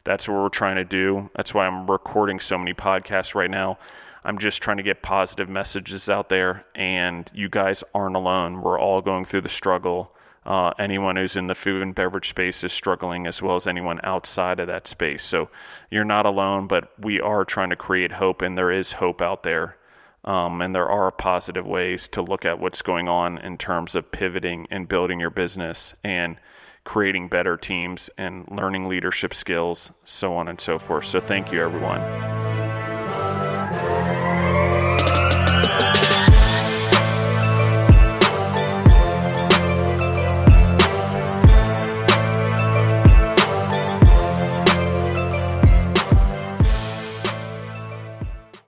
That's 0.04 0.28
what 0.28 0.36
we're 0.36 0.50
trying 0.50 0.76
to 0.76 0.86
do. 0.86 1.30
That's 1.36 1.54
why 1.54 1.66
I'm 1.66 1.90
recording 1.90 2.40
so 2.40 2.58
many 2.58 2.74
podcasts 2.74 3.36
right 3.36 3.50
now. 3.50 3.80
I'm 4.24 4.38
just 4.38 4.62
trying 4.62 4.78
to 4.78 4.84
get 4.84 5.02
positive 5.02 5.50
messages 5.50 6.10
out 6.10 6.30
there, 6.30 6.66
and 6.76 7.30
you 7.34 7.50
guys 7.50 7.84
aren't 7.94 8.16
alone. 8.16 8.62
We're 8.62 8.80
all 8.80 9.02
going 9.02 9.26
through 9.26 9.42
the 9.42 9.50
struggle. 9.50 10.12
Uh, 10.46 10.72
anyone 10.80 11.16
who's 11.16 11.36
in 11.36 11.48
the 11.48 11.56
food 11.56 11.82
and 11.82 11.94
beverage 11.94 12.30
space 12.30 12.64
is 12.64 12.74
struggling 12.74 13.28
as 13.28 13.42
well 13.42 13.56
as 13.56 13.68
anyone 13.68 14.00
outside 14.04 14.60
of 14.60 14.68
that 14.68 14.88
space. 14.88 15.24
So 15.24 15.50
you're 15.92 16.06
not 16.06 16.26
alone, 16.26 16.68
but 16.68 16.92
we 17.00 17.22
are 17.22 17.46
trying 17.46 17.70
to 17.70 17.76
create 17.76 18.12
hope, 18.12 18.42
and 18.42 18.58
there 18.58 18.72
is 18.72 18.92
hope 18.92 19.22
out 19.22 19.44
there. 19.44 19.78
Um, 20.26 20.62
and 20.62 20.76
there 20.76 20.90
are 20.90 21.12
positive 21.12 21.66
ways 21.66 22.08
to 22.10 22.22
look 22.22 22.46
at 22.46 22.60
what's 22.60 22.82
going 22.82 23.08
on 23.08 23.38
in 23.38 23.58
terms 23.58 23.96
of 23.96 24.12
pivoting 24.12 24.68
and 24.70 24.88
building 24.88 25.20
your 25.20 25.30
business 25.30 25.94
and 26.04 26.36
creating 26.84 27.30
better 27.30 27.56
teams 27.56 28.10
and 28.18 28.46
learning 28.52 28.90
leadership 28.90 29.34
skills, 29.34 29.92
so 30.04 30.34
on 30.36 30.48
and 30.48 30.60
so 30.60 30.78
forth. 30.78 31.06
So, 31.06 31.22
thank 31.22 31.52
you, 31.52 31.64
everyone. 31.64 32.49